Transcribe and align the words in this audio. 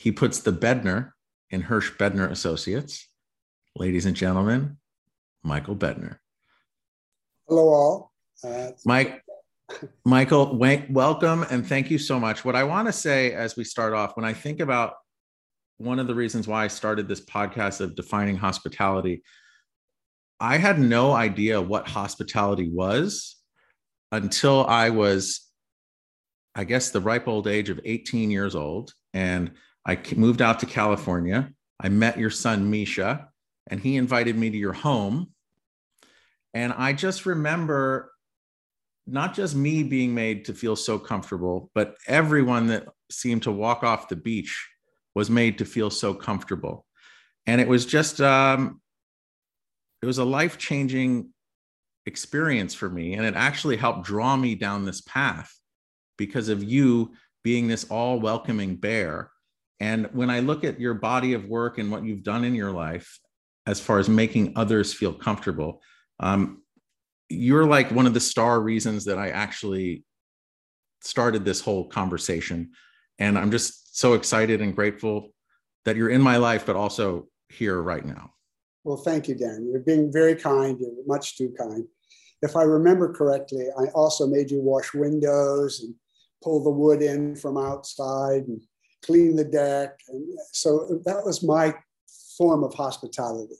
He 0.00 0.12
puts 0.12 0.38
the 0.38 0.50
Bedner 0.50 1.10
in 1.50 1.60
Hirsch 1.60 1.92
Bedner 1.98 2.30
Associates. 2.30 3.06
Ladies 3.76 4.06
and 4.06 4.16
gentlemen, 4.16 4.78
Michael 5.42 5.76
Bedner. 5.76 6.16
Hello, 7.46 7.68
all. 7.68 8.12
Uh, 8.42 8.70
Mike, 8.86 9.22
Michael, 10.06 10.56
welcome 10.56 11.44
and 11.50 11.66
thank 11.66 11.90
you 11.90 11.98
so 11.98 12.18
much. 12.18 12.46
What 12.46 12.56
I 12.56 12.64
want 12.64 12.88
to 12.88 12.94
say 12.94 13.34
as 13.34 13.58
we 13.58 13.64
start 13.64 13.92
off, 13.92 14.16
when 14.16 14.24
I 14.24 14.32
think 14.32 14.60
about 14.60 14.94
one 15.76 15.98
of 15.98 16.06
the 16.06 16.14
reasons 16.14 16.48
why 16.48 16.64
I 16.64 16.68
started 16.68 17.06
this 17.06 17.20
podcast 17.20 17.82
of 17.82 17.94
defining 17.94 18.36
hospitality, 18.36 19.22
I 20.40 20.56
had 20.56 20.78
no 20.78 21.12
idea 21.12 21.60
what 21.60 21.86
hospitality 21.86 22.70
was 22.70 23.36
until 24.12 24.64
I 24.64 24.88
was, 24.88 25.46
I 26.54 26.64
guess, 26.64 26.88
the 26.88 27.02
ripe 27.02 27.28
old 27.28 27.46
age 27.46 27.68
of 27.68 27.78
18 27.84 28.30
years 28.30 28.54
old. 28.54 28.94
And 29.12 29.50
I 29.86 29.98
moved 30.16 30.42
out 30.42 30.60
to 30.60 30.66
California. 30.66 31.52
I 31.80 31.88
met 31.88 32.18
your 32.18 32.30
son, 32.30 32.70
Misha, 32.70 33.28
and 33.68 33.80
he 33.80 33.96
invited 33.96 34.36
me 34.36 34.50
to 34.50 34.56
your 34.56 34.72
home. 34.72 35.32
And 36.52 36.72
I 36.72 36.92
just 36.92 37.26
remember 37.26 38.12
not 39.06 39.34
just 39.34 39.54
me 39.54 39.82
being 39.82 40.14
made 40.14 40.44
to 40.44 40.54
feel 40.54 40.76
so 40.76 40.98
comfortable, 40.98 41.70
but 41.74 41.96
everyone 42.06 42.66
that 42.68 42.86
seemed 43.10 43.42
to 43.44 43.52
walk 43.52 43.82
off 43.82 44.08
the 44.08 44.16
beach 44.16 44.68
was 45.14 45.30
made 45.30 45.58
to 45.58 45.64
feel 45.64 45.90
so 45.90 46.14
comfortable. 46.14 46.86
And 47.46 47.60
it 47.60 47.68
was 47.68 47.86
just, 47.86 48.20
um, 48.20 48.80
it 50.02 50.06
was 50.06 50.18
a 50.18 50.24
life 50.24 50.58
changing 50.58 51.30
experience 52.06 52.74
for 52.74 52.88
me. 52.88 53.14
And 53.14 53.24
it 53.24 53.34
actually 53.34 53.76
helped 53.76 54.04
draw 54.04 54.36
me 54.36 54.54
down 54.54 54.84
this 54.84 55.00
path 55.00 55.52
because 56.16 56.48
of 56.48 56.62
you 56.62 57.12
being 57.42 57.66
this 57.66 57.84
all 57.84 58.20
welcoming 58.20 58.76
bear. 58.76 59.30
And 59.80 60.08
when 60.12 60.28
I 60.28 60.40
look 60.40 60.62
at 60.62 60.78
your 60.78 60.94
body 60.94 61.32
of 61.32 61.46
work 61.46 61.78
and 61.78 61.90
what 61.90 62.04
you've 62.04 62.22
done 62.22 62.44
in 62.44 62.54
your 62.54 62.70
life, 62.70 63.18
as 63.66 63.80
far 63.80 63.98
as 63.98 64.08
making 64.08 64.52
others 64.56 64.92
feel 64.92 65.12
comfortable, 65.12 65.80
um, 66.20 66.62
you're 67.30 67.64
like 67.64 67.90
one 67.90 68.06
of 68.06 68.14
the 68.14 68.20
star 68.20 68.60
reasons 68.60 69.06
that 69.06 69.18
I 69.18 69.30
actually 69.30 70.04
started 71.00 71.44
this 71.44 71.60
whole 71.60 71.88
conversation. 71.88 72.72
And 73.18 73.38
I'm 73.38 73.50
just 73.50 73.98
so 73.98 74.14
excited 74.14 74.60
and 74.60 74.74
grateful 74.74 75.30
that 75.84 75.96
you're 75.96 76.10
in 76.10 76.20
my 76.20 76.36
life, 76.36 76.66
but 76.66 76.76
also 76.76 77.28
here 77.48 77.80
right 77.80 78.04
now. 78.04 78.32
Well, 78.84 78.96
thank 78.96 79.28
you, 79.28 79.34
Dan. 79.34 79.68
You're 79.70 79.80
being 79.80 80.12
very 80.12 80.34
kind. 80.34 80.78
You're 80.78 80.90
much 81.06 81.36
too 81.36 81.54
kind. 81.56 81.84
If 82.42 82.56
I 82.56 82.62
remember 82.62 83.12
correctly, 83.12 83.66
I 83.78 83.84
also 83.94 84.26
made 84.26 84.50
you 84.50 84.60
wash 84.60 84.94
windows 84.94 85.80
and 85.80 85.94
pull 86.42 86.64
the 86.64 86.70
wood 86.70 87.02
in 87.02 87.36
from 87.36 87.58
outside 87.58 88.44
and 88.48 88.62
clean 89.04 89.36
the 89.36 89.44
deck. 89.44 89.98
And 90.08 90.38
so 90.52 91.00
that 91.04 91.24
was 91.24 91.42
my 91.42 91.74
form 92.36 92.64
of 92.64 92.74
hospitality. 92.74 93.56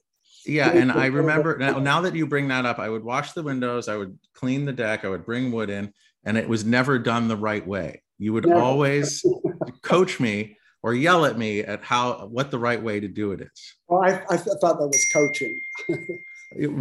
Yeah, 0.47 0.71
and 0.71 0.91
I 0.91 1.07
remember 1.07 1.59
now, 1.59 1.79
now 1.79 2.01
that 2.01 2.15
you 2.15 2.27
bring 2.27 2.49
that 2.49 2.65
up, 2.65 2.79
I 2.79 2.89
would 2.89 3.05
wash 3.05 3.33
the 3.33 3.43
windows, 3.43 3.89
I 3.89 3.97
would 3.97 4.19
clean 4.35 4.65
the 4.65 4.73
deck, 4.73 5.05
I 5.05 5.09
would 5.09 5.27
bring 5.27 5.53
wood 5.53 5.69
in, 5.69 5.93
and 6.25 6.39
it 6.39 6.49
was 6.49 6.65
never 6.65 6.99
done 6.99 7.29
the 7.29 7.37
right 7.37 7.67
way. 7.67 8.03
You 8.19 8.33
would 8.33 8.47
never. 8.47 8.59
always 8.59 9.25
coach 9.83 10.19
me 10.19 10.57
or 10.83 10.95
yell 10.95 11.27
at 11.27 11.37
me 11.37 11.61
at 11.61 11.85
how 11.85 12.27
what 12.27 12.51
the 12.51 12.59
right 12.59 12.83
way 12.83 13.01
to 13.01 13.09
do 13.09 13.33
it 13.33 13.43
is. 13.43 13.75
Well, 13.89 14.03
I, 14.03 14.23
I 14.31 14.37
thought 14.37 14.79
that 14.79 14.87
was 14.87 15.07
coaching. 15.13 15.61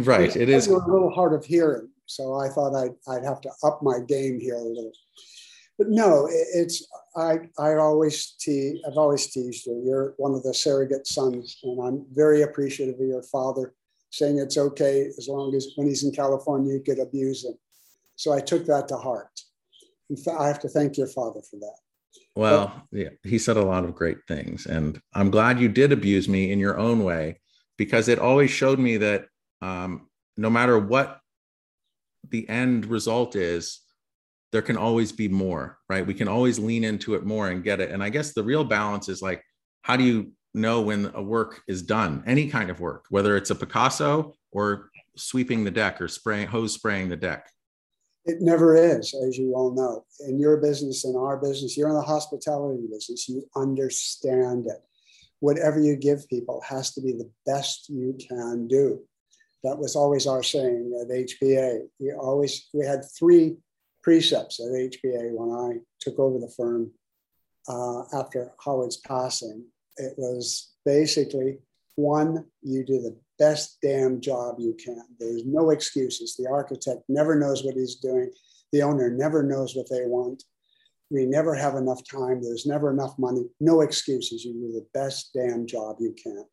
right, 0.06 0.34
it 0.34 0.48
is 0.48 0.66
a 0.68 0.78
little 0.78 1.10
hard 1.10 1.34
of 1.34 1.44
hearing, 1.44 1.88
so 2.06 2.34
I 2.34 2.48
thought 2.48 2.74
I'd 2.74 2.94
I'd 3.08 3.24
have 3.24 3.40
to 3.42 3.50
up 3.62 3.82
my 3.82 4.00
game 4.00 4.40
here 4.40 4.56
a 4.56 4.62
little. 4.62 4.92
But 5.80 5.88
no, 5.88 6.26
it, 6.26 6.46
it's 6.52 6.86
I 7.16 7.38
I 7.58 7.76
always 7.76 8.32
te- 8.38 8.82
I've 8.86 8.98
always 8.98 9.28
teased 9.28 9.64
you. 9.64 9.82
You're 9.82 10.12
one 10.18 10.34
of 10.34 10.42
the 10.42 10.52
surrogate 10.52 11.06
sons, 11.06 11.58
and 11.62 11.80
I'm 11.82 12.04
very 12.12 12.42
appreciative 12.42 12.96
of 12.96 13.06
your 13.06 13.22
father 13.22 13.72
saying 14.10 14.38
it's 14.38 14.58
okay 14.58 15.06
as 15.06 15.26
long 15.26 15.54
as 15.54 15.72
when 15.76 15.86
he's 15.86 16.04
in 16.04 16.12
California 16.12 16.74
you 16.74 16.82
could 16.82 16.98
abuse 16.98 17.46
him. 17.46 17.54
So 18.16 18.30
I 18.30 18.40
took 18.40 18.66
that 18.66 18.88
to 18.88 18.98
heart. 18.98 19.30
I 20.38 20.48
have 20.48 20.60
to 20.60 20.68
thank 20.68 20.98
your 20.98 21.06
father 21.06 21.40
for 21.50 21.56
that. 21.60 21.76
Well, 22.36 22.86
yeah, 22.92 23.10
he 23.22 23.38
said 23.38 23.56
a 23.56 23.64
lot 23.64 23.84
of 23.84 23.94
great 23.94 24.18
things. 24.28 24.66
And 24.66 25.00
I'm 25.14 25.30
glad 25.30 25.60
you 25.60 25.70
did 25.70 25.92
abuse 25.92 26.28
me 26.28 26.52
in 26.52 26.58
your 26.58 26.76
own 26.76 27.04
way 27.04 27.40
because 27.78 28.08
it 28.08 28.18
always 28.18 28.50
showed 28.50 28.78
me 28.78 28.98
that 28.98 29.28
um, 29.62 30.10
no 30.36 30.50
matter 30.50 30.78
what 30.78 31.20
the 32.28 32.46
end 32.50 32.84
result 32.84 33.34
is, 33.34 33.80
there 34.52 34.62
can 34.62 34.76
always 34.76 35.12
be 35.12 35.28
more, 35.28 35.78
right? 35.88 36.06
We 36.06 36.14
can 36.14 36.28
always 36.28 36.58
lean 36.58 36.84
into 36.84 37.14
it 37.14 37.24
more 37.24 37.50
and 37.50 37.62
get 37.62 37.80
it. 37.80 37.90
And 37.90 38.02
I 38.02 38.08
guess 38.08 38.32
the 38.32 38.42
real 38.42 38.64
balance 38.64 39.08
is 39.08 39.22
like, 39.22 39.44
how 39.82 39.96
do 39.96 40.04
you 40.04 40.32
know 40.54 40.80
when 40.80 41.10
a 41.14 41.22
work 41.22 41.62
is 41.68 41.82
done? 41.82 42.22
Any 42.26 42.48
kind 42.48 42.70
of 42.70 42.80
work, 42.80 43.04
whether 43.10 43.36
it's 43.36 43.50
a 43.50 43.54
Picasso 43.54 44.34
or 44.50 44.90
sweeping 45.16 45.64
the 45.64 45.70
deck 45.70 46.00
or 46.00 46.08
spraying 46.08 46.48
hose 46.48 46.74
spraying 46.74 47.08
the 47.08 47.16
deck. 47.16 47.48
It 48.26 48.38
never 48.40 48.76
is, 48.76 49.14
as 49.26 49.38
you 49.38 49.54
all 49.54 49.74
know. 49.74 50.04
In 50.28 50.38
your 50.38 50.58
business, 50.58 51.04
in 51.04 51.16
our 51.16 51.38
business, 51.38 51.76
you're 51.76 51.88
in 51.88 51.94
the 51.94 52.02
hospitality 52.02 52.86
business, 52.90 53.28
you 53.28 53.44
understand 53.56 54.66
it. 54.66 54.82
Whatever 55.38 55.80
you 55.80 55.96
give 55.96 56.28
people 56.28 56.60
has 56.68 56.92
to 56.94 57.00
be 57.00 57.12
the 57.12 57.30
best 57.46 57.88
you 57.88 58.18
can 58.28 58.68
do. 58.68 59.00
That 59.64 59.78
was 59.78 59.96
always 59.96 60.26
our 60.26 60.42
saying 60.42 60.92
at 61.00 61.08
HBA. 61.08 61.86
We 61.98 62.12
always 62.12 62.68
we 62.74 62.84
had 62.84 63.04
three 63.18 63.56
precepts 64.02 64.60
at 64.60 64.66
HBA 64.66 65.32
when 65.32 65.50
I 65.50 65.80
took 66.00 66.18
over 66.18 66.38
the 66.38 66.52
firm 66.56 66.92
uh, 67.68 68.02
after 68.18 68.52
Howard's 68.64 68.98
passing. 68.98 69.64
It 69.96 70.14
was 70.16 70.72
basically 70.84 71.58
one, 71.96 72.46
you 72.62 72.84
do 72.84 73.00
the 73.00 73.16
best 73.38 73.78
damn 73.82 74.20
job 74.20 74.56
you 74.58 74.74
can. 74.82 75.02
There's 75.18 75.44
no 75.44 75.70
excuses. 75.70 76.36
The 76.36 76.48
architect 76.48 77.02
never 77.08 77.38
knows 77.38 77.64
what 77.64 77.74
he's 77.74 77.96
doing. 77.96 78.30
The 78.72 78.82
owner 78.82 79.10
never 79.10 79.42
knows 79.42 79.74
what 79.74 79.90
they 79.90 80.06
want. 80.06 80.44
We 81.10 81.26
never 81.26 81.54
have 81.54 81.74
enough 81.74 82.00
time. 82.08 82.40
There's 82.40 82.66
never 82.66 82.90
enough 82.90 83.18
money. 83.18 83.46
No 83.58 83.80
excuses. 83.80 84.44
You 84.44 84.52
do 84.52 84.72
the 84.72 84.86
best 84.94 85.30
damn 85.34 85.66
job 85.66 85.96
you 85.98 86.14
can. 86.22 86.44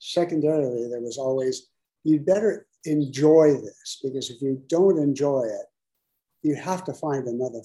Secondarily, 0.00 0.88
there 0.88 1.00
was 1.00 1.18
always, 1.18 1.68
you'd 2.04 2.26
better 2.26 2.66
enjoy 2.84 3.54
this 3.54 4.00
because 4.02 4.30
if 4.30 4.42
you 4.42 4.62
don't 4.68 4.98
enjoy 4.98 5.42
it, 5.42 5.66
you 6.42 6.54
have 6.56 6.84
to 6.84 6.94
find 6.94 7.26
another 7.26 7.60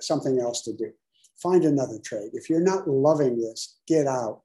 something 0.00 0.38
else 0.38 0.62
to 0.62 0.72
do. 0.72 0.92
Find 1.42 1.64
another 1.64 1.98
trade. 2.04 2.30
If 2.32 2.48
you're 2.48 2.60
not 2.60 2.88
loving 2.88 3.38
this, 3.38 3.76
get 3.86 4.06
out. 4.06 4.42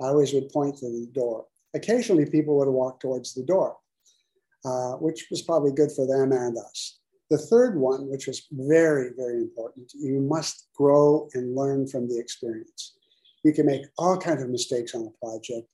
I 0.00 0.04
always 0.04 0.32
would 0.32 0.50
point 0.50 0.78
to 0.78 0.86
the 0.86 1.06
door 1.12 1.46
occasionally 1.74 2.26
people 2.26 2.56
would 2.58 2.68
walk 2.68 3.00
towards 3.00 3.34
the 3.34 3.42
door, 3.42 3.76
uh, 4.64 4.92
which 4.94 5.26
was 5.30 5.42
probably 5.42 5.72
good 5.72 5.92
for 5.92 6.06
them 6.06 6.32
and 6.32 6.56
us. 6.58 6.98
The 7.30 7.38
third 7.38 7.78
one, 7.78 8.08
which 8.08 8.26
was 8.26 8.46
very, 8.50 9.10
very 9.16 9.38
important, 9.38 9.92
you 9.94 10.20
must 10.20 10.68
grow 10.74 11.28
and 11.34 11.54
learn 11.54 11.86
from 11.86 12.08
the 12.08 12.18
experience. 12.18 12.96
You 13.44 13.52
can 13.52 13.66
make 13.66 13.82
all 13.98 14.18
kinds 14.18 14.42
of 14.42 14.50
mistakes 14.50 14.94
on 14.94 15.06
a 15.06 15.26
project. 15.26 15.68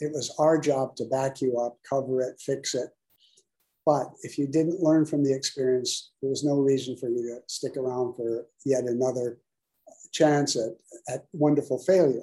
It 0.00 0.12
was 0.12 0.34
our 0.38 0.58
job 0.58 0.96
to 0.96 1.04
back 1.04 1.40
you 1.40 1.58
up, 1.58 1.76
cover 1.88 2.22
it, 2.22 2.40
fix 2.40 2.74
it. 2.74 2.88
But 3.84 4.12
if 4.22 4.38
you 4.38 4.46
didn't 4.46 4.80
learn 4.80 5.04
from 5.06 5.24
the 5.24 5.34
experience, 5.34 6.12
there 6.20 6.30
was 6.30 6.44
no 6.44 6.60
reason 6.60 6.96
for 6.96 7.08
you 7.08 7.22
to 7.22 7.40
stick 7.48 7.76
around 7.76 8.14
for 8.14 8.46
yet 8.64 8.84
another 8.84 9.38
chance 10.12 10.56
at, 10.56 10.72
at 11.12 11.24
wonderful 11.32 11.78
failure. 11.78 12.22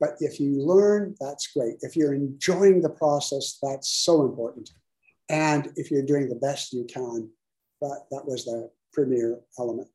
But 0.00 0.16
if 0.20 0.40
you 0.40 0.64
learn, 0.66 1.14
that's 1.20 1.48
great. 1.48 1.76
If 1.82 1.94
you're 1.94 2.14
enjoying 2.14 2.80
the 2.80 2.88
process, 2.88 3.58
that's 3.62 3.88
so 3.88 4.22
important. 4.22 4.70
And 5.28 5.72
if 5.76 5.90
you're 5.90 6.02
doing 6.02 6.28
the 6.28 6.36
best 6.36 6.72
you 6.72 6.84
can, 6.84 7.30
that, 7.82 8.06
that 8.10 8.26
was 8.26 8.46
the 8.46 8.70
premier 8.92 9.38
element. 9.58 9.88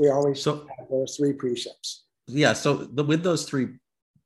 We 0.00 0.10
always 0.10 0.42
so, 0.42 0.66
have 0.78 0.88
those 0.90 1.16
three 1.16 1.32
precepts. 1.32 2.04
Yeah. 2.26 2.52
So 2.52 2.74
the, 2.74 3.04
with 3.04 3.22
those 3.22 3.44
three 3.44 3.68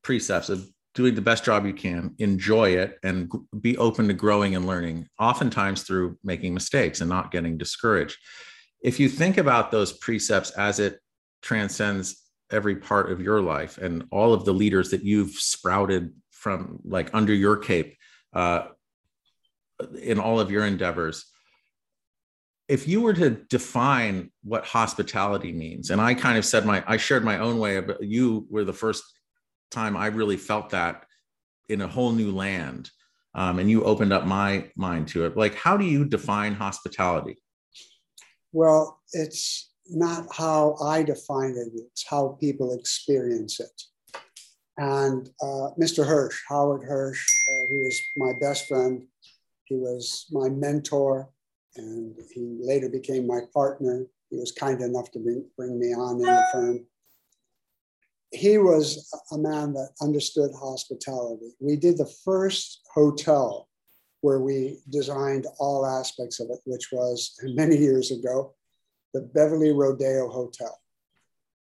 precepts 0.02 0.48
of 0.48 0.68
doing 0.96 1.14
the 1.14 1.20
best 1.20 1.44
job 1.44 1.66
you 1.66 1.74
can, 1.74 2.14
enjoy 2.18 2.70
it, 2.70 2.98
and 3.04 3.30
be 3.60 3.76
open 3.76 4.08
to 4.08 4.14
growing 4.14 4.56
and 4.56 4.66
learning, 4.66 5.06
oftentimes 5.20 5.82
through 5.82 6.18
making 6.24 6.54
mistakes 6.54 7.02
and 7.02 7.10
not 7.10 7.30
getting 7.30 7.58
discouraged. 7.58 8.16
If 8.80 8.98
you 8.98 9.08
think 9.08 9.36
about 9.36 9.70
those 9.70 9.92
precepts 9.92 10.50
as 10.52 10.80
it 10.80 10.98
transcends 11.42 12.22
every 12.50 12.76
part 12.76 13.12
of 13.12 13.20
your 13.20 13.42
life 13.42 13.76
and 13.76 14.06
all 14.10 14.32
of 14.32 14.46
the 14.46 14.54
leaders 14.54 14.90
that 14.90 15.04
you've 15.04 15.32
sprouted 15.32 16.12
from 16.30 16.80
like 16.84 17.10
under 17.12 17.34
your 17.34 17.56
cape 17.56 17.96
uh, 18.32 18.68
in 20.00 20.18
all 20.18 20.40
of 20.40 20.50
your 20.50 20.64
endeavors 20.64 21.26
if 22.68 22.88
you 22.88 23.00
were 23.00 23.12
to 23.14 23.30
define 23.30 24.30
what 24.42 24.64
hospitality 24.64 25.52
means 25.52 25.90
and 25.90 26.00
i 26.00 26.14
kind 26.14 26.38
of 26.38 26.44
said 26.44 26.64
my 26.64 26.84
i 26.86 26.96
shared 26.96 27.24
my 27.24 27.38
own 27.38 27.58
way 27.58 27.80
but 27.80 28.02
you 28.02 28.46
were 28.48 28.64
the 28.64 28.72
first 28.72 29.02
time 29.78 29.96
i 29.96 30.06
really 30.06 30.36
felt 30.36 30.70
that 30.70 31.04
in 31.68 31.80
a 31.82 31.92
whole 31.94 32.12
new 32.12 32.30
land 32.30 32.90
um, 33.34 33.58
and 33.58 33.70
you 33.70 33.84
opened 33.84 34.12
up 34.12 34.24
my 34.24 34.50
mind 34.76 35.06
to 35.08 35.24
it 35.26 35.36
like 35.36 35.54
how 35.54 35.76
do 35.76 35.84
you 35.84 36.04
define 36.04 36.52
hospitality 36.54 37.36
well 38.52 39.00
it's 39.12 39.72
not 39.88 40.22
how 40.34 40.76
i 40.82 41.02
define 41.02 41.54
it 41.62 41.68
it's 41.74 42.04
how 42.08 42.36
people 42.40 42.68
experience 42.78 43.60
it 43.60 43.82
and 44.78 45.30
uh, 45.42 45.68
mr 45.80 46.06
hirsch 46.06 46.38
howard 46.48 46.82
hirsch 46.82 47.24
uh, 47.50 47.66
who 47.68 47.86
is 47.86 48.00
my 48.16 48.32
best 48.40 48.66
friend 48.68 49.06
he 49.66 49.76
was 49.76 50.26
my 50.30 50.48
mentor 50.48 51.30
and 51.76 52.14
he 52.32 52.58
later 52.60 52.88
became 52.88 53.26
my 53.26 53.40
partner. 53.52 54.06
He 54.30 54.36
was 54.36 54.52
kind 54.52 54.80
enough 54.80 55.10
to 55.12 55.18
bring, 55.18 55.44
bring 55.56 55.78
me 55.78 55.94
on 55.94 56.16
in 56.16 56.22
the 56.22 56.46
firm. 56.52 56.86
He 58.36 58.58
was 58.58 59.10
a 59.32 59.38
man 59.38 59.72
that 59.72 59.92
understood 60.02 60.50
hospitality. 60.52 61.54
We 61.58 61.76
did 61.76 61.96
the 61.96 62.12
first 62.22 62.82
hotel 62.92 63.68
where 64.20 64.40
we 64.40 64.80
designed 64.90 65.46
all 65.58 65.86
aspects 65.86 66.38
of 66.40 66.50
it, 66.50 66.60
which 66.66 66.92
was 66.92 67.38
many 67.42 67.76
years 67.76 68.10
ago, 68.10 68.54
the 69.14 69.22
Beverly 69.22 69.72
Rodeo 69.72 70.28
Hotel. 70.28 70.78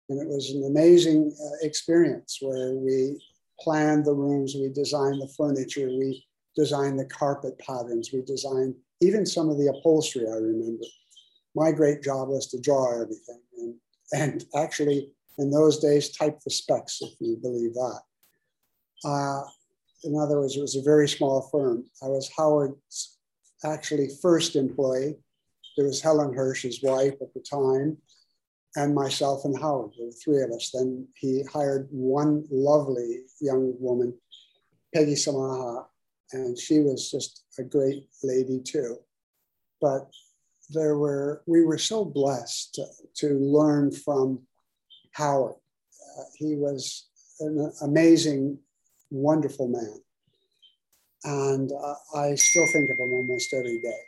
And 0.10 0.22
it 0.22 0.28
was 0.28 0.52
an 0.52 0.66
amazing 0.66 1.34
uh, 1.42 1.66
experience 1.66 2.40
where 2.42 2.74
we 2.74 3.24
planned 3.62 4.06
the 4.06 4.14
rooms, 4.14 4.56
we 4.56 4.70
designed 4.70 5.22
the 5.22 5.34
furniture, 5.38 5.88
we 5.88 6.26
designed 6.58 7.00
the 7.00 7.06
carpet 7.06 7.58
patterns, 7.58 8.10
we 8.12 8.22
designed 8.22 8.76
even 9.02 9.26
some 9.26 9.50
of 9.50 9.58
the 9.58 9.74
upholstery, 9.74 10.28
I 10.28 10.36
remember. 10.36 10.84
My 11.56 11.72
great 11.72 12.04
job 12.04 12.28
was 12.28 12.48
to 12.48 12.60
draw 12.60 13.02
everything 13.02 13.40
and, 13.58 13.76
and 14.14 14.46
actually, 14.56 15.15
in 15.38 15.52
those 15.52 15.80
days, 15.80 16.10
type 16.10 16.40
the 16.42 16.52
specs, 16.52 17.02
if 17.02 17.14
you 17.20 17.38
believe 17.38 17.74
that. 17.74 18.00
Uh, 19.04 19.42
in 20.04 20.18
other 20.18 20.40
words, 20.40 20.56
it 20.56 20.62
was 20.62 20.76
a 20.76 20.82
very 20.82 21.08
small 21.08 21.50
firm. 21.52 21.86
I 22.04 22.08
was 22.08 22.30
Howard's 22.38 23.18
actually 23.64 24.10
first 24.22 24.56
employee. 24.56 25.16
There 25.76 25.88
was 25.88 26.02
Helen 26.02 26.34
Hirsch, 26.34 26.64
his 26.64 26.82
wife 26.82 27.16
at 27.22 27.34
the 27.34 27.42
time, 27.42 27.98
and 28.76 28.96
myself 28.96 29.46
and 29.46 29.60
Howard. 29.60 29.92
There 29.98 30.06
were 30.06 30.12
three 30.12 30.42
of 30.42 30.52
us. 30.52 30.72
Then 30.74 31.08
he 31.16 31.44
hired 31.52 31.88
one 31.92 32.46
lovely 32.50 33.22
young 33.42 33.74
woman, 33.80 34.18
Peggy 34.94 35.16
Samaha, 35.16 35.86
and 36.32 36.58
she 36.58 36.80
was 36.80 37.12
just 37.12 37.46
a 37.60 37.64
great 37.64 38.08
lady 38.24 38.62
too. 38.62 38.98
But 39.82 40.10
there 40.70 40.98
were 40.98 41.44
we 41.46 41.64
were 41.64 41.78
so 41.78 42.06
blessed 42.06 42.76
to, 42.76 42.86
to 43.16 43.28
learn 43.40 43.92
from 43.92 44.42
Howard. 45.16 45.56
Uh, 45.56 46.24
he 46.36 46.56
was 46.56 47.08
an 47.40 47.72
amazing, 47.82 48.60
wonderful 49.10 49.68
man, 49.68 50.02
and 51.24 51.72
uh, 51.72 51.96
I 52.18 52.36
still 52.36 52.68
think 52.68 52.90
of 52.90 52.98
him 52.98 53.14
almost 53.14 53.54
every 53.54 53.80
day. 53.82 54.02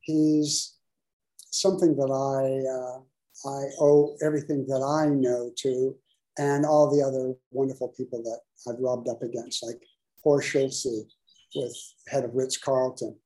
He's 0.00 0.76
something 1.50 1.94
that 1.96 2.10
I 2.10 2.42
uh, 2.68 3.00
I 3.48 3.62
owe 3.80 4.16
everything 4.22 4.66
that 4.66 4.82
I 4.82 5.08
know 5.08 5.52
to, 5.58 5.96
and 6.36 6.66
all 6.66 6.90
the 6.90 7.04
other 7.04 7.34
wonderful 7.52 7.94
people 7.96 8.22
that 8.24 8.40
I've 8.68 8.80
rubbed 8.80 9.08
up 9.08 9.22
against, 9.22 9.64
like 9.64 9.80
Horst 10.24 10.48
Schulze, 10.48 11.06
with 11.54 11.76
head 12.08 12.24
of 12.24 12.34
Ritz 12.34 12.56
Carlton. 12.56 13.16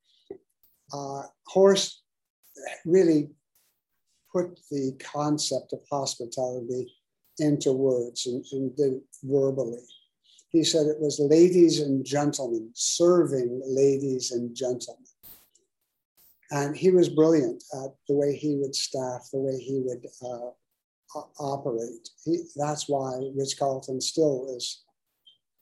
Uh, 0.93 1.23
Horst 1.47 2.03
really 2.85 3.31
put 4.33 4.59
the 4.71 4.99
concept 4.99 5.73
of 5.73 5.81
hospitality 5.91 6.93
into 7.39 7.73
words 7.73 8.27
and, 8.27 8.45
and 8.53 8.77
did 8.77 9.01
verbally. 9.23 9.83
He 10.51 10.65
said 10.65 10.87
it 10.87 11.01
was 11.01 11.19
ladies 11.19 11.81
and 11.81 12.05
gentlemen, 12.05 12.71
serving 12.75 13.63
ladies 13.65 14.33
and 14.33 14.55
gentlemen. 14.55 15.05
And 16.51 16.77
he 16.77 16.91
was 16.91 17.09
brilliant 17.09 17.65
at 17.73 17.91
the 18.09 18.15
way 18.15 18.37
he 18.37 18.57
would 18.57 18.75
staff, 18.75 19.29
the 19.33 19.41
way 19.41 19.59
he 19.59 19.81
would 19.85 20.07
uh, 20.23 20.51
operate. 21.41 22.11
He, 22.25 22.43
that's 22.57 22.89
why 22.89 23.19
Ritz 23.35 23.55
Carlton 23.55 24.01
still 24.01 24.55
is 24.55 24.85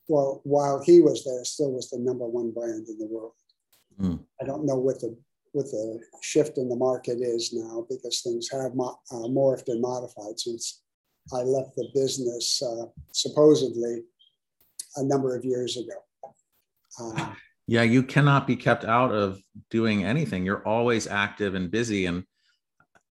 well, 0.09 0.41
while 0.43 0.83
he 0.85 1.01
was 1.01 1.25
there, 1.25 1.45
still 1.45 1.71
was 1.71 1.89
the 1.89 1.99
number 1.99 2.27
one 2.27 2.51
brand 2.51 2.89
in 2.89 2.99
the 2.99 3.07
world. 3.07 3.35
Mm. 4.01 4.19
I 4.43 4.45
don't 4.45 4.67
know 4.67 4.75
what 4.75 5.01
the 5.01 5.17
what 5.53 5.67
the 5.67 6.01
shift 6.23 6.59
in 6.59 6.69
the 6.69 6.77
market 6.77 7.19
is 7.21 7.53
now 7.53 7.87
because 7.89 8.21
things 8.23 8.49
have 8.51 8.75
mo- 8.75 8.99
uh, 9.11 9.27
morphed 9.29 9.69
and 9.69 9.81
modified 9.81 10.39
since 10.39 10.83
I 11.33 11.39
left 11.39 11.77
the 11.77 11.89
business 11.95 12.63
uh, 12.63 12.87
supposedly 13.13 14.03
a 14.97 15.05
number 15.05 15.37
of 15.37 15.45
years 15.45 15.77
ago. 15.77 16.35
Uh, 17.01 17.35
yeah, 17.67 17.83
you 17.83 18.03
cannot 18.03 18.47
be 18.47 18.57
kept 18.57 18.85
out 18.85 19.13
of 19.13 19.41
doing 19.71 20.05
anything. 20.05 20.45
You're 20.45 20.67
always 20.67 21.07
active 21.07 21.55
and 21.55 21.71
busy. 21.71 22.07
And 22.07 22.25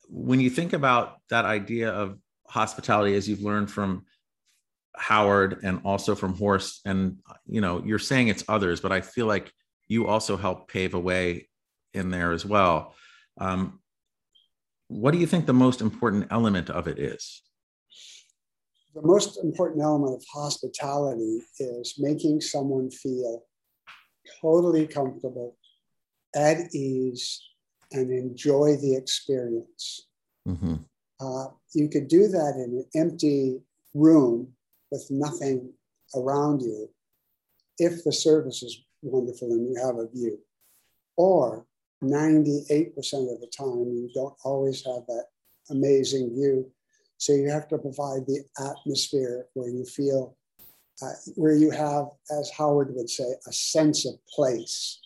when 0.08 0.40
you 0.40 0.50
think 0.50 0.72
about 0.72 1.18
that 1.30 1.44
idea 1.44 1.90
of 1.90 2.18
hospitality, 2.46 3.14
as 3.14 3.28
you've 3.28 3.42
learned 3.42 3.70
from 3.70 4.06
Howard 4.96 5.60
and 5.62 5.80
also 5.84 6.14
from 6.14 6.34
Horst. 6.34 6.80
And, 6.84 7.18
you 7.46 7.60
know, 7.60 7.82
you're 7.84 7.98
saying 7.98 8.28
it's 8.28 8.44
others, 8.48 8.80
but 8.80 8.92
I 8.92 9.00
feel 9.00 9.26
like 9.26 9.52
you 9.88 10.06
also 10.06 10.36
help 10.36 10.68
pave 10.68 10.94
a 10.94 11.00
way 11.00 11.48
in 11.96 12.10
there 12.10 12.32
as 12.32 12.44
well. 12.44 12.94
Um, 13.38 13.80
what 14.88 15.10
do 15.12 15.18
you 15.18 15.26
think 15.26 15.46
the 15.46 15.52
most 15.52 15.80
important 15.80 16.28
element 16.30 16.70
of 16.70 16.86
it 16.86 16.98
is? 16.98 17.42
The 18.94 19.02
most 19.02 19.42
important 19.42 19.82
element 19.82 20.14
of 20.14 20.24
hospitality 20.32 21.40
is 21.58 21.96
making 21.98 22.40
someone 22.40 22.90
feel 22.90 23.44
totally 24.40 24.86
comfortable, 24.86 25.56
at 26.34 26.74
ease, 26.74 27.42
and 27.92 28.10
enjoy 28.10 28.76
the 28.76 28.96
experience. 28.96 30.08
Mm-hmm. 30.48 30.76
Uh, 31.20 31.46
you 31.74 31.88
could 31.88 32.08
do 32.08 32.28
that 32.28 32.54
in 32.56 32.84
an 32.84 32.86
empty 32.94 33.60
room 33.94 34.52
with 34.90 35.06
nothing 35.10 35.72
around 36.14 36.62
you 36.62 36.88
if 37.78 38.04
the 38.04 38.12
service 38.12 38.62
is 38.62 38.82
wonderful 39.02 39.50
and 39.52 39.68
you 39.68 39.82
have 39.84 39.96
a 39.96 40.08
view. 40.08 40.38
Or 41.16 41.66
98% 42.02 42.88
of 43.32 43.40
the 43.40 43.50
time, 43.56 43.92
you 43.92 44.10
don't 44.14 44.34
always 44.44 44.84
have 44.84 45.06
that 45.06 45.26
amazing 45.70 46.34
view. 46.34 46.70
So 47.18 47.32
you 47.32 47.50
have 47.50 47.68
to 47.68 47.78
provide 47.78 48.26
the 48.26 48.44
atmosphere 48.58 49.46
where 49.54 49.70
you 49.70 49.84
feel, 49.84 50.36
uh, 51.02 51.14
where 51.34 51.54
you 51.54 51.70
have, 51.70 52.06
as 52.38 52.50
Howard 52.50 52.94
would 52.94 53.08
say, 53.08 53.24
a 53.46 53.52
sense 53.52 54.06
of 54.06 54.14
place. 54.26 55.00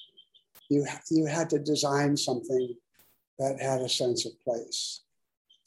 You, 0.68 0.86
you 1.10 1.26
had 1.26 1.50
to 1.50 1.58
design 1.58 2.16
something 2.16 2.74
that 3.38 3.60
had 3.60 3.80
a 3.80 3.88
sense 3.88 4.26
of 4.26 4.32
place 4.42 5.02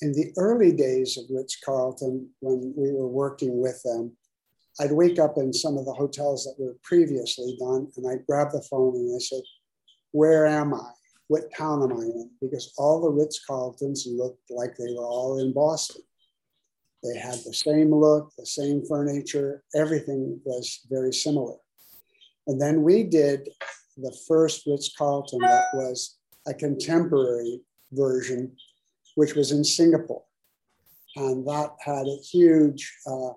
in 0.03 0.11
the 0.11 0.33
early 0.37 0.73
days 0.73 1.17
of 1.17 1.23
Ritz 1.29 1.57
Carlton, 1.63 2.29
when 2.41 2.73
we 2.75 2.91
were 2.91 3.07
working 3.07 3.61
with 3.61 3.81
them, 3.83 4.11
I'd 4.79 4.91
wake 4.91 5.17
up 5.17 5.37
in 5.37 5.53
some 5.53 5.77
of 5.77 5.85
the 5.85 5.93
hotels 5.93 6.43
that 6.43 6.61
were 6.61 6.75
previously 6.83 7.55
done, 7.57 7.89
and 7.95 8.05
I'd 8.07 8.25
grab 8.25 8.51
the 8.51 8.61
phone 8.69 8.95
and 8.95 9.15
I 9.15 9.19
said, 9.19 9.43
Where 10.11 10.45
am 10.45 10.73
I? 10.73 10.91
What 11.33 11.51
town 11.51 11.81
am 11.81 11.97
I 11.97 12.03
in? 12.03 12.29
Because 12.39 12.71
all 12.77 13.01
the 13.01 13.09
Ritz 13.09 13.43
Carltons 13.43 14.05
looked 14.07 14.51
like 14.51 14.77
they 14.77 14.93
were 14.93 15.03
all 15.03 15.39
in 15.39 15.51
Boston. 15.51 16.03
They 17.01 17.17
had 17.17 17.39
the 17.43 17.55
same 17.55 17.91
look, 17.91 18.31
the 18.37 18.45
same 18.45 18.85
furniture, 18.85 19.63
everything 19.73 20.39
was 20.45 20.81
very 20.91 21.11
similar. 21.11 21.55
And 22.45 22.61
then 22.61 22.83
we 22.83 23.01
did 23.01 23.49
the 23.97 24.15
first 24.27 24.67
Ritz 24.67 24.93
Carlton 24.95 25.39
that 25.39 25.69
was 25.73 26.19
a 26.45 26.53
contemporary 26.53 27.61
version 27.93 28.55
which 29.15 29.33
was 29.33 29.51
in 29.51 29.63
Singapore. 29.63 30.25
And 31.15 31.47
that 31.47 31.71
had 31.83 32.05
a 32.05 32.17
huge, 32.31 32.95
uh, 33.07 33.31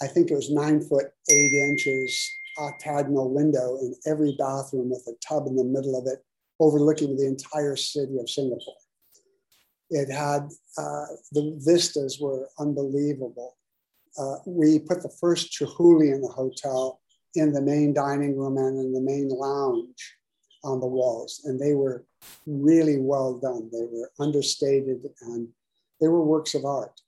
I 0.00 0.06
think 0.06 0.30
it 0.30 0.36
was 0.36 0.52
nine 0.52 0.80
foot, 0.80 1.06
eight 1.28 1.52
inches 1.68 2.30
octagonal 2.60 3.34
window 3.34 3.76
in 3.80 3.92
every 4.06 4.36
bathroom 4.38 4.90
with 4.90 5.04
a 5.08 5.16
tub 5.26 5.48
in 5.48 5.56
the 5.56 5.64
middle 5.64 5.98
of 5.98 6.06
it, 6.06 6.24
overlooking 6.60 7.16
the 7.16 7.26
entire 7.26 7.76
city 7.76 8.18
of 8.18 8.28
Singapore. 8.30 8.76
It 9.90 10.10
had, 10.10 10.48
uh, 10.78 11.06
the 11.32 11.58
vistas 11.64 12.18
were 12.20 12.48
unbelievable. 12.58 13.56
Uh, 14.18 14.36
we 14.46 14.78
put 14.78 15.02
the 15.02 15.14
first 15.20 15.52
Chihuly 15.52 16.12
in 16.14 16.20
the 16.22 16.28
hotel 16.28 17.00
in 17.34 17.52
the 17.52 17.60
main 17.60 17.92
dining 17.92 18.36
room 18.36 18.56
and 18.58 18.78
in 18.78 18.92
the 18.92 19.00
main 19.00 19.28
lounge 19.28 20.16
on 20.62 20.80
the 20.80 20.86
walls, 20.86 21.42
and 21.44 21.60
they 21.60 21.74
were 21.74 22.06
really 22.46 22.98
well 22.98 23.38
done. 23.38 23.68
They 23.72 23.86
were 23.90 24.10
understated 24.18 25.04
and 25.22 25.48
they 26.00 26.08
were 26.08 26.22
works 26.24 26.54
of 26.54 26.64
art. 26.64 27.00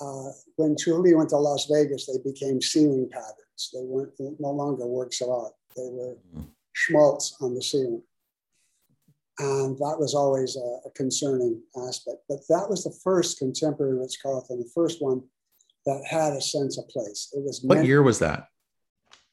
uh, 0.00 0.30
when 0.56 0.76
Chihuly 0.76 1.16
went 1.16 1.30
to 1.30 1.36
Las 1.36 1.66
Vegas, 1.66 2.06
they 2.06 2.18
became 2.24 2.60
ceiling 2.60 3.08
patterns. 3.10 3.70
They 3.72 3.82
weren't 3.82 4.12
no 4.18 4.50
longer 4.50 4.86
works 4.86 5.20
of 5.20 5.30
art. 5.30 5.52
They 5.76 5.88
were 5.90 6.16
mm. 6.36 6.46
schmaltz 6.72 7.36
on 7.40 7.54
the 7.54 7.62
ceiling. 7.62 8.02
And 9.40 9.78
that 9.78 9.96
was 9.98 10.14
always 10.14 10.56
a, 10.56 10.88
a, 10.88 10.90
concerning 10.96 11.62
aspect. 11.86 12.18
But 12.28 12.40
that 12.48 12.68
was 12.68 12.82
the 12.82 12.98
first 13.04 13.38
contemporary 13.38 13.96
Ritz 13.96 14.16
Carlton, 14.20 14.58
the 14.58 14.70
first 14.74 15.00
one 15.00 15.22
that 15.86 16.04
had 16.04 16.32
a 16.32 16.40
sense 16.40 16.76
of 16.76 16.88
place. 16.88 17.32
It 17.32 17.44
was. 17.44 17.60
What 17.62 17.84
year 17.84 18.02
was 18.02 18.18
that? 18.18 18.48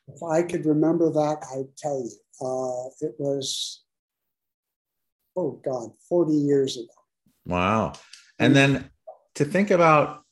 If 0.07 0.21
I 0.21 0.43
could 0.43 0.65
remember 0.65 1.09
that, 1.11 1.43
I'd 1.53 1.75
tell 1.77 1.99
you. 1.99 2.11
Uh, 2.39 2.89
it 3.07 3.15
was, 3.17 3.83
oh 5.35 5.59
God, 5.63 5.91
40 6.07 6.33
years 6.33 6.77
ago. 6.77 6.87
Wow. 7.45 7.93
And 8.37 8.55
then 8.55 8.89
to 9.35 9.45
think 9.45 9.71
about 9.71 10.23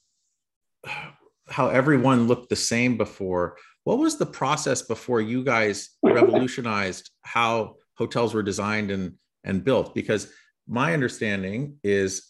how 1.48 1.70
everyone 1.70 2.27
looked 2.27 2.50
the 2.50 2.56
same 2.56 2.98
before, 2.98 3.58
what 3.84 4.00
was 4.00 4.18
the 4.18 4.25
process 4.25 4.82
before 4.82 5.22
you 5.22 5.44
guys 5.44 5.89
revolutionized 6.03 7.10
how 7.22 7.75
hotels 7.98 8.34
were 8.34 8.44
designed 8.44 8.92
and, 8.92 9.13
and 9.44 9.64
built? 9.64 9.94
Because 9.94 10.32
my 10.68 10.94
understanding 10.94 11.78
is 11.84 12.30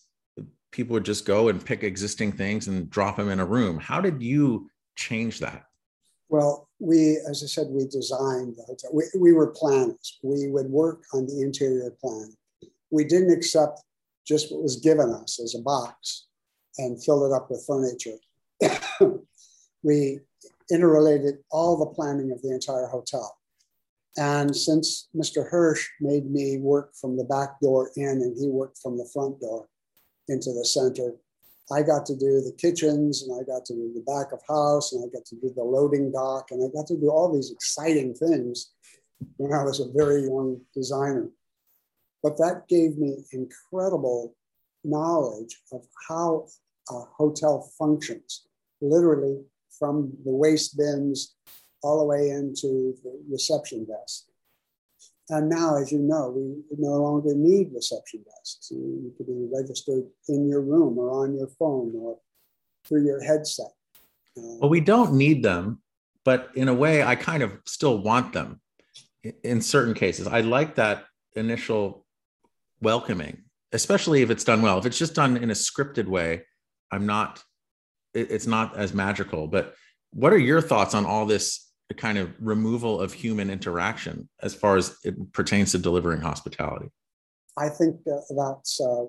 people 0.71 0.93
would 0.93 1.05
just 1.05 1.25
go 1.25 1.49
and 1.49 1.63
pick 1.63 1.83
existing 1.83 2.31
things 2.31 2.67
and 2.67 2.89
drop 2.89 3.17
them 3.17 3.29
in 3.29 3.39
a 3.39 3.45
room. 3.45 3.79
How 3.79 4.01
did 4.01 4.21
you 4.21 4.69
change 4.95 5.39
that? 5.39 5.65
Well, 6.29 6.67
we, 6.79 7.19
as 7.29 7.43
I 7.43 7.47
said, 7.47 7.67
we 7.69 7.85
designed 7.85 8.55
the 8.55 8.63
hotel. 8.63 8.89
We, 8.91 9.03
we 9.17 9.33
were 9.33 9.47
planners. 9.47 10.19
We 10.23 10.47
would 10.47 10.65
work 10.65 11.03
on 11.13 11.27
the 11.27 11.41
interior 11.41 11.91
plan. 12.01 12.33
We 12.89 13.03
didn't 13.03 13.31
accept 13.31 13.81
just 14.25 14.51
what 14.51 14.63
was 14.63 14.77
given 14.77 15.11
us 15.11 15.39
as 15.39 15.53
a 15.55 15.61
box 15.61 16.25
and 16.77 17.01
fill 17.03 17.25
it 17.25 17.35
up 17.35 17.51
with 17.51 17.65
furniture. 17.67 18.17
we 19.83 20.19
interrelated 20.71 21.35
all 21.51 21.77
the 21.77 21.93
planning 21.93 22.31
of 22.31 22.41
the 22.41 22.51
entire 22.51 22.87
hotel. 22.87 23.37
And 24.17 24.55
since 24.55 25.09
Mr. 25.15 25.49
Hirsch 25.49 25.89
made 25.99 26.29
me 26.29 26.59
work 26.59 26.95
from 26.95 27.17
the 27.17 27.23
back 27.23 27.59
door 27.59 27.91
in 27.95 28.21
and 28.21 28.37
he 28.37 28.47
worked 28.47 28.77
from 28.77 28.97
the 28.97 29.09
front 29.11 29.39
door 29.39 29.67
into 30.27 30.53
the 30.53 30.65
center, 30.65 31.15
I 31.71 31.81
got 31.81 32.05
to 32.07 32.15
do 32.15 32.41
the 32.41 32.55
kitchens 32.57 33.23
and 33.23 33.39
I 33.39 33.43
got 33.43 33.65
to 33.65 33.73
do 33.73 33.91
the 33.93 34.01
back 34.01 34.31
of 34.31 34.41
house 34.47 34.93
and 34.93 35.03
I 35.03 35.07
got 35.15 35.25
to 35.25 35.35
do 35.35 35.51
the 35.55 35.63
loading 35.63 36.11
dock 36.11 36.51
and 36.51 36.63
I 36.63 36.71
got 36.73 36.87
to 36.87 36.97
do 36.97 37.09
all 37.09 37.33
these 37.33 37.51
exciting 37.51 38.13
things 38.13 38.71
when 39.37 39.53
I 39.53 39.63
was 39.63 39.79
a 39.79 39.91
very 39.91 40.23
young 40.23 40.61
designer. 40.73 41.29
But 42.21 42.37
that 42.37 42.67
gave 42.67 42.97
me 42.97 43.25
incredible 43.31 44.35
knowledge 44.83 45.59
of 45.71 45.85
how 46.07 46.47
a 46.89 46.99
hotel 47.17 47.71
functions, 47.77 48.45
literally 48.81 49.41
from 49.79 50.11
the 50.25 50.31
waste 50.31 50.77
bins 50.77 51.35
all 51.83 51.99
the 51.99 52.05
way 52.05 52.29
into 52.29 52.95
the 53.03 53.21
reception 53.29 53.85
desk. 53.85 54.23
And 55.29 55.49
now, 55.49 55.77
as 55.77 55.91
you 55.91 55.99
know, 55.99 56.31
we 56.35 56.77
no 56.77 57.01
longer 57.01 57.33
need 57.35 57.71
reception 57.73 58.23
desks. 58.23 58.69
You, 58.71 59.13
can 59.15 59.25
be 59.25 59.47
registered 59.53 60.03
in 60.27 60.49
your 60.49 60.61
room 60.61 60.97
or 60.97 61.11
on 61.11 61.37
your 61.37 61.47
phone 61.47 61.93
or 61.95 62.17
through 62.85 63.05
your 63.05 63.21
headset. 63.23 63.71
Uh, 64.37 64.59
well, 64.59 64.69
we 64.69 64.81
don't 64.81 65.13
need 65.13 65.43
them, 65.43 65.81
but 66.25 66.49
in 66.55 66.67
a 66.67 66.73
way, 66.73 67.03
I 67.03 67.15
kind 67.15 67.43
of 67.43 67.53
still 67.65 67.99
want 67.99 68.33
them 68.33 68.59
in 69.43 69.61
certain 69.61 69.93
cases. 69.93 70.27
I 70.27 70.41
like 70.41 70.75
that 70.75 71.05
initial 71.35 72.05
welcoming, 72.81 73.43
especially 73.71 74.23
if 74.23 74.29
it's 74.29 74.43
done 74.43 74.61
well. 74.61 74.77
If 74.77 74.85
it's 74.85 74.97
just 74.97 75.15
done 75.15 75.37
in 75.37 75.51
a 75.51 75.53
scripted 75.53 76.07
way, 76.07 76.43
I'm 76.91 77.05
not, 77.05 77.41
it's 78.13 78.47
not 78.47 78.75
as 78.75 78.93
magical. 78.93 79.47
But 79.47 79.73
what 80.11 80.33
are 80.33 80.37
your 80.37 80.61
thoughts 80.61 80.93
on 80.93 81.05
all 81.05 81.25
this 81.25 81.72
the 81.93 82.01
kind 82.01 82.17
of 82.17 82.33
removal 82.39 82.99
of 82.99 83.13
human 83.13 83.49
interaction 83.49 84.27
as 84.41 84.55
far 84.55 84.77
as 84.77 84.97
it 85.03 85.31
pertains 85.31 85.71
to 85.71 85.77
delivering 85.77 86.21
hospitality? 86.21 86.89
I 87.57 87.69
think 87.69 87.97
that's 88.05 88.81
uh, 88.81 89.05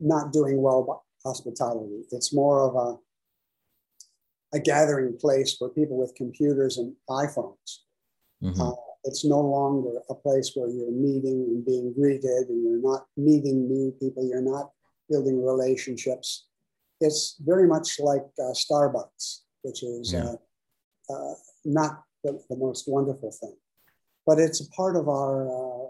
not 0.00 0.32
doing 0.32 0.60
well 0.60 0.82
by 0.82 1.28
hospitality. 1.28 2.02
It's 2.10 2.34
more 2.34 2.68
of 2.68 2.74
a, 2.74 4.56
a 4.56 4.60
gathering 4.60 5.16
place 5.16 5.56
for 5.56 5.68
people 5.68 5.96
with 5.96 6.14
computers 6.16 6.78
and 6.78 6.92
iPhones. 7.08 7.82
Mm-hmm. 8.42 8.60
Uh, 8.60 8.72
it's 9.04 9.24
no 9.24 9.40
longer 9.40 10.00
a 10.10 10.14
place 10.14 10.50
where 10.54 10.68
you're 10.68 10.90
meeting 10.90 11.46
and 11.48 11.64
being 11.64 11.94
greeted 11.94 12.48
and 12.48 12.64
you're 12.64 12.82
not 12.82 13.06
meeting 13.16 13.68
new 13.68 13.92
people, 14.00 14.26
you're 14.26 14.42
not 14.42 14.70
building 15.08 15.44
relationships. 15.44 16.46
It's 17.00 17.36
very 17.38 17.68
much 17.68 18.00
like 18.00 18.26
uh, 18.40 18.52
Starbucks, 18.52 19.42
which 19.62 19.84
is 19.84 20.12
yeah. 20.12 20.24
uh, 20.24 21.14
uh 21.14 21.34
not 21.66 22.02
the, 22.24 22.40
the, 22.48 22.56
most 22.56 22.84
wonderful 22.88 23.32
thing, 23.32 23.56
but 24.26 24.38
it's 24.38 24.60
a 24.60 24.70
part 24.70 24.96
of 24.96 25.08
our 25.08 25.48
uh, 25.48 25.88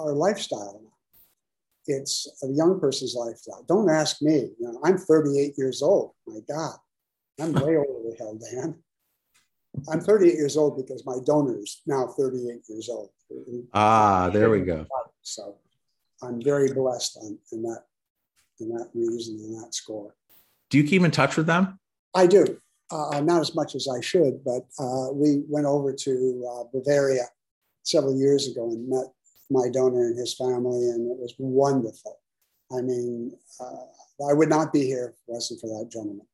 our 0.00 0.12
lifestyle. 0.12 0.82
It's 1.86 2.28
a 2.42 2.48
young 2.48 2.78
person's 2.78 3.14
lifestyle. 3.14 3.64
Don't 3.66 3.88
ask 3.88 4.20
me. 4.20 4.50
You 4.58 4.72
know, 4.72 4.80
I'm 4.84 4.98
38 4.98 5.54
years 5.56 5.80
old. 5.80 6.12
My 6.26 6.40
God, 6.46 6.76
I'm 7.40 7.52
way 7.54 7.76
over 7.78 8.10
the 8.10 8.16
hell, 8.18 8.38
Dan. 8.50 8.74
I'm 9.90 10.00
38 10.00 10.34
years 10.34 10.56
old 10.56 10.76
because 10.76 11.06
my 11.06 11.16
donor 11.24 11.58
is 11.58 11.80
now 11.86 12.08
38 12.18 12.62
years 12.68 12.88
old. 12.88 13.10
Ah, 13.72 14.30
there 14.32 14.50
we 14.50 14.60
go. 14.60 14.86
So 15.22 15.56
I'm 16.22 16.42
very 16.42 16.72
blessed 16.72 17.18
on 17.22 17.38
in 17.52 17.62
that 17.62 17.84
in 18.60 18.70
that 18.70 18.88
reason 18.94 19.36
and 19.36 19.62
that 19.62 19.74
score. 19.74 20.14
Do 20.70 20.78
you 20.78 20.84
keep 20.84 21.02
in 21.02 21.10
touch 21.10 21.36
with 21.36 21.46
them? 21.46 21.78
I 22.14 22.26
do 22.26 22.60
uh, 22.90 23.20
not 23.20 23.40
as 23.40 23.54
much 23.54 23.74
as 23.74 23.88
I 23.88 24.00
should, 24.00 24.42
but 24.44 24.66
uh, 24.78 25.12
we 25.12 25.42
went 25.48 25.66
over 25.66 25.92
to 25.92 26.50
uh, 26.50 26.64
Bavaria 26.72 27.26
several 27.82 28.16
years 28.16 28.48
ago 28.48 28.70
and 28.70 28.88
met 28.88 29.06
my 29.50 29.68
donor 29.72 30.06
and 30.06 30.18
his 30.18 30.34
family, 30.34 30.88
and 30.90 31.10
it 31.10 31.18
was 31.18 31.34
wonderful. 31.38 32.20
I 32.72 32.82
mean, 32.82 33.32
uh, 33.60 34.28
I 34.28 34.32
would 34.32 34.48
not 34.48 34.72
be 34.72 34.84
here 34.84 35.14
if 35.14 35.14
it 35.14 35.32
wasn't 35.32 35.60
for 35.60 35.68
that 35.68 35.90
gentleman. 35.90 36.26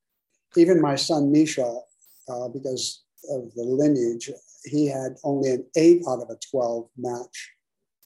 Even 0.56 0.80
my 0.80 0.96
son 0.96 1.30
Misha, 1.30 1.80
uh, 2.28 2.49
because 2.49 3.04
of 3.30 3.52
the 3.54 3.62
lineage, 3.62 4.30
he 4.64 4.87
had 4.87 5.16
only 5.25 5.50
an 5.50 5.66
eight 5.76 6.02
out 6.08 6.23
of 6.23 6.30
a 6.30 6.38
12 6.50 6.88
match 6.96 7.52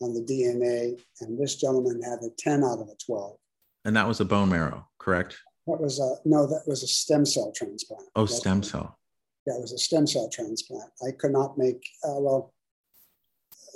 on 0.01 0.15
the 0.15 0.21
DNA, 0.21 1.01
and 1.21 1.39
this 1.39 1.57
gentleman 1.57 2.03
had 2.03 2.19
a 2.23 2.31
10 2.39 2.65
out 2.65 2.81
of 2.81 2.89
a 2.89 2.97
12. 3.05 3.37
And 3.85 3.97
that 3.97 4.07
was 4.07 4.21
a 4.21 4.25
bone 4.25 4.51
marrow, 4.51 4.87
correct? 4.99 5.39
That 5.69 5.83
was 5.83 6.01
a 6.01 6.17
no. 6.25 6.47
That 6.47 6.63
was 6.67 6.83
a 6.83 6.87
stem 6.87 7.27
cell 7.27 7.53
transplant. 7.55 8.09
Oh, 8.17 8.25
stem 8.25 8.63
cell. 8.63 8.99
Yeah, 9.47 9.55
it 9.55 9.61
was 9.61 9.73
a 9.73 9.79
stem 9.79 10.07
cell 10.07 10.31
transplant. 10.33 10.91
I 11.07 11.11
could 11.11 11.33
not 11.33 11.59
make. 11.59 11.87
Uh, 12.03 12.19
well, 12.21 12.55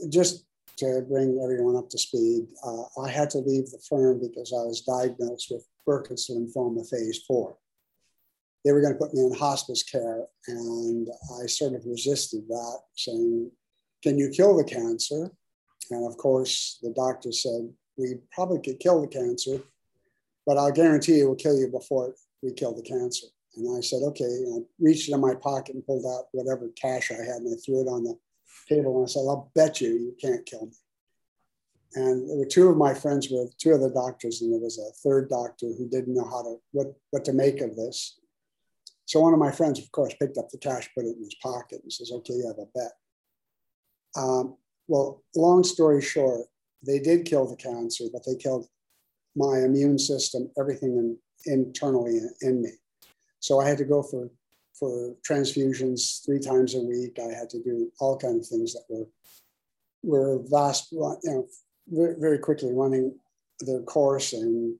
just 0.09 0.47
to 0.79 1.05
bring 1.07 1.39
everyone 1.45 1.77
up 1.77 1.91
to 1.91 1.99
speed, 1.99 2.47
uh, 2.65 2.85
I 2.99 3.11
had 3.11 3.29
to 3.31 3.39
leave 3.39 3.71
the 3.71 3.83
firm 3.87 4.21
because 4.21 4.55
I 4.55 4.65
was 4.65 4.81
diagnosed 4.81 5.49
with 5.51 5.69
Burkitt's 5.85 6.31
lymphoma 6.31 6.89
phase 6.89 7.23
four. 7.29 7.59
They 8.65 8.73
were 8.73 8.81
going 8.81 8.95
to 8.95 8.99
put 8.99 9.13
me 9.13 9.21
in 9.21 9.35
hospice 9.35 9.83
care, 9.83 10.25
and 10.49 11.09
I 11.43 11.47
sort 11.47 11.75
of 11.75 11.85
resisted 11.85 12.49
that, 12.49 12.79
saying, 12.97 13.51
"Can 14.03 14.19
you 14.19 14.31
kill 14.31 14.57
the 14.57 14.65
cancer?" 14.65 15.31
And 15.91 16.07
of 16.07 16.17
course, 16.17 16.79
the 16.83 16.95
doctor 16.95 17.33
said 17.33 17.71
we 17.99 18.15
probably 18.31 18.61
could 18.61 18.81
kill 18.81 19.03
the 19.03 19.09
cancer, 19.09 19.63
but 20.47 20.59
I'll 20.59 20.73
guarantee 20.73 21.21
it 21.21 21.27
will 21.27 21.35
kill 21.35 21.59
you 21.59 21.69
before 21.69 22.15
we 22.43 22.53
kill 22.53 22.75
the 22.75 22.83
cancer. 22.83 23.27
And 23.57 23.77
I 23.77 23.81
said, 23.81 24.01
okay. 24.03 24.25
And 24.25 24.65
I 24.65 24.67
reached 24.81 25.11
in 25.11 25.21
my 25.21 25.35
pocket 25.35 25.75
and 25.75 25.87
pulled 25.87 26.07
out 26.07 26.29
whatever 26.33 26.69
cash 26.81 27.11
I 27.11 27.23
had 27.23 27.43
and 27.43 27.55
I 27.55 27.61
threw 27.65 27.83
it 27.83 27.89
on 27.89 28.05
the 28.05 28.17
table. 28.69 28.99
And 28.99 29.09
I 29.09 29.11
said, 29.11 29.21
I'll 29.21 29.51
bet 29.55 29.81
you 29.81 29.91
you 29.91 30.17
can't 30.21 30.47
kill 30.47 30.67
me. 30.67 30.73
And 31.95 32.29
there 32.29 32.39
were 32.39 32.47
two 32.47 32.69
of 32.69 32.77
my 32.77 32.95
friends 32.95 33.29
with 33.31 33.57
two 33.59 33.75
other 33.75 33.91
doctors, 33.91 34.41
and 34.41 34.51
there 34.51 34.61
was 34.61 34.79
a 34.79 34.93
third 35.07 35.29
doctor 35.29 35.67
who 35.67 35.89
didn't 35.89 36.15
know 36.15 36.25
how 36.25 36.43
to 36.43 36.57
what, 36.71 36.95
what 37.11 37.25
to 37.27 37.35
make 37.35 37.61
of 37.61 37.77
this. 37.77 38.19
So 39.05 39.21
one 39.21 39.35
of 39.35 39.39
my 39.39 39.51
friends, 39.51 39.79
of 39.79 39.93
course, 39.93 40.15
picked 40.19 40.39
up 40.39 40.49
the 40.49 40.57
cash, 40.57 40.89
put 40.97 41.05
it 41.05 41.17
in 41.17 41.25
his 41.25 41.35
pocket, 41.43 41.81
and 41.83 41.93
says, 41.93 42.11
"Okay, 42.11 42.33
you 42.33 42.47
have 42.47 42.59
a 42.59 42.67
bet." 42.75 42.93
Um, 44.17 44.57
well, 44.89 45.23
long 45.37 45.65
story 45.65 46.01
short, 46.01 46.47
they 46.87 46.99
did 46.99 47.27
kill 47.27 47.47
the 47.47 47.57
cancer, 47.57 48.05
but 48.11 48.25
they 48.25 48.37
killed 48.37 48.69
my 49.35 49.61
immune 49.61 49.99
system, 49.99 50.51
everything 50.59 50.97
in, 50.97 51.19
internally 51.47 52.21
in, 52.43 52.63
me. 52.63 52.71
So 53.41 53.61
I 53.61 53.69
had 53.69 53.79
to 53.79 53.85
go 53.85 54.03
for 54.03 54.31
for 54.79 55.15
transfusions 55.29 56.25
three 56.25 56.41
times 56.41 56.75
a 56.75 56.81
week. 56.81 57.19
I 57.19 57.33
had 57.33 57.51
to 57.51 57.63
do 57.63 57.93
all 58.01 58.19
kinds 58.19 58.51
of 58.53 58.59
things 58.59 58.73
that 58.73 58.85
were 58.89 59.07
were 60.03 60.43
vast, 60.51 60.91
you 60.93 61.17
know, 61.25 61.47
very, 61.89 62.15
very 62.19 62.39
quickly 62.39 62.73
running 62.73 63.15
their 63.61 63.83
course 63.83 64.33
and 64.33 64.77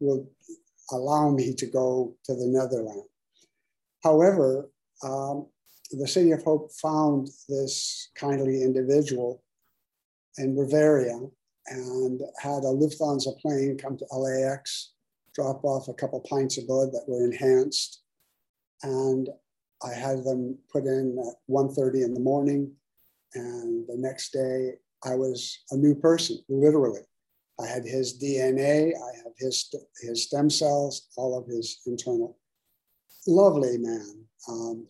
will 0.00 0.28
allow 0.90 1.30
me 1.30 1.54
to 1.54 1.66
go 1.66 2.14
to 2.24 2.34
the 2.34 2.46
Netherlands. 2.46 3.08
However, 4.02 4.70
um, 5.02 5.46
the 5.90 6.06
City 6.06 6.32
of 6.32 6.42
Hope 6.42 6.72
found 6.72 7.28
this 7.48 8.10
kindly 8.14 8.62
individual 8.62 9.42
in 10.38 10.54
Bavaria 10.54 11.18
and 11.68 12.20
had 12.38 12.64
a 12.64 12.72
Lufthansa 12.72 13.38
plane 13.40 13.76
come 13.78 13.96
to 13.96 14.06
LAX, 14.12 14.92
drop 15.34 15.64
off 15.64 15.88
a 15.88 15.94
couple 15.94 16.20
pints 16.20 16.58
of 16.58 16.66
blood 16.66 16.92
that 16.92 17.04
were 17.06 17.24
enhanced, 17.24 18.02
and 18.82 19.28
I 19.82 19.92
had 19.92 20.24
them 20.24 20.58
put 20.72 20.84
in 20.84 21.18
at 21.18 21.34
1.30 21.50 22.04
in 22.04 22.14
the 22.14 22.20
morning, 22.20 22.72
and 23.34 23.86
the 23.86 23.96
next 23.96 24.32
day 24.32 24.74
I 25.04 25.14
was 25.14 25.58
a 25.70 25.76
new 25.76 25.94
person, 25.94 26.38
literally. 26.48 27.02
I 27.60 27.66
had 27.66 27.84
his 27.84 28.18
DNA, 28.18 28.92
I 28.92 29.16
have 29.16 29.32
his 29.38 29.74
his 30.02 30.24
stem 30.24 30.50
cells, 30.50 31.08
all 31.16 31.38
of 31.38 31.46
his 31.46 31.80
internal. 31.86 32.38
Lovely 33.26 33.78
man. 33.78 34.24
Um, 34.48 34.86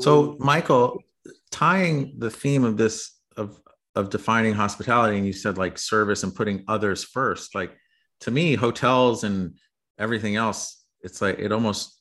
so, 0.00 0.36
Michael, 0.38 1.02
tying 1.50 2.14
the 2.18 2.30
theme 2.30 2.64
of 2.64 2.76
this 2.76 3.18
of 3.36 3.60
of 3.94 4.10
defining 4.10 4.54
hospitality, 4.54 5.16
and 5.16 5.26
you 5.26 5.32
said 5.32 5.58
like 5.58 5.78
service 5.78 6.22
and 6.22 6.34
putting 6.34 6.64
others 6.68 7.04
first. 7.04 7.54
Like 7.54 7.76
to 8.20 8.30
me, 8.30 8.54
hotels 8.54 9.24
and 9.24 9.56
everything 9.98 10.36
else, 10.36 10.84
it's 11.00 11.20
like 11.22 11.38
it 11.38 11.52
almost. 11.52 12.00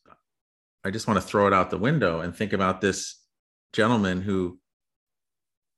I 0.86 0.92
just 0.92 1.08
want 1.08 1.20
to 1.22 1.26
throw 1.26 1.48
it 1.48 1.54
out 1.54 1.70
the 1.70 1.78
window 1.78 2.20
and 2.20 2.36
think 2.36 2.52
about 2.52 2.82
this 2.82 3.22
gentleman 3.72 4.22
who 4.22 4.60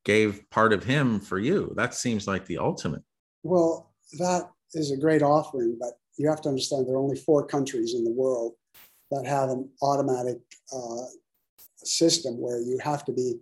gave 0.03 0.49
part 0.49 0.73
of 0.73 0.83
him 0.83 1.19
for 1.19 1.37
you. 1.37 1.73
That 1.75 1.93
seems 1.93 2.27
like 2.27 2.45
the 2.45 2.57
ultimate. 2.57 3.03
Well, 3.43 3.93
that 4.17 4.49
is 4.73 4.91
a 4.91 4.97
great 4.97 5.21
offering, 5.21 5.77
but 5.79 5.91
you 6.17 6.27
have 6.29 6.41
to 6.41 6.49
understand 6.49 6.87
there 6.87 6.95
are 6.95 6.99
only 6.99 7.17
four 7.17 7.45
countries 7.45 7.93
in 7.93 8.03
the 8.03 8.11
world 8.11 8.53
that 9.11 9.25
have 9.25 9.49
an 9.49 9.69
automatic 9.81 10.37
uh, 10.73 11.05
system 11.77 12.39
where 12.39 12.59
you 12.59 12.79
have 12.83 13.05
to 13.05 13.11
be 13.11 13.35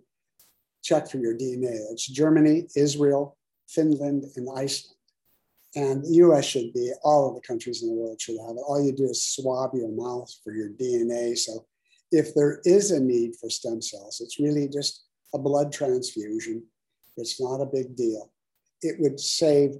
checked 0.84 1.10
for 1.10 1.18
your 1.18 1.34
DNA. 1.34 1.74
It's 1.90 2.06
Germany, 2.06 2.68
Israel, 2.76 3.36
Finland, 3.68 4.24
and 4.36 4.48
Iceland. 4.54 4.94
And 5.74 6.04
the 6.04 6.14
US 6.26 6.44
should 6.44 6.72
be, 6.72 6.92
all 7.02 7.28
of 7.28 7.34
the 7.34 7.40
countries 7.40 7.82
in 7.82 7.88
the 7.88 7.94
world 7.94 8.20
should 8.20 8.38
have 8.46 8.56
it. 8.56 8.62
All 8.68 8.80
you 8.80 8.92
do 8.92 9.06
is 9.06 9.24
swab 9.24 9.74
your 9.74 9.88
mouth 9.88 10.30
for 10.44 10.54
your 10.54 10.68
DNA. 10.68 11.36
So 11.36 11.66
if 12.12 12.32
there 12.34 12.60
is 12.64 12.92
a 12.92 13.00
need 13.00 13.34
for 13.40 13.50
stem 13.50 13.82
cells, 13.82 14.20
it's 14.20 14.38
really 14.38 14.68
just 14.68 15.06
a 15.34 15.38
blood 15.38 15.72
transfusion. 15.72 16.62
It's 17.16 17.40
not 17.40 17.60
a 17.60 17.66
big 17.66 17.96
deal. 17.96 18.30
It 18.82 19.00
would 19.00 19.18
save 19.18 19.70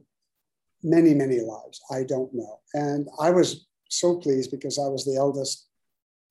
many, 0.82 1.14
many 1.14 1.40
lives. 1.40 1.80
I 1.92 2.02
don't 2.02 2.32
know. 2.34 2.60
And 2.72 3.08
I 3.20 3.30
was 3.30 3.66
so 3.88 4.16
pleased 4.16 4.50
because 4.50 4.78
I 4.78 4.88
was 4.88 5.04
the 5.04 5.16
eldest 5.16 5.68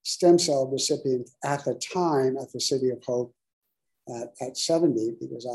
stem 0.04 0.38
cell 0.38 0.68
recipient 0.68 1.30
at 1.46 1.64
the 1.64 1.76
time 1.76 2.36
at 2.38 2.52
the 2.52 2.60
City 2.60 2.90
of 2.90 3.02
Hope 3.06 3.34
at, 4.10 4.34
at 4.42 4.58
70 4.58 5.16
because 5.20 5.48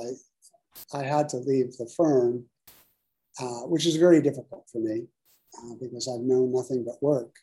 I, 0.92 0.98
I 0.98 1.02
had 1.02 1.28
to 1.30 1.38
leave 1.38 1.76
the 1.76 1.90
firm, 1.96 2.44
uh, 3.40 3.66
which 3.66 3.86
is 3.86 3.96
very 3.96 4.22
difficult 4.22 4.66
for 4.70 4.78
me 4.78 5.06
uh, 5.58 5.74
because 5.80 6.08
I've 6.08 6.26
known 6.26 6.52
nothing 6.52 6.84
but 6.84 7.02
work 7.02 7.36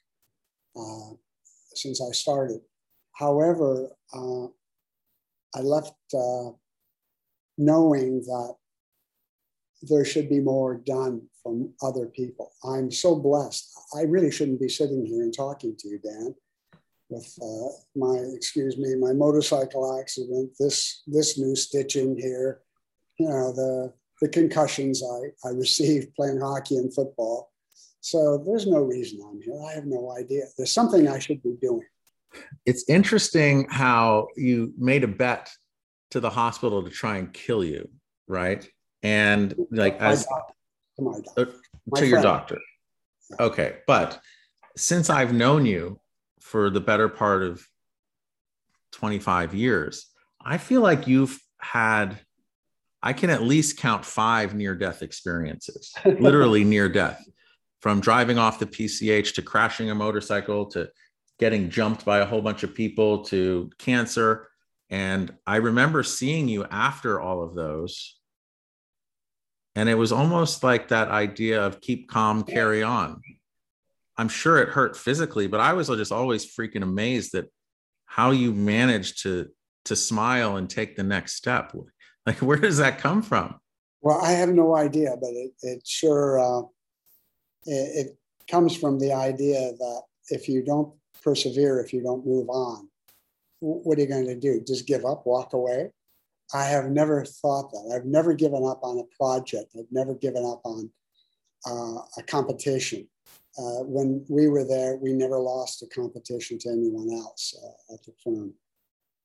uh, 0.76 1.16
since 1.74 2.02
I 2.02 2.12
started. 2.12 2.62
However, 3.14 3.90
uh, 4.14 4.48
I 5.56 5.62
left 5.62 5.94
uh, 6.14 6.52
knowing 7.58 8.22
that 8.22 8.56
there 9.84 10.06
should 10.06 10.30
be 10.30 10.40
more 10.40 10.76
done 10.76 11.22
from 11.44 11.74
other 11.82 12.08
people. 12.08 12.52
I'm 12.64 12.92
so 12.92 13.16
blessed. 13.16 13.72
I 13.96 14.02
really 14.02 14.32
shouldn't 14.32 14.60
be 14.60 14.70
sitting 14.70 15.06
here 15.06 15.22
and 15.22 15.34
talking 15.34 15.76
to 15.78 15.88
you, 15.88 16.00
Dan 16.00 16.36
with 17.10 17.38
uh, 17.42 17.70
my 17.96 18.16
excuse 18.34 18.78
me 18.78 18.96
my 18.96 19.14
motorcycle 19.14 20.00
accident 20.00 20.52
this 20.60 21.04
this 21.08 21.38
new 21.38 21.56
stitching 21.56 22.18
here 22.18 22.62
you 23.20 23.28
know 23.28 23.52
the 23.54 23.94
the 24.22 24.30
concussions 24.30 25.04
i 25.04 25.48
i 25.48 25.52
received 25.52 26.14
playing 26.16 26.40
hockey 26.40 26.78
and 26.78 26.94
football. 26.94 27.52
So 28.02 28.44
there's 28.46 28.68
no 28.68 28.80
reason 28.80 29.20
i'm 29.28 29.42
here. 29.42 29.60
I 29.68 29.74
have 29.74 29.86
no 29.86 30.12
idea. 30.12 30.44
There's 30.58 30.72
something 30.72 31.08
i 31.08 31.20
should 31.20 31.42
be 31.44 31.56
doing. 31.62 31.86
It's 32.66 32.88
interesting 32.90 33.68
how 33.70 34.28
you 34.36 34.74
made 34.78 35.04
a 35.04 35.08
bet 35.08 35.52
to 36.12 36.20
the 36.20 36.30
hospital 36.30 36.84
to 36.84 36.90
try 36.90 37.18
and 37.18 37.34
kill 37.34 37.64
you 37.64 37.90
right? 38.28 38.68
And 39.04 39.54
like 39.70 40.00
my 40.00 40.08
as 40.08 40.26
doctor. 40.26 40.54
to, 40.98 41.02
my 41.04 41.20
doctor. 41.20 41.52
Uh, 41.94 42.00
to 42.00 42.08
your 42.08 42.22
doctor. 42.22 42.60
Okay 43.40 43.78
but 43.88 44.20
since 44.78 45.10
i've 45.10 45.34
known 45.34 45.66
you 45.66 46.00
for 46.46 46.70
the 46.70 46.80
better 46.80 47.10
part 47.10 47.42
of 47.42 47.68
25 48.92 49.56
years, 49.56 50.12
I 50.40 50.60
feel 50.60 50.82
like 50.82 51.08
you've 51.08 51.42
had, 51.58 52.20
I 53.02 53.14
can 53.14 53.32
at 53.32 53.42
least 53.42 53.80
count 53.80 54.06
five 54.06 54.54
near 54.54 54.76
death 54.76 55.02
experiences, 55.02 55.92
literally 56.06 56.64
near 56.64 56.88
death, 56.88 57.28
from 57.82 58.00
driving 58.00 58.38
off 58.38 58.60
the 58.60 58.68
PCH 58.68 59.34
to 59.34 59.42
crashing 59.42 59.90
a 59.90 59.96
motorcycle 59.96 60.68
to 60.68 60.88
getting 61.40 61.72
jumped 61.72 62.06
by 62.06 62.20
a 62.20 62.26
whole 62.28 62.44
bunch 62.44 62.62
of 62.62 62.76
people 62.76 63.24
to 63.26 63.72
cancer. 63.80 64.48
And 64.92 65.34
I 65.48 65.56
remember 65.56 66.04
seeing 66.04 66.48
you 66.48 66.66
after 66.66 67.20
all 67.20 67.42
of 67.42 67.56
those. 67.56 68.20
And 69.74 69.90
it 69.90 69.96
was 69.96 70.12
almost 70.12 70.64
like 70.64 70.90
that 70.90 71.08
idea 71.08 71.66
of 71.66 71.82
keep 71.82 72.08
calm, 72.08 72.44
carry 72.44 72.84
on. 72.84 73.20
I'm 74.18 74.30
sure 74.30 74.60
it 74.60 74.70
hurt 74.70 74.96
physically, 74.96 75.48
but 75.48 75.60
I 75.60 75.74
was 75.74 75.88
just 75.88 76.12
always 76.12 76.46
freaking 76.46 76.84
amazed 76.84 77.34
that 77.34 77.52
how 78.06 78.32
you 78.32 78.54
managed 78.54 79.24
to 79.24 79.50
to 79.86 79.96
smile 79.96 80.58
and 80.58 80.70
take 80.70 80.96
the 80.96 81.04
next 81.04 81.36
step. 81.36 81.74
Like, 82.28 82.42
where 82.42 82.58
does 82.58 82.78
that 82.78 82.98
come 82.98 83.22
from? 83.22 83.60
Well, 84.02 84.20
I 84.20 84.32
have 84.32 84.50
no 84.50 84.76
idea, 84.76 85.16
but 85.22 85.30
it, 85.30 85.52
it 85.62 85.86
sure 85.86 86.40
uh, 86.40 86.64
it, 87.68 88.08
it 88.08 88.18
comes 88.50 88.76
from 88.76 88.98
the 88.98 89.14
idea 89.14 89.74
that 89.78 90.02
if 90.30 90.50
you 90.50 90.64
don't 90.64 90.92
persevere, 91.24 91.80
if 91.80 91.94
you 91.94 92.02
don't 92.02 92.26
move 92.26 92.50
on, 92.50 92.90
what 93.60 94.00
are 94.00 94.02
you 94.02 94.08
going 94.08 94.26
to 94.26 94.40
do? 94.40 94.60
Just 94.66 94.88
give 94.88 95.06
up, 95.06 95.28
walk 95.28 95.54
away? 95.54 95.92
I 96.52 96.64
have 96.64 96.86
never 96.86 97.26
thought 97.26 97.70
that. 97.72 97.94
I've 97.96 98.06
never 98.06 98.34
given 98.34 98.66
up 98.66 98.80
on 98.84 98.98
a 98.98 99.16
project. 99.16 99.76
I've 99.78 99.92
never 99.92 100.16
given 100.16 100.44
up 100.44 100.62
on 100.64 100.90
uh, 101.68 102.02
a 102.18 102.24
competition 102.26 103.08
uh, 103.58 103.84
when 103.84 104.26
we 104.30 104.48
were 104.48 104.66
there, 104.66 104.98
we 104.98 105.14
never 105.14 105.40
lost 105.40 105.82
a 105.82 105.88
competition 105.88 106.58
to 106.60 106.70
anyone 106.70 107.10
else 107.12 107.56
uh, 107.64 107.94
at 107.94 108.04
the 108.04 108.12
firm. 108.24 108.54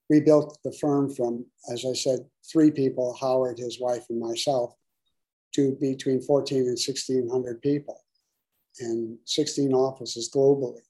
We 0.08 0.20
built 0.20 0.58
the 0.64 0.72
firm 0.72 1.12
from, 1.12 1.46
as 1.72 1.84
I 1.84 1.94
said, 1.94 2.20
three 2.50 2.70
people 2.70 3.16
Howard, 3.20 3.58
his 3.58 3.80
wife, 3.80 4.06
and 4.08 4.20
myself 4.20 4.74
to 5.54 5.76
between 5.80 6.20
14 6.20 6.58
and 6.58 6.66
1600 6.68 7.60
people 7.60 8.00
and 8.78 9.18
16 9.24 9.72
offices 9.72 10.30
globally. 10.34 10.82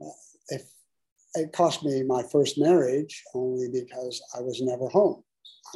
Uh, 0.00 0.10
if 0.48 0.62
it 1.34 1.52
cost 1.52 1.84
me 1.84 2.02
my 2.02 2.22
first 2.22 2.58
marriage 2.58 3.22
only 3.34 3.68
because 3.68 4.22
I 4.36 4.40
was 4.40 4.60
never 4.60 4.88
home. 4.88 5.22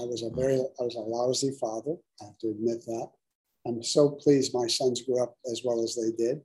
I 0.00 0.04
was 0.04 0.22
a 0.22 0.30
very, 0.30 0.56
I 0.56 0.82
was 0.82 0.96
a 0.96 1.00
lousy 1.00 1.52
father. 1.60 1.94
I 2.20 2.26
have 2.26 2.38
to 2.38 2.48
admit 2.48 2.84
that. 2.86 3.08
I'm 3.66 3.82
so 3.82 4.10
pleased 4.10 4.52
my 4.52 4.66
sons 4.66 5.02
grew 5.02 5.22
up 5.22 5.36
as 5.50 5.62
well 5.64 5.82
as 5.82 5.94
they 5.94 6.10
did. 6.16 6.40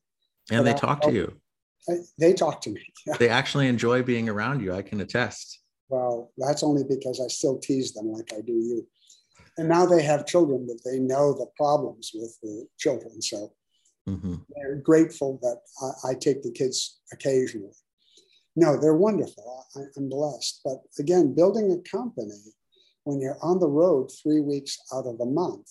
And 0.51 0.65
they 0.65 0.73
talk 0.73 1.01
to 1.01 1.11
you. 1.11 1.39
They 2.17 2.33
talk 2.33 2.61
to 2.61 2.69
me. 2.69 2.81
They 3.19 3.29
actually 3.29 3.67
enjoy 3.67 4.03
being 4.03 4.29
around 4.29 4.61
you. 4.61 4.73
I 4.73 4.81
can 4.81 5.01
attest. 5.01 5.59
Well, 5.89 6.31
that's 6.37 6.63
only 6.63 6.83
because 6.83 7.19
I 7.19 7.27
still 7.27 7.57
tease 7.57 7.93
them 7.93 8.11
like 8.11 8.31
I 8.31 8.41
do 8.41 8.53
you. 8.53 8.87
And 9.57 9.67
now 9.67 9.85
they 9.85 10.03
have 10.03 10.25
children 10.25 10.67
that 10.67 10.81
they 10.85 10.99
know 10.99 11.33
the 11.33 11.47
problems 11.57 12.11
with 12.13 12.37
the 12.43 12.67
children. 12.77 13.21
So 13.21 13.51
mm-hmm. 14.07 14.35
they're 14.55 14.75
grateful 14.75 15.39
that 15.41 15.59
I, 15.81 16.11
I, 16.11 16.13
take 16.13 16.43
the 16.43 16.51
kids 16.51 16.99
occasionally. 17.11 17.73
No, 18.55 18.79
they're 18.79 18.95
wonderful. 18.95 19.65
I, 19.75 19.81
I'm 19.97 20.09
blessed. 20.09 20.61
But 20.63 20.77
again, 20.99 21.33
building 21.33 21.71
a 21.71 21.89
company 21.89 22.39
when 23.03 23.19
you're 23.19 23.39
on 23.41 23.59
the 23.59 23.67
road 23.67 24.11
three 24.23 24.41
weeks 24.41 24.77
out 24.93 25.07
of 25.07 25.17
the 25.17 25.25
month 25.25 25.67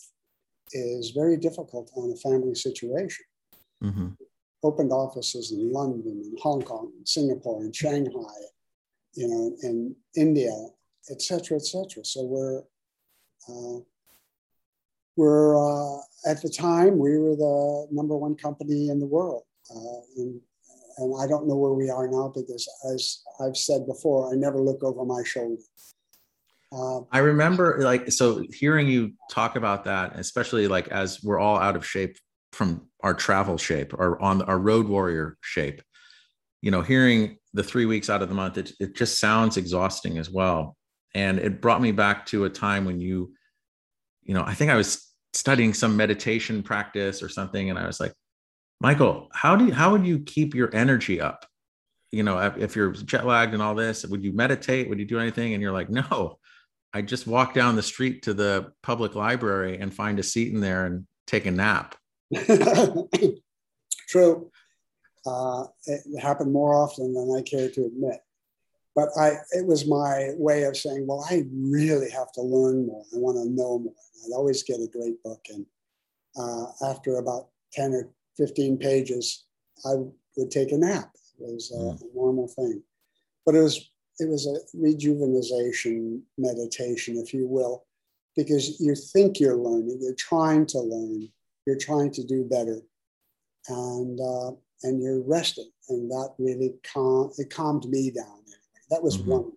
is 0.72 1.12
very 1.12 1.36
difficult 1.36 1.90
on 1.96 2.12
a 2.12 2.16
family 2.16 2.56
situation. 2.56 3.24
Mm-hmm 3.82 4.08
opened 4.62 4.92
offices 4.92 5.52
in 5.52 5.72
London 5.72 6.20
and 6.24 6.38
Hong 6.40 6.62
Kong 6.62 6.90
and 6.96 7.08
Singapore 7.08 7.62
and 7.62 7.74
Shanghai, 7.74 8.38
you 9.14 9.28
know, 9.28 9.56
in 9.62 9.94
India, 10.16 10.52
et 11.10 11.22
cetera, 11.22 11.56
et 11.56 11.64
cetera. 11.64 12.04
So 12.04 12.24
we're, 12.24 12.62
uh, 13.48 13.80
we're 15.16 15.56
uh, 15.56 16.00
at 16.26 16.42
the 16.42 16.48
time, 16.48 16.98
we 16.98 17.18
were 17.18 17.36
the 17.36 17.88
number 17.90 18.16
one 18.16 18.34
company 18.34 18.88
in 18.88 18.98
the 18.98 19.06
world. 19.06 19.44
Uh, 19.74 20.00
and, 20.16 20.40
and 20.98 21.14
I 21.20 21.26
don't 21.26 21.46
know 21.46 21.56
where 21.56 21.72
we 21.72 21.90
are 21.90 22.08
now 22.08 22.32
because, 22.34 22.68
as 22.92 23.22
I've 23.40 23.56
said 23.56 23.86
before, 23.86 24.32
I 24.32 24.36
never 24.36 24.60
look 24.60 24.82
over 24.82 25.04
my 25.04 25.22
shoulder. 25.24 25.62
Uh, 26.70 27.00
I 27.12 27.18
remember, 27.18 27.78
like, 27.80 28.12
so 28.12 28.44
hearing 28.50 28.88
you 28.88 29.12
talk 29.30 29.56
about 29.56 29.84
that, 29.84 30.18
especially 30.18 30.68
like 30.68 30.88
as 30.88 31.22
we're 31.22 31.38
all 31.38 31.56
out 31.58 31.76
of 31.76 31.86
shape 31.86 32.18
from 32.52 32.88
our 33.02 33.14
travel 33.14 33.56
shape 33.56 33.94
or 33.94 34.20
on 34.20 34.42
our 34.42 34.58
road 34.58 34.88
warrior 34.88 35.36
shape 35.40 35.82
you 36.62 36.70
know 36.70 36.82
hearing 36.82 37.36
the 37.54 37.62
three 37.62 37.86
weeks 37.86 38.10
out 38.10 38.22
of 38.22 38.28
the 38.28 38.34
month 38.34 38.58
it, 38.58 38.72
it 38.80 38.96
just 38.96 39.20
sounds 39.20 39.56
exhausting 39.56 40.18
as 40.18 40.30
well 40.30 40.76
and 41.14 41.38
it 41.38 41.60
brought 41.60 41.80
me 41.80 41.92
back 41.92 42.26
to 42.26 42.44
a 42.44 42.50
time 42.50 42.84
when 42.84 43.00
you 43.00 43.32
you 44.22 44.34
know 44.34 44.42
i 44.46 44.54
think 44.54 44.70
i 44.70 44.76
was 44.76 45.06
studying 45.32 45.74
some 45.74 45.96
meditation 45.96 46.62
practice 46.62 47.22
or 47.22 47.28
something 47.28 47.70
and 47.70 47.78
i 47.78 47.86
was 47.86 48.00
like 48.00 48.12
Michael, 48.80 49.28
how 49.32 49.56
do 49.56 49.66
you, 49.66 49.72
how 49.72 49.90
would 49.90 50.06
you 50.06 50.20
keep 50.20 50.54
your 50.54 50.74
energy 50.74 51.20
up? 51.20 51.46
You 52.12 52.22
know, 52.22 52.38
if, 52.38 52.56
if 52.56 52.76
you're 52.76 52.92
jet 52.92 53.26
lagged 53.26 53.54
and 53.54 53.62
all 53.62 53.74
this, 53.74 54.04
would 54.06 54.24
you 54.24 54.32
meditate? 54.32 54.88
Would 54.88 54.98
you 54.98 55.04
do 55.04 55.18
anything? 55.18 55.52
And 55.52 55.62
you're 55.62 55.72
like, 55.72 55.90
no, 55.90 56.38
I 56.94 57.02
just 57.02 57.26
walk 57.26 57.54
down 57.54 57.76
the 57.76 57.82
street 57.82 58.22
to 58.22 58.34
the 58.34 58.72
public 58.82 59.14
library 59.14 59.78
and 59.78 59.92
find 59.92 60.18
a 60.18 60.22
seat 60.22 60.52
in 60.52 60.60
there 60.60 60.86
and 60.86 61.06
take 61.26 61.46
a 61.46 61.50
nap. 61.50 61.96
True. 64.08 64.50
Uh, 65.26 65.64
it 65.86 66.20
happened 66.20 66.52
more 66.52 66.74
often 66.74 67.12
than 67.12 67.34
I 67.36 67.42
care 67.42 67.68
to 67.70 67.84
admit. 67.84 68.20
But 68.94 69.10
I, 69.16 69.34
it 69.52 69.66
was 69.66 69.86
my 69.86 70.30
way 70.36 70.64
of 70.64 70.76
saying, 70.76 71.06
well, 71.06 71.24
I 71.30 71.44
really 71.52 72.10
have 72.10 72.32
to 72.32 72.42
learn 72.42 72.86
more. 72.86 73.04
I 73.14 73.18
want 73.18 73.36
to 73.36 73.48
know 73.48 73.78
more. 73.78 73.94
I'd 74.24 74.34
always 74.34 74.62
get 74.62 74.80
a 74.80 74.88
great 74.88 75.22
book. 75.22 75.44
And 75.50 75.66
uh, 76.36 76.66
after 76.82 77.18
about 77.18 77.48
10 77.74 77.92
or 77.92 78.08
15 78.36 78.78
pages, 78.78 79.44
I 79.84 79.94
would 80.36 80.50
take 80.50 80.72
a 80.72 80.78
nap. 80.78 81.10
It 81.38 81.52
was 81.52 81.70
a, 81.70 81.76
mm. 81.76 82.00
a 82.00 82.16
normal 82.16 82.48
thing. 82.48 82.82
But 83.46 83.54
it 83.54 83.60
was 83.60 83.90
it 84.18 84.28
was 84.28 84.46
a 84.46 84.56
rejuvenation 84.76 86.22
meditation, 86.36 87.16
if 87.18 87.32
you 87.32 87.46
will, 87.46 87.86
because 88.36 88.80
you 88.80 88.94
think 88.94 89.38
you're 89.38 89.56
learning, 89.56 89.98
you're 90.00 90.14
trying 90.14 90.66
to 90.66 90.80
learn, 90.80 91.28
you're 91.68 91.76
trying 91.76 92.10
to 92.12 92.24
do 92.24 92.44
better, 92.44 92.80
and 93.68 94.18
uh, 94.18 94.52
and 94.84 95.02
you're 95.02 95.20
resting, 95.20 95.70
and 95.90 96.10
that 96.10 96.30
really 96.38 96.72
calm 96.94 97.30
it 97.36 97.50
calmed 97.50 97.84
me 97.88 98.10
down. 98.10 98.24
Anyway. 98.24 98.86
That 98.90 99.02
was 99.02 99.18
mm-hmm. 99.18 99.30
one. 99.30 99.52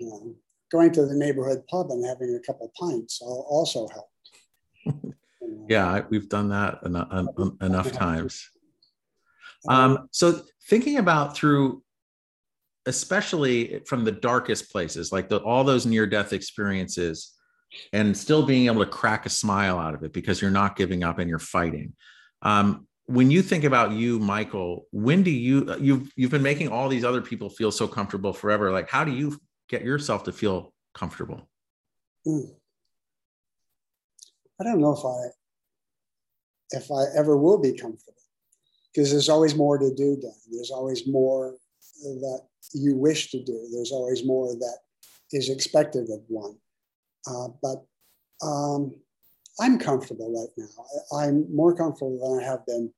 You 0.00 0.08
know, 0.08 0.34
going 0.72 0.90
to 0.92 1.06
the 1.06 1.14
neighborhood 1.14 1.62
pub 1.68 1.92
and 1.92 2.04
having 2.04 2.34
a 2.34 2.44
couple 2.44 2.72
pints 2.76 3.20
also 3.22 3.86
helped. 3.86 5.14
yeah, 5.68 6.02
we've 6.10 6.28
done 6.28 6.48
that 6.48 6.80
enough, 6.84 7.28
enough 7.60 7.92
times. 8.06 8.50
Um, 9.68 10.08
so 10.10 10.42
thinking 10.68 10.98
about 10.98 11.36
through 11.36 11.84
especially 12.86 13.80
from 13.86 14.04
the 14.04 14.12
darkest 14.12 14.70
places, 14.70 15.12
like 15.12 15.28
the, 15.28 15.38
all 15.38 15.64
those 15.64 15.86
near 15.86 16.06
death 16.06 16.32
experiences, 16.32 17.33
and 17.92 18.16
still 18.16 18.44
being 18.44 18.66
able 18.66 18.84
to 18.84 18.90
crack 18.90 19.26
a 19.26 19.30
smile 19.30 19.78
out 19.78 19.94
of 19.94 20.02
it 20.02 20.12
because 20.12 20.40
you're 20.40 20.50
not 20.50 20.76
giving 20.76 21.02
up 21.02 21.18
and 21.18 21.28
you're 21.28 21.38
fighting. 21.38 21.94
Um, 22.42 22.86
when 23.06 23.30
you 23.30 23.42
think 23.42 23.64
about 23.64 23.92
you, 23.92 24.18
Michael, 24.18 24.86
when 24.90 25.22
do 25.22 25.30
you 25.30 25.76
you've 25.78 26.10
you've 26.16 26.30
been 26.30 26.42
making 26.42 26.68
all 26.68 26.88
these 26.88 27.04
other 27.04 27.20
people 27.20 27.50
feel 27.50 27.70
so 27.70 27.86
comfortable 27.86 28.32
forever? 28.32 28.72
Like, 28.72 28.88
how 28.88 29.04
do 29.04 29.12
you 29.12 29.38
get 29.68 29.82
yourself 29.82 30.24
to 30.24 30.32
feel 30.32 30.72
comfortable? 30.94 31.48
I 34.60 34.64
don't 34.64 34.80
know 34.80 34.92
if 34.92 35.04
I 35.04 36.76
if 36.76 36.90
I 36.90 37.04
ever 37.18 37.36
will 37.36 37.58
be 37.58 37.72
comfortable 37.72 38.14
because 38.92 39.10
there's 39.10 39.28
always 39.28 39.54
more 39.54 39.76
to 39.76 39.94
do. 39.94 40.16
Dan. 40.20 40.32
There's 40.50 40.70
always 40.70 41.06
more 41.06 41.56
that 42.02 42.40
you 42.72 42.96
wish 42.96 43.30
to 43.30 43.42
do. 43.42 43.68
There's 43.72 43.92
always 43.92 44.24
more 44.24 44.54
that 44.54 44.78
is 45.32 45.50
expected 45.50 46.08
of 46.10 46.20
one. 46.28 46.56
Uh, 47.26 47.48
but 47.62 47.84
um, 48.46 48.94
I'm 49.60 49.78
comfortable 49.78 50.32
right 50.32 50.52
now. 50.56 51.18
I, 51.18 51.26
am 51.26 51.54
more 51.54 51.74
comfortable 51.74 52.18
than 52.18 52.44
I 52.44 52.50
have 52.50 52.66
been 52.66 52.92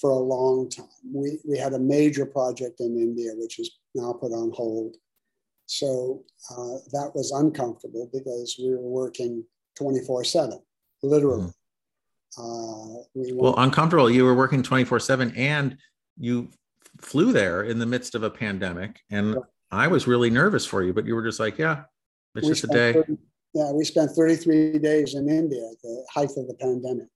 for 0.00 0.10
a 0.10 0.18
long 0.18 0.70
time. 0.70 0.86
We, 1.12 1.38
we 1.46 1.58
had 1.58 1.74
a 1.74 1.78
major 1.78 2.24
project 2.24 2.80
in 2.80 2.96
India, 2.96 3.32
which 3.34 3.58
is 3.58 3.70
now 3.94 4.12
put 4.12 4.32
on 4.32 4.52
hold. 4.52 4.96
So 5.66 6.24
uh, 6.50 6.78
that 6.92 7.12
was 7.14 7.32
uncomfortable 7.32 8.08
because 8.12 8.56
we 8.58 8.70
were 8.70 8.80
working 8.80 9.44
24 9.76 10.24
7, 10.24 10.60
literally. 11.02 11.46
Mm. 11.46 11.52
Uh, 12.38 13.02
we 13.14 13.32
well, 13.32 13.54
uncomfortable. 13.58 14.10
You 14.10 14.24
were 14.24 14.34
working 14.34 14.62
24 14.62 15.00
7 15.00 15.32
and 15.36 15.76
you 16.18 16.48
flew 17.00 17.32
there 17.32 17.64
in 17.64 17.78
the 17.78 17.86
midst 17.86 18.14
of 18.14 18.22
a 18.22 18.30
pandemic, 18.30 19.00
and 19.10 19.36
I 19.70 19.88
was 19.88 20.06
really 20.06 20.30
nervous 20.30 20.66
for 20.66 20.82
you, 20.82 20.92
but 20.92 21.06
you 21.06 21.14
were 21.14 21.22
just 21.24 21.40
like, 21.40 21.58
yeah, 21.58 21.82
it's 22.34 22.46
we 22.46 22.52
just 22.52 22.64
a 22.64 22.68
day. 22.68 22.92
30, 22.92 23.16
yeah, 23.54 23.72
we 23.72 23.84
spent 23.84 24.12
33 24.12 24.78
days 24.78 25.14
in 25.14 25.28
India 25.28 25.62
at 25.70 25.82
the 25.82 26.04
height 26.12 26.30
of 26.36 26.46
the 26.46 26.56
pandemic, 26.60 27.08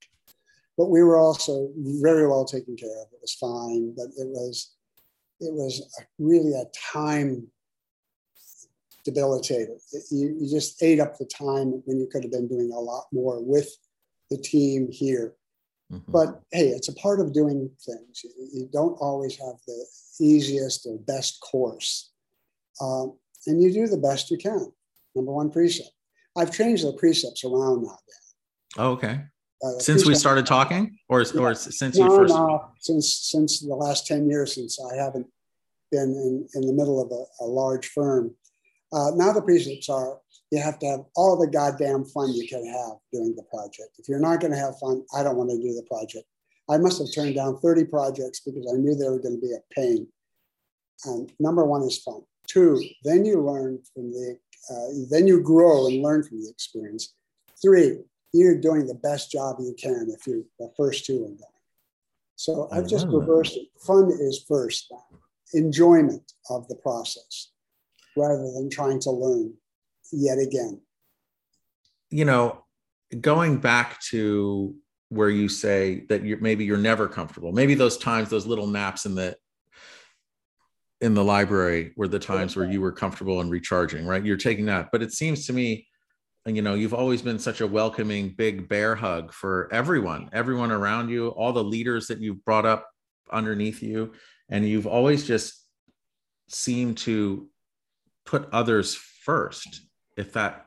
but 0.76 0.90
we 0.90 1.02
were 1.02 1.16
also 1.16 1.70
very 1.76 2.26
well 2.26 2.44
taken 2.44 2.76
care 2.76 2.90
of. 3.02 3.08
It 3.12 3.20
was 3.20 3.34
fine, 3.34 3.94
but 3.96 4.08
it 4.16 4.28
was 4.28 4.74
it 5.40 5.52
was 5.52 5.80
a, 6.00 6.04
really 6.18 6.54
a 6.54 6.64
time 6.92 7.46
debilitator. 9.06 9.76
You, 10.10 10.36
you 10.40 10.48
just 10.50 10.82
ate 10.82 11.00
up 11.00 11.18
the 11.18 11.26
time 11.26 11.82
when 11.84 12.00
you 12.00 12.08
could 12.10 12.24
have 12.24 12.32
been 12.32 12.48
doing 12.48 12.72
a 12.72 12.80
lot 12.80 13.04
more 13.12 13.42
with 13.42 13.68
the 14.30 14.38
team 14.38 14.88
here. 14.90 15.34
Mm-hmm. 15.92 16.10
But 16.10 16.40
hey, 16.50 16.68
it's 16.68 16.88
a 16.88 16.94
part 16.94 17.20
of 17.20 17.32
doing 17.32 17.70
things. 17.84 18.24
You, 18.24 18.30
you 18.52 18.68
don't 18.72 18.94
always 18.94 19.36
have 19.38 19.56
the 19.66 19.86
easiest 20.20 20.86
or 20.86 20.98
best 20.98 21.40
course. 21.40 22.10
Um, 22.80 23.18
and 23.46 23.62
you 23.62 23.72
do 23.72 23.86
the 23.86 23.98
best 23.98 24.30
you 24.30 24.38
can. 24.38 24.72
Number 25.14 25.32
one 25.32 25.50
precept. 25.50 25.90
I've 26.36 26.52
changed 26.52 26.86
the 26.86 26.92
precepts 26.92 27.44
around 27.44 27.84
now. 27.84 27.98
Oh, 28.76 28.90
okay. 28.92 29.20
Uh, 29.64 29.78
since 29.78 30.04
we 30.04 30.14
started 30.14 30.46
talking, 30.46 30.98
or 31.08 31.22
yeah. 31.22 31.40
or 31.40 31.54
since 31.54 31.96
no, 31.96 32.04
you 32.04 32.16
first? 32.16 32.34
No, 32.34 32.70
since 32.80 33.16
since 33.16 33.60
the 33.60 33.74
last 33.74 34.06
ten 34.06 34.28
years, 34.28 34.54
since 34.54 34.78
I 34.92 34.96
haven't 34.96 35.26
been 35.90 36.10
in, 36.10 36.48
in 36.54 36.66
the 36.66 36.72
middle 36.72 37.00
of 37.00 37.10
a, 37.10 37.44
a 37.44 37.46
large 37.46 37.86
firm. 37.88 38.34
Uh, 38.92 39.10
now 39.14 39.32
the 39.32 39.42
precepts 39.42 39.88
are 39.88 40.18
you 40.50 40.60
have 40.60 40.78
to 40.80 40.86
have 40.86 41.00
all 41.16 41.36
the 41.36 41.46
goddamn 41.46 42.04
fun 42.04 42.32
you 42.32 42.46
can 42.46 42.66
have 42.66 42.96
doing 43.12 43.34
the 43.36 43.42
project. 43.44 43.90
If 43.98 44.08
you're 44.08 44.20
not 44.20 44.40
going 44.40 44.52
to 44.52 44.58
have 44.58 44.78
fun, 44.78 45.04
I 45.16 45.22
don't 45.22 45.36
want 45.36 45.50
to 45.50 45.56
do 45.56 45.74
the 45.74 45.86
project. 45.88 46.26
I 46.70 46.78
must 46.78 46.98
have 46.98 47.12
turned 47.12 47.34
down 47.34 47.58
30 47.58 47.84
projects 47.86 48.40
because 48.40 48.70
I 48.72 48.76
knew 48.76 48.94
they 48.94 49.08
were 49.08 49.18
going 49.18 49.34
to 49.34 49.40
be 49.40 49.52
a 49.52 49.74
pain. 49.74 50.06
And 51.06 51.32
number 51.40 51.64
one 51.64 51.82
is 51.82 51.98
fun. 51.98 52.22
Two, 52.46 52.82
then 53.02 53.24
you 53.24 53.40
learn 53.40 53.80
from 53.94 54.10
the, 54.10 54.38
uh, 54.70 55.06
then 55.10 55.26
you 55.26 55.42
grow 55.42 55.86
and 55.86 56.02
learn 56.02 56.22
from 56.22 56.40
the 56.40 56.48
experience. 56.48 57.14
Three, 57.60 57.98
you're 58.32 58.60
doing 58.60 58.86
the 58.86 58.94
best 58.94 59.30
job 59.30 59.56
you 59.60 59.74
can 59.78 60.08
if 60.10 60.26
you're 60.26 60.42
the 60.58 60.70
first 60.76 61.04
two 61.04 61.22
are 61.22 61.28
going. 61.28 61.38
So 62.36 62.68
I've 62.72 62.88
just 62.88 63.06
reversed 63.06 63.56
it. 63.56 63.68
Fun 63.86 64.10
is 64.10 64.44
first. 64.48 64.92
Enjoyment 65.52 66.32
of 66.50 66.66
the 66.68 66.74
process 66.76 67.52
rather 68.16 68.50
than 68.52 68.68
trying 68.70 69.00
to 69.00 69.10
learn 69.10 69.54
yet 70.12 70.38
again. 70.38 70.80
You 72.10 72.24
know, 72.24 72.64
going 73.20 73.58
back 73.58 74.00
to 74.10 74.74
where 75.10 75.30
you 75.30 75.48
say 75.48 76.04
that 76.08 76.24
you're 76.24 76.38
maybe 76.38 76.64
you're 76.64 76.76
never 76.76 77.08
comfortable. 77.08 77.52
Maybe 77.52 77.74
those 77.74 77.96
times, 77.96 78.30
those 78.30 78.46
little 78.46 78.66
naps 78.66 79.06
in 79.06 79.14
the 79.14 79.36
in 81.04 81.12
the 81.12 81.22
library 81.22 81.92
were 81.96 82.08
the 82.08 82.18
times 82.18 82.56
where 82.56 82.64
you 82.64 82.80
were 82.80 82.90
comfortable 82.90 83.42
and 83.42 83.50
recharging, 83.50 84.06
right? 84.06 84.24
You're 84.24 84.38
taking 84.38 84.64
that. 84.66 84.88
But 84.90 85.02
it 85.02 85.12
seems 85.12 85.46
to 85.46 85.52
me, 85.52 85.86
you 86.46 86.62
know, 86.62 86.72
you've 86.72 86.94
always 86.94 87.20
been 87.20 87.38
such 87.38 87.60
a 87.60 87.66
welcoming 87.66 88.30
big 88.30 88.70
bear 88.70 88.94
hug 88.94 89.30
for 89.30 89.68
everyone, 89.70 90.30
everyone 90.32 90.72
around 90.72 91.10
you, 91.10 91.28
all 91.28 91.52
the 91.52 91.62
leaders 91.62 92.06
that 92.06 92.20
you've 92.20 92.42
brought 92.46 92.64
up 92.64 92.88
underneath 93.30 93.82
you. 93.82 94.12
And 94.48 94.66
you've 94.66 94.86
always 94.86 95.26
just 95.26 95.62
seemed 96.48 96.96
to 96.98 97.50
put 98.24 98.48
others 98.50 98.94
first 98.94 99.82
if 100.16 100.32
that 100.32 100.64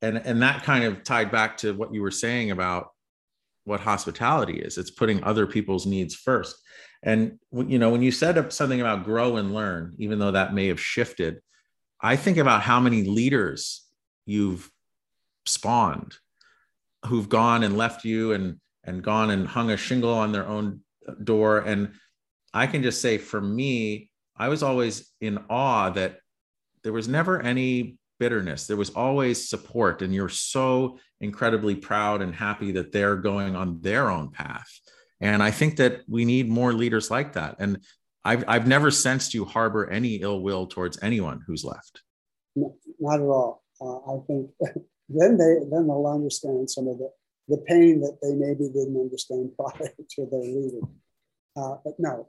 and 0.00 0.16
and 0.18 0.40
that 0.42 0.62
kind 0.62 0.84
of 0.84 1.04
tied 1.04 1.30
back 1.30 1.58
to 1.58 1.74
what 1.74 1.92
you 1.92 2.00
were 2.00 2.10
saying 2.10 2.50
about 2.50 2.88
what 3.64 3.80
hospitality 3.80 4.58
is 4.58 4.76
it's 4.76 4.90
putting 4.90 5.22
other 5.24 5.46
people's 5.46 5.86
needs 5.86 6.14
first 6.14 6.56
and 7.04 7.38
you 7.52 7.78
know 7.78 7.90
when 7.90 8.02
you 8.02 8.10
said 8.10 8.52
something 8.52 8.80
about 8.80 9.04
grow 9.04 9.36
and 9.36 9.54
learn 9.54 9.94
even 9.98 10.18
though 10.18 10.32
that 10.32 10.54
may 10.54 10.66
have 10.66 10.80
shifted 10.80 11.40
i 12.00 12.16
think 12.16 12.36
about 12.36 12.62
how 12.62 12.80
many 12.80 13.04
leaders 13.04 13.84
you've 14.26 14.70
spawned 15.46 16.16
who've 17.06 17.28
gone 17.28 17.62
and 17.62 17.76
left 17.76 18.04
you 18.04 18.32
and 18.32 18.58
and 18.82 19.02
gone 19.02 19.30
and 19.30 19.46
hung 19.46 19.70
a 19.70 19.76
shingle 19.76 20.12
on 20.12 20.32
their 20.32 20.46
own 20.46 20.80
uh, 21.08 21.12
door 21.22 21.58
and 21.58 21.92
i 22.52 22.66
can 22.66 22.82
just 22.82 23.00
say 23.00 23.18
for 23.18 23.40
me 23.40 24.10
i 24.36 24.48
was 24.48 24.62
always 24.62 25.12
in 25.20 25.38
awe 25.48 25.90
that 25.90 26.18
there 26.82 26.92
was 26.92 27.08
never 27.08 27.40
any 27.40 27.96
bitterness. 28.18 28.66
There 28.66 28.76
was 28.76 28.90
always 28.90 29.48
support, 29.48 30.02
and 30.02 30.14
you're 30.14 30.28
so 30.28 30.98
incredibly 31.20 31.74
proud 31.74 32.22
and 32.22 32.34
happy 32.34 32.72
that 32.72 32.92
they're 32.92 33.16
going 33.16 33.56
on 33.56 33.80
their 33.80 34.10
own 34.10 34.30
path. 34.30 34.68
And 35.24 35.42
I 35.42 35.50
think 35.50 35.76
that 35.76 36.02
we 36.08 36.24
need 36.24 36.48
more 36.48 36.72
leaders 36.72 37.10
like 37.10 37.32
that. 37.32 37.56
And 37.58 37.80
I've, 38.24 38.44
I've 38.46 38.66
never 38.66 38.90
sensed 38.90 39.34
you 39.34 39.44
harbor 39.44 39.88
any 39.90 40.16
ill 40.16 40.40
will 40.40 40.66
towards 40.66 41.02
anyone 41.02 41.42
who's 41.46 41.64
left. 41.64 42.02
Not 42.56 43.20
at 43.20 43.22
all. 43.22 43.62
Uh, 43.80 44.14
I 44.14 44.18
think 44.26 44.50
then 45.08 45.36
they 45.36 45.54
then 45.70 45.88
they'll 45.88 46.06
understand 46.06 46.70
some 46.70 46.86
of 46.86 46.98
the, 46.98 47.10
the 47.48 47.58
pain 47.66 48.00
that 48.00 48.18
they 48.22 48.34
maybe 48.34 48.68
didn't 48.68 48.96
understand 48.96 49.50
prior 49.58 49.90
to 50.10 50.26
their 50.30 50.40
leaving. 50.40 50.88
Uh, 51.56 51.76
but 51.84 51.94
no, 51.98 52.28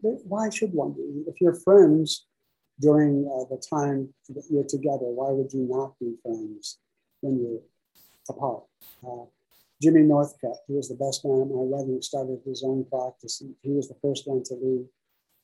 why 0.00 0.48
should 0.50 0.72
one 0.72 0.92
be? 0.92 1.24
If 1.26 1.40
you're 1.40 1.54
friends, 1.54 2.26
during 2.80 3.26
uh, 3.26 3.44
the 3.48 3.62
time 3.70 4.12
that 4.28 4.44
you're 4.50 4.64
together? 4.64 5.06
Why 5.06 5.30
would 5.30 5.52
you 5.52 5.66
not 5.68 5.98
be 5.98 6.14
friends 6.22 6.78
when 7.20 7.40
you're 7.40 7.60
apart? 8.28 8.64
Uh, 9.06 9.26
Jimmy 9.82 10.02
Northcutt, 10.02 10.56
he 10.66 10.74
was 10.74 10.88
the 10.88 10.94
best 10.94 11.24
man 11.24 11.42
at 11.42 11.48
my 11.48 11.60
wedding, 11.60 12.00
started 12.00 12.40
his 12.44 12.62
own 12.64 12.84
practice. 12.84 13.42
He 13.62 13.72
was 13.72 13.88
the 13.88 13.98
first 14.00 14.26
one 14.26 14.42
to 14.44 14.54
leave. 14.54 14.86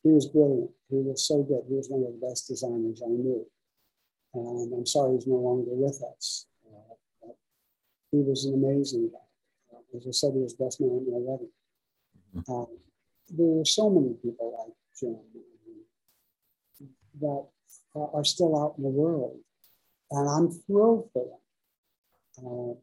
He 0.02 0.10
was 0.10 0.26
brilliant. 0.26 0.70
He 0.88 0.96
was 0.96 1.26
so 1.26 1.42
good. 1.42 1.62
He 1.68 1.74
was 1.74 1.88
one 1.88 2.02
of 2.02 2.18
the 2.18 2.26
best 2.26 2.48
designers 2.48 3.02
I 3.04 3.10
knew. 3.10 3.46
And 4.34 4.72
I'm 4.72 4.86
sorry 4.86 5.14
he's 5.14 5.26
no 5.26 5.36
longer 5.36 5.70
with 5.72 6.02
us. 6.16 6.46
Uh, 6.66 7.32
he 8.10 8.22
was 8.22 8.46
an 8.46 8.54
amazing 8.54 9.10
guy. 9.12 9.76
Uh, 9.76 9.96
as 9.96 10.06
I 10.06 10.10
said, 10.10 10.32
he 10.32 10.40
was 10.40 10.56
the 10.56 10.64
best 10.64 10.80
man 10.80 10.90
at 10.90 11.12
my 11.12 11.18
wedding. 11.20 11.52
Mm-hmm. 12.34 12.52
Um, 12.52 12.66
there 13.28 13.46
were 13.46 13.64
so 13.64 13.90
many 13.90 14.14
people 14.14 14.56
like 14.58 14.74
Jim 14.98 15.18
that 17.20 17.46
are 17.94 18.24
still 18.24 18.58
out 18.58 18.74
in 18.78 18.84
the 18.84 18.90
world. 18.90 19.38
And 20.10 20.28
I'm 20.28 20.50
thrilled 20.50 21.10
for 21.12 21.24
them. 21.24 21.38
Uh, 22.38 22.74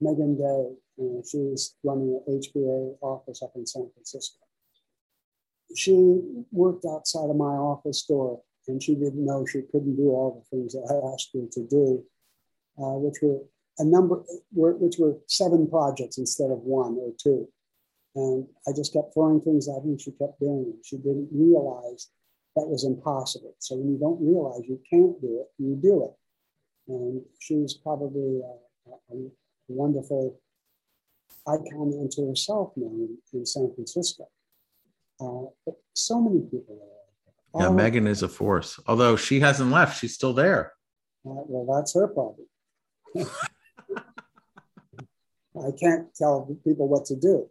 Megan 0.00 0.36
Day, 0.36 0.74
uh, 1.00 1.22
she's 1.28 1.74
running 1.82 2.20
an 2.26 2.40
HBA 2.40 2.96
office 3.00 3.42
up 3.42 3.52
in 3.56 3.66
San 3.66 3.88
Francisco. 3.94 4.38
She 5.76 6.20
worked 6.50 6.84
outside 6.84 7.30
of 7.30 7.36
my 7.36 7.54
office 7.56 8.02
door 8.02 8.42
and 8.68 8.82
she 8.82 8.94
didn't 8.94 9.24
know 9.24 9.44
she 9.46 9.62
couldn't 9.72 9.96
do 9.96 10.10
all 10.10 10.44
the 10.50 10.56
things 10.56 10.72
that 10.74 10.86
I 10.90 11.12
asked 11.12 11.30
her 11.34 11.46
to 11.50 11.66
do, 11.68 12.04
uh, 12.78 12.96
which 12.98 13.16
were 13.22 13.40
a 13.78 13.84
number, 13.84 14.22
which 14.52 14.96
were 14.98 15.16
seven 15.26 15.68
projects 15.68 16.18
instead 16.18 16.50
of 16.50 16.58
one 16.60 16.96
or 16.98 17.12
two. 17.18 17.48
And 18.14 18.46
I 18.66 18.72
just 18.74 18.92
kept 18.92 19.14
throwing 19.14 19.40
things 19.40 19.68
at 19.68 19.82
her 19.82 19.88
and 19.88 20.00
she 20.00 20.10
kept 20.12 20.40
doing 20.40 20.74
it. 20.74 20.84
She 20.84 20.96
didn't 20.96 21.28
realize 21.32 22.08
that 22.56 22.66
was 22.66 22.84
impossible. 22.84 23.54
So 23.58 23.76
when 23.76 23.92
you 23.92 23.98
don't 23.98 24.20
realize 24.20 24.62
you 24.68 24.80
can't 24.90 25.20
do 25.20 25.40
it, 25.40 25.48
you 25.58 25.78
do 25.80 26.04
it. 26.04 26.14
And 26.88 27.22
she's 27.38 27.74
probably 27.74 28.40
a, 28.40 29.14
a 29.14 29.30
wonderful 29.68 30.40
icon 31.46 31.92
unto 32.00 32.28
herself 32.28 32.72
now 32.76 32.86
in, 32.86 33.18
in 33.32 33.46
San 33.46 33.72
Francisco. 33.74 34.28
Uh, 35.20 35.50
but 35.64 35.76
so 35.94 36.20
many 36.20 36.40
people 36.42 36.78
are. 36.80 37.62
Yeah, 37.62 37.70
Megan 37.70 38.06
is 38.06 38.22
a 38.22 38.28
force. 38.28 38.78
Although 38.86 39.16
she 39.16 39.40
hasn't 39.40 39.70
left, 39.70 39.98
she's 39.98 40.14
still 40.14 40.34
there. 40.34 40.74
Uh, 41.26 41.42
well, 41.46 41.76
that's 41.76 41.94
her 41.94 42.08
problem. 42.08 42.46
I 45.56 45.70
can't 45.80 46.14
tell 46.14 46.56
people 46.62 46.88
what 46.88 47.06
to 47.06 47.16
do. 47.16 47.48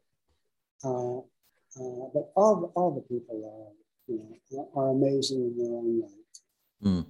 Uh, 0.83 1.17
uh, 1.17 2.09
but 2.13 2.31
all, 2.35 2.71
all 2.75 2.91
the 2.91 3.01
people 3.01 3.43
are, 3.43 3.73
you 4.13 4.39
know, 4.51 4.69
are 4.75 4.89
amazing 4.89 5.41
in 5.41 5.57
their 5.57 5.73
own 5.73 6.01
right. 6.01 6.11
Mm. 6.83 7.05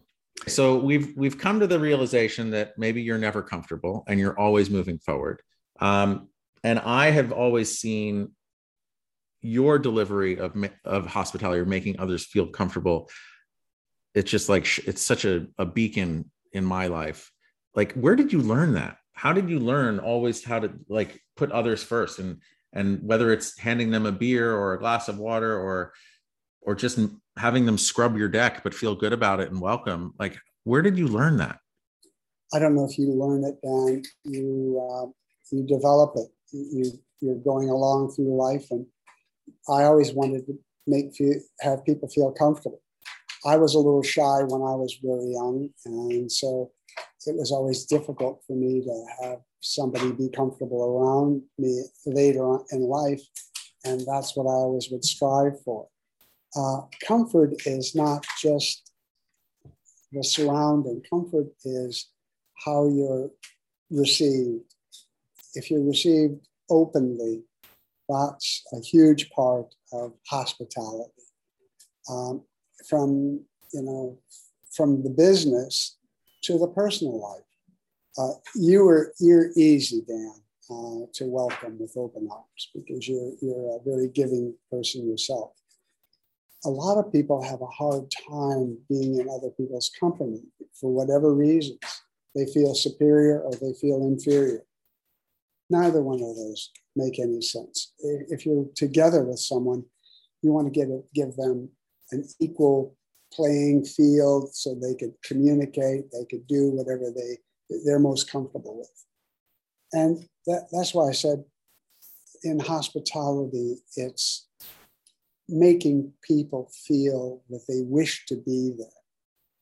So 0.47 0.77
we've 0.77 1.15
we've 1.15 1.38
come 1.38 1.60
to 1.60 1.67
the 1.67 1.79
realization 1.79 2.51
that 2.51 2.77
maybe 2.77 3.01
you're 3.01 3.17
never 3.17 3.41
comfortable 3.41 4.03
and 4.07 4.19
you're 4.19 4.38
always 4.39 4.69
moving 4.69 4.97
forward. 4.99 5.41
Um, 5.79 6.29
and 6.63 6.79
I 6.79 7.12
have 7.12 7.31
always 7.31 7.79
seen 7.79 8.31
your 9.41 9.77
delivery 9.79 10.39
of 10.39 10.55
of 10.86 11.05
hospitality 11.05 11.62
or 11.62 11.65
making 11.65 11.99
others 11.99 12.25
feel 12.25 12.47
comfortable. 12.47 13.10
It's 14.15 14.31
just 14.31 14.49
like 14.49 14.65
it's 14.88 15.01
such 15.01 15.25
a, 15.25 15.47
a 15.57 15.65
beacon 15.65 16.31
in 16.53 16.65
my 16.65 16.88
life. 16.88 17.31
Like, 17.75 17.93
where 17.93 18.15
did 18.15 18.33
you 18.33 18.41
learn 18.41 18.73
that? 18.73 18.97
How 19.13 19.33
did 19.33 19.49
you 19.49 19.60
learn 19.60 19.99
always 19.99 20.43
how 20.43 20.60
to 20.60 20.71
like 20.89 21.21
put 21.36 21.51
others 21.51 21.83
first 21.83 22.19
and 22.19 22.41
and 22.73 23.01
whether 23.01 23.31
it's 23.31 23.57
handing 23.57 23.91
them 23.91 24.05
a 24.05 24.12
beer 24.12 24.55
or 24.55 24.73
a 24.73 24.79
glass 24.79 25.07
of 25.07 25.17
water 25.17 25.57
or 25.57 25.93
or 26.62 26.75
just 26.75 26.99
having 27.38 27.65
them 27.65 27.78
scrub 27.78 28.17
your 28.17 28.28
deck 28.28 28.63
but 28.63 28.73
feel 28.73 28.95
good 28.95 29.13
about 29.13 29.39
it 29.39 29.50
and 29.52 29.62
welcome 29.62 30.13
like 30.19 30.38
where 30.63 30.82
did 30.82 30.97
you 30.97 31.08
learn 31.08 31.38
that? 31.38 31.60
I 32.54 32.60
don't 32.60 32.76
know 32.76 32.86
if 32.86 32.97
you 32.97 33.12
learn 33.12 33.43
it 33.45 33.56
dan. 33.63 34.04
You 34.26 34.86
uh, 34.91 35.08
you 35.52 35.65
develop 35.65 36.13
it. 36.15 36.28
You 36.52 36.91
you're 37.21 37.36
going 37.36 37.69
along 37.69 38.12
through 38.12 38.36
life 38.36 38.67
and 38.69 38.86
i 39.69 39.84
always 39.84 40.13
wanted 40.13 40.45
to 40.45 40.54
make 40.86 41.15
have 41.62 41.84
people 41.86 42.08
feel 42.10 42.32
comfortable. 42.32 42.82
I 43.45 43.58
was 43.58 43.76
a 43.76 43.80
little 43.80 44.04
shy 44.04 44.43
when 44.43 44.62
i 44.62 44.76
was 44.76 44.97
really 45.04 45.32
young 45.34 45.69
and 45.86 46.32
so 46.32 46.71
it 47.26 47.36
was 47.36 47.52
always 47.52 47.86
difficult 47.86 48.41
for 48.45 48.56
me 48.56 48.82
to 48.82 49.06
have 49.21 49.39
somebody 49.62 50.12
be 50.12 50.30
comfortable 50.30 50.82
around 50.84 51.41
me 51.58 51.84
later 52.06 52.45
on 52.45 52.63
in 52.71 52.82
life 52.82 53.21
and 53.86 54.02
that's 54.08 54.36
what 54.36 54.45
i 54.45 54.56
always 54.63 54.89
would 54.91 55.04
strive 55.04 55.60
for 55.63 55.88
uh, 56.55 56.81
comfort 57.05 57.53
is 57.65 57.95
not 57.95 58.25
just 58.41 58.91
the 60.12 60.23
surrounding, 60.23 61.03
comfort 61.10 61.47
is 61.65 62.10
how 62.65 62.88
you're 62.88 63.29
received. 63.89 64.73
If 65.53 65.69
you're 65.69 65.83
received 65.83 66.47
openly, 66.69 67.43
that's 68.07 68.63
a 68.73 68.79
huge 68.79 69.29
part 69.31 69.73
of 69.91 70.13
hospitality. 70.27 71.12
Um, 72.10 72.43
from 72.88 73.41
you 73.73 73.81
know, 73.81 74.17
from 74.73 75.03
the 75.03 75.10
business 75.10 75.97
to 76.43 76.57
the 76.57 76.67
personal 76.67 77.19
life, 77.21 77.43
uh, 78.17 78.39
you 78.55 78.88
are 78.88 79.13
you're 79.19 79.49
easy, 79.57 80.01
Dan, 80.07 80.33
uh, 80.69 81.05
to 81.15 81.25
welcome 81.25 81.77
with 81.79 81.97
open 81.97 82.29
arms 82.31 82.69
because 82.73 83.10
you're 83.10 83.33
you're 83.41 83.75
a 83.75 83.83
very 83.83 84.07
giving 84.07 84.55
person 84.71 85.05
yourself 85.05 85.51
a 86.65 86.69
lot 86.69 86.97
of 86.97 87.11
people 87.11 87.41
have 87.41 87.61
a 87.61 87.67
hard 87.67 88.11
time 88.29 88.77
being 88.89 89.19
in 89.19 89.29
other 89.29 89.49
people's 89.51 89.91
company 89.99 90.41
for 90.79 90.91
whatever 90.91 91.33
reasons. 91.33 91.79
They 92.35 92.45
feel 92.45 92.75
superior 92.75 93.41
or 93.41 93.51
they 93.53 93.73
feel 93.79 94.03
inferior. 94.03 94.61
Neither 95.69 96.01
one 96.01 96.21
of 96.21 96.35
those 96.35 96.71
make 96.95 97.19
any 97.19 97.41
sense. 97.41 97.93
If 97.99 98.45
you're 98.45 98.65
together 98.75 99.23
with 99.23 99.39
someone, 99.39 99.83
you 100.41 100.51
want 100.51 100.71
to 100.71 100.79
get 100.79 100.89
a, 100.89 101.01
give 101.13 101.35
them 101.35 101.69
an 102.11 102.27
equal 102.39 102.95
playing 103.33 103.85
field 103.85 104.53
so 104.53 104.73
they 104.73 104.95
could 104.95 105.13
communicate, 105.23 106.11
they 106.11 106.25
could 106.29 106.47
do 106.47 106.71
whatever 106.71 107.11
they 107.15 107.37
they're 107.85 107.99
most 107.99 108.31
comfortable 108.31 108.77
with. 108.77 109.05
And 109.91 110.25
that, 110.45 110.67
that's 110.71 110.93
why 110.93 111.09
I 111.09 111.11
said 111.11 111.43
in 112.43 112.59
hospitality, 112.59 113.75
it's 113.95 114.46
making 115.49 116.12
people 116.21 116.69
feel 116.86 117.41
that 117.49 117.63
they 117.67 117.81
wish 117.81 118.25
to 118.27 118.36
be 118.36 118.73
there. 118.77 118.88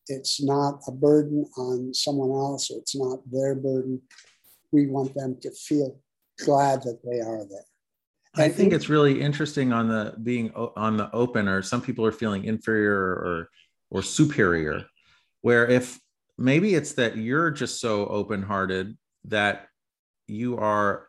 It's 0.07 0.41
not 0.41 0.81
a 0.87 0.91
burden 0.91 1.45
on 1.57 1.93
someone 1.93 2.31
else, 2.31 2.69
it's 2.71 2.95
not 2.95 3.19
their 3.31 3.55
burden. 3.55 4.01
We 4.71 4.87
want 4.87 5.13
them 5.15 5.37
to 5.41 5.51
feel 5.51 5.99
glad 6.43 6.83
that 6.83 6.99
they 7.03 7.19
are 7.19 7.45
there. 7.49 7.65
I 8.37 8.49
think 8.49 8.73
it's 8.73 8.89
really 8.89 9.21
interesting 9.21 9.71
on 9.71 9.87
the 9.87 10.13
being 10.21 10.51
on 10.53 10.97
the 10.97 11.09
open, 11.13 11.47
or 11.47 11.61
some 11.61 11.81
people 11.81 12.05
are 12.05 12.11
feeling 12.11 12.43
inferior 12.43 12.93
or 12.93 13.49
or 13.89 14.03
superior. 14.03 14.85
Where 15.41 15.65
if 15.67 15.99
maybe 16.37 16.75
it's 16.75 16.93
that 16.93 17.15
you're 17.17 17.51
just 17.51 17.79
so 17.79 18.05
open 18.07 18.41
hearted 18.41 18.97
that 19.25 19.67
you 20.27 20.57
are, 20.57 21.07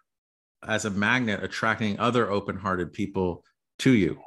as 0.66 0.84
a 0.84 0.90
magnet, 0.90 1.42
attracting 1.42 1.98
other 1.98 2.30
open 2.30 2.56
hearted 2.56 2.92
people 2.92 3.44
to 3.80 3.90
you. 3.90 4.18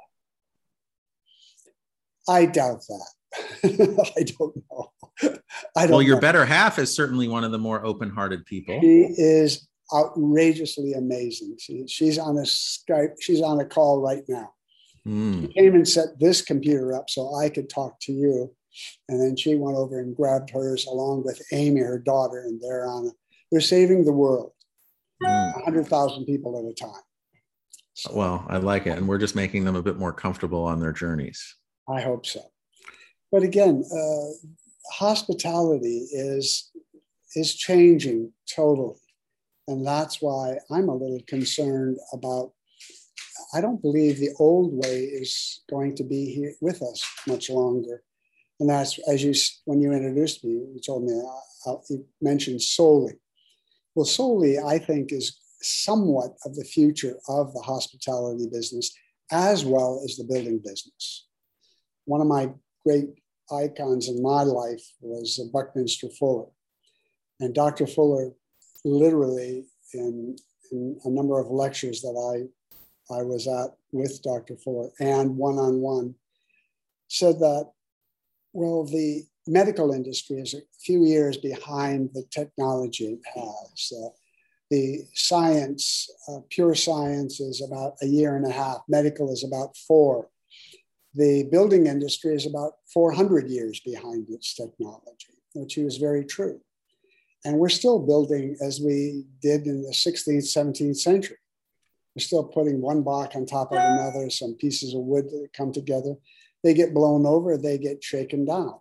I 2.30 2.46
doubt 2.46 2.84
that. 2.88 3.10
I 4.18 4.24
don't 4.24 4.56
know. 4.72 4.92
I 5.76 5.82
don't 5.82 5.92
well, 5.92 6.02
your 6.02 6.16
know. 6.16 6.22
better 6.22 6.46
half 6.46 6.80
is 6.80 6.94
certainly 6.94 7.28
one 7.28 7.44
of 7.44 7.52
the 7.52 7.58
more 7.58 7.86
open-hearted 7.86 8.46
people. 8.46 8.80
She 8.82 9.14
is 9.18 9.68
outrageously 9.94 10.94
amazing. 10.94 11.58
She, 11.60 11.86
she's 11.88 12.18
on 12.18 12.38
a 12.38 12.42
Skype. 12.44 13.16
She's 13.20 13.42
on 13.42 13.60
a 13.60 13.66
call 13.66 14.02
right 14.02 14.24
now. 14.28 14.52
Mm. 15.08 15.42
She 15.42 15.48
came 15.54 15.76
and 15.76 15.88
set 15.88 16.20
this 16.20 16.42
computer 16.42 16.94
up 16.94 17.10
so 17.10 17.36
I 17.36 17.50
could 17.50 17.70
talk 17.70 18.00
to 18.02 18.12
you, 18.12 18.54
and 19.08 19.22
then 19.22 19.36
she 19.36 19.56
went 19.56 19.78
over 19.78 20.00
and 20.00 20.16
grabbed 20.16 20.52
hers 20.52 20.86
along 20.86 21.24
with 21.24 21.42
Amy, 21.52 21.82
her 21.82 22.00
daughter, 22.00 22.42
and 22.42 22.62
they're 22.62 22.86
on. 22.86 23.08
A, 23.08 23.12
they're 23.52 23.62
saving 23.62 24.06
the 24.06 24.14
world, 24.14 24.52
mm. 25.24 25.64
hundred 25.64 25.88
thousand 25.88 26.26
people 26.26 26.60
at 26.60 26.70
a 26.70 26.74
time. 26.74 27.02
So. 27.94 28.12
Well, 28.14 28.46
I 28.48 28.58
like 28.58 28.88
it, 28.88 28.98
and 28.98 29.08
we're 29.08 29.18
just 29.18 29.36
making 29.36 29.66
them 29.66 29.76
a 29.76 29.82
bit 29.82 29.98
more 29.98 30.14
comfortable 30.14 30.64
on 30.64 30.80
their 30.80 30.94
journeys. 30.94 31.56
I 31.90 32.02
hope 32.02 32.26
so. 32.26 32.42
But 33.32 33.44
again, 33.44 33.84
uh, 33.92 34.48
hospitality 34.94 36.08
is 36.12 36.72
is 37.36 37.56
changing 37.56 38.32
totally, 38.56 39.00
and 39.68 39.86
that's 39.86 40.22
why 40.22 40.58
I'm 40.72 40.90
a 40.90 40.96
little 40.96 41.22
concerned 41.28 41.98
about. 42.14 42.52
I 43.54 43.62
don't 43.62 43.82
believe 43.82 44.20
the 44.20 44.36
old 44.38 44.74
way 44.74 45.00
is 45.06 45.64
going 45.70 45.96
to 45.96 46.04
be 46.04 46.26
here 46.26 46.54
with 46.62 46.82
us 46.84 47.04
much 47.28 47.50
longer, 47.50 48.04
and 48.60 48.70
that's 48.70 49.00
as 49.08 49.24
you 49.24 49.34
when 49.66 49.82
you 49.82 49.92
introduced 49.92 50.44
me, 50.44 50.52
you 50.52 50.80
told 50.86 51.04
me 51.04 51.14
uh, 51.14 51.72
uh 51.72 51.78
you 51.90 52.06
mentioned 52.22 52.62
Soli. 52.62 53.14
Well, 53.96 54.06
Soli 54.06 54.60
I 54.60 54.78
think, 54.78 55.12
is 55.12 55.40
somewhat 55.62 56.36
of 56.46 56.56
the 56.56 56.64
future 56.64 57.16
of 57.28 57.54
the 57.54 57.62
hospitality 57.62 58.48
business 58.52 58.92
as 59.32 59.66
well 59.66 60.02
as 60.04 60.16
the 60.16 60.24
building 60.24 60.60
business 60.64 61.29
one 62.10 62.22
of 62.22 62.28
my 62.28 62.50
great 62.84 63.10
icons 63.52 64.10
in 64.10 64.20
my 64.22 64.42
life 64.42 64.82
was 65.00 65.40
Buckminster 65.54 66.10
Fuller. 66.10 66.48
And 67.40 67.54
Dr. 67.54 67.86
Fuller 67.86 68.32
literally 68.84 69.66
in, 69.94 70.36
in 70.72 71.00
a 71.06 71.10
number 71.10 71.40
of 71.40 71.52
lectures 71.52 72.02
that 72.02 72.18
I, 72.18 73.14
I 73.14 73.22
was 73.22 73.48
at 73.48 73.76
with 73.92 74.24
Dr. 74.24 74.58
Fuller 74.58 74.90
and 75.00 75.38
one 75.38 75.60
on 75.60 75.82
one 75.82 76.16
said 77.10 77.38
that, 77.40 77.70
well, 78.54 78.86
the 78.86 79.24
medical 79.46 79.92
industry 79.92 80.38
is 80.38 80.56
a 80.56 80.62
few 80.82 81.06
years 81.06 81.38
behind 81.38 82.10
the 82.14 82.24
technology 82.32 83.06
it 83.06 83.22
has. 83.36 83.94
Uh, 83.96 84.10
the 84.72 85.04
science, 85.14 86.10
uh, 86.28 86.40
pure 86.50 86.74
science, 86.74 87.40
is 87.40 87.62
about 87.62 87.94
a 88.02 88.08
year 88.08 88.36
and 88.36 88.48
a 88.48 88.52
half, 88.52 88.82
medical 88.88 89.32
is 89.32 89.44
about 89.44 89.78
four. 89.78 90.30
The 91.16 91.48
building 91.52 91.88
industry 91.88 92.36
is 92.36 92.46
about 92.46 92.74
400 92.94 93.50
years 93.50 93.80
behind 93.80 94.28
its 94.30 94.54
technology, 94.54 95.34
which 95.54 95.78
is 95.78 95.98
very 95.98 96.24
true. 96.24 96.62
And 97.46 97.58
we're 97.58 97.70
still 97.70 98.00
building 98.00 98.58
as 98.62 98.80
we 98.80 99.26
did 99.42 99.66
in 99.66 99.82
the 99.82 99.92
16th, 99.92 100.44
17th 100.44 100.98
century. 100.98 101.38
We're 102.16 102.24
still 102.24 102.44
putting 102.44 102.82
one 102.82 103.02
block 103.02 103.36
on 103.36 103.46
top 103.46 103.72
of 103.72 103.78
another, 103.78 104.30
some 104.30 104.56
pieces 104.56 104.94
of 104.94 105.02
wood 105.02 105.30
that 105.30 105.50
come 105.56 105.72
together. 105.72 106.16
They 106.64 106.74
get 106.74 106.94
blown 106.94 107.26
over, 107.26 107.58
they 107.58 107.78
get 107.78 108.04
shaken 108.04 108.46
down. 108.46 108.76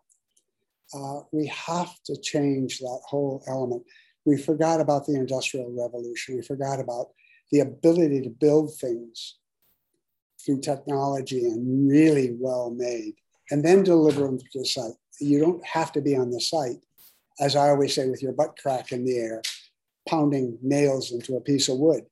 Uh, 0.92 1.20
we 1.32 1.46
have 1.46 1.94
to 2.06 2.16
change 2.20 2.78
that 2.78 3.00
whole 3.06 3.44
element. 3.46 3.84
We 4.24 4.36
forgot 4.36 4.80
about 4.80 5.06
the 5.06 5.14
Industrial 5.14 5.70
Revolution. 5.70 6.36
We 6.36 6.42
forgot 6.42 6.80
about 6.80 7.08
the 7.52 7.60
ability 7.60 8.22
to 8.22 8.30
build 8.30 8.76
things 8.78 9.36
through 10.48 10.60
technology 10.60 11.44
and 11.44 11.90
really 11.90 12.34
well 12.40 12.70
made, 12.70 13.14
and 13.50 13.62
then 13.62 13.82
deliver 13.82 14.22
them 14.22 14.38
to 14.38 14.44
the 14.54 14.64
site. 14.64 14.94
You 15.20 15.38
don't 15.38 15.64
have 15.66 15.92
to 15.92 16.00
be 16.00 16.16
on 16.16 16.30
the 16.30 16.40
site 16.40 16.78
as 17.40 17.56
I 17.56 17.68
always 17.68 17.94
say, 17.94 18.08
with 18.08 18.22
your 18.22 18.32
butt 18.32 18.58
crack 18.60 18.92
in 18.92 19.04
the 19.04 19.16
air, 19.16 19.42
pounding 20.08 20.58
nails 20.62 21.12
into 21.12 21.36
a 21.36 21.40
piece 21.40 21.68
of 21.68 21.78
wood. 21.78 22.04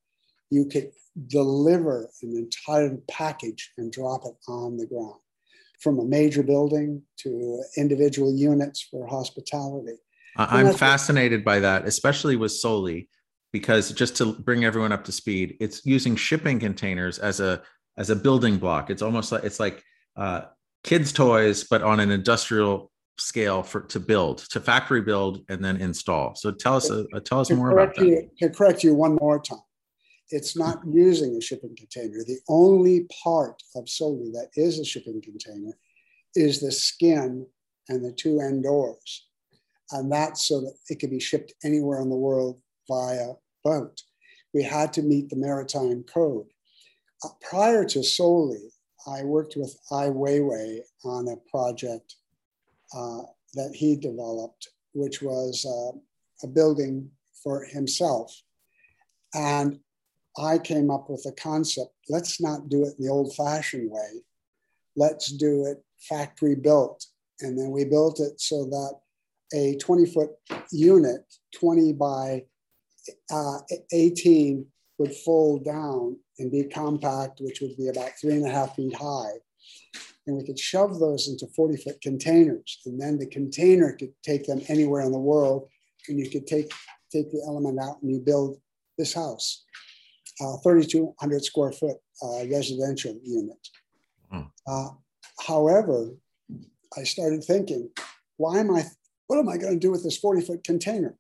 You 0.51 0.66
could 0.66 0.92
deliver 1.27 2.11
an 2.22 2.37
entire 2.37 2.96
package 3.11 3.72
and 3.79 3.90
drop 3.90 4.22
it 4.25 4.35
on 4.49 4.77
the 4.77 4.87
ground 4.87 5.20
from 5.81 5.99
a 5.99 6.05
major 6.05 6.42
building 6.42 7.03
to 7.18 7.62
individual 7.77 8.35
units 8.35 8.87
for 8.90 9.07
hospitality. 9.07 9.96
I'm 10.37 10.75
fascinated 10.75 11.44
by 11.44 11.61
that, 11.61 11.87
especially 11.87 12.37
with 12.37 12.53
Soli, 12.53 13.09
because 13.53 13.92
just 13.92 14.16
to 14.16 14.35
bring 14.35 14.64
everyone 14.64 14.92
up 14.92 15.05
to 15.05 15.12
speed, 15.12 15.57
it's 15.61 15.85
using 15.85 16.14
shipping 16.14 16.61
containers 16.61 17.18
as 17.18 17.40
a 17.40 17.62
as 17.97 18.11
a 18.11 18.17
building 18.17 18.59
block. 18.59 18.91
It's 18.91 19.03
almost 19.03 19.33
like 19.33 19.45
it's 19.45 19.61
like 19.61 19.83
uh, 20.17 20.43
kids' 20.85 21.13
toys, 21.13 21.65
but 21.65 21.83
on 21.83 22.01
an 22.01 22.11
industrial 22.11 22.91
scale 23.19 23.63
for 23.63 23.81
to 23.81 23.99
build 23.99 24.39
to 24.39 24.61
factory 24.61 25.01
build 25.01 25.43
and 25.49 25.65
then 25.65 25.77
install. 25.79 26.35
So 26.35 26.53
tell 26.53 26.77
us 26.77 26.91
uh, 26.91 27.05
tell 27.25 27.41
us 27.41 27.49
to 27.49 27.57
more 27.57 27.71
about 27.71 27.97
you, 27.99 28.17
that 28.17 28.39
to 28.39 28.51
correct 28.51 28.85
you 28.85 28.95
one 28.95 29.17
more 29.21 29.41
time. 29.41 29.59
It's 30.31 30.57
not 30.57 30.81
using 30.87 31.37
a 31.37 31.41
shipping 31.41 31.77
container. 31.77 32.19
The 32.27 32.41
only 32.49 33.07
part 33.23 33.63
of 33.77 33.89
Soli 33.89 34.31
that 34.33 34.49
is 34.57 34.79
a 34.79 34.85
shipping 34.85 35.23
container 35.23 35.73
is 36.35 36.61
the 36.61 36.73
skin 36.73 37.47
and 37.89 38.05
the 38.05 38.13
two 38.13 38.41
end 38.41 38.65
doors. 38.65 39.29
And 39.93 40.11
that's 40.11 40.49
so 40.49 40.61
that 40.63 40.75
it 40.91 40.99
can 40.99 41.11
be 41.11 41.21
shipped 41.21 41.55
anywhere 41.63 42.01
in 42.01 42.11
the 42.11 42.17
world 42.17 42.61
via 42.89 43.35
boat. 43.65 44.03
We 44.53 44.65
had 44.65 44.93
to 44.95 45.03
meet 45.03 45.31
the 45.31 45.37
maritime 45.37 46.03
code 46.03 46.47
prior 47.40 47.85
to 47.85 48.02
Soli 48.02 48.70
i 49.09 49.22
worked 49.22 49.57
with 49.57 49.79
ai 49.92 50.09
weiwei 50.09 50.81
on 51.05 51.29
a 51.29 51.37
project 51.50 52.16
uh, 52.96 53.22
that 53.55 53.74
he 53.74 53.96
developed, 53.96 54.68
which 54.92 55.22
was 55.22 55.64
uh, 55.66 55.98
a 56.44 56.48
building 56.48 57.11
for 57.42 57.64
himself. 57.64 58.42
And 59.35 59.81
I 60.38 60.59
came 60.59 60.90
up 60.90 61.09
with 61.09 61.24
a 61.26 61.33
concept 61.33 61.92
let's 62.09 62.40
not 62.40 62.68
do 62.68 62.85
it 62.85 62.94
the 62.98 63.09
old 63.09 63.35
fashioned 63.35 63.90
way, 63.90 64.22
let's 64.94 65.33
do 65.33 65.66
it 65.66 65.83
factory 65.98 66.55
built. 66.55 67.05
And 67.40 67.59
then 67.59 67.70
we 67.70 67.85
built 67.85 68.20
it 68.20 68.40
so 68.40 68.64
that 68.64 68.98
a 69.55 69.76
20 69.76 70.07
foot 70.07 70.31
unit, 70.70 71.22
20 71.55 71.92
by 71.94 72.44
uh, 73.31 73.59
18, 73.92 74.66
would 74.99 75.15
fold 75.15 75.65
down 75.65 76.17
and 76.39 76.51
be 76.51 76.65
compact, 76.65 77.41
which 77.41 77.61
would 77.61 77.77
be 77.77 77.89
about 77.89 78.11
three 78.21 78.35
and 78.35 78.47
a 78.47 78.51
half 78.51 78.77
feet 78.77 78.95
high 78.95 79.33
and 80.27 80.37
we 80.37 80.45
could 80.45 80.59
shove 80.59 80.99
those 80.99 81.29
into 81.29 81.47
40 81.47 81.77
foot 81.77 82.01
containers. 82.01 82.81
And 82.85 83.01
then 83.01 83.19
the 83.19 83.27
container 83.27 83.93
could 83.93 84.13
take 84.23 84.47
them 84.47 84.61
anywhere 84.69 85.03
in 85.03 85.13
the 85.13 85.19
world. 85.19 85.69
And 86.09 86.19
you 86.19 86.29
could 86.29 86.47
take, 86.47 86.73
take 87.13 87.31
the 87.31 87.43
element 87.47 87.79
out 87.81 88.03
and 88.03 88.11
you 88.11 88.19
build 88.19 88.59
this 88.99 89.15
house, 89.15 89.65
uh, 90.41 90.57
3,200 90.59 91.45
square 91.45 91.73
foot 91.73 91.97
uh, 92.23 92.47
residential 92.51 93.19
unit. 93.23 93.69
Hmm. 94.31 94.43
Uh, 94.67 94.89
however, 95.47 96.11
I 96.97 97.05
started 97.05 97.45
thinking, 97.45 97.91
why 98.37 98.59
am 98.59 98.75
I, 98.75 98.85
what 99.27 99.39
am 99.39 99.49
I 99.49 99.59
going 99.59 99.75
to 99.75 99.79
do 99.79 99.91
with 99.91 100.03
this 100.03 100.19
40 100.19 100.43
foot 100.43 100.65
container? 100.65 101.17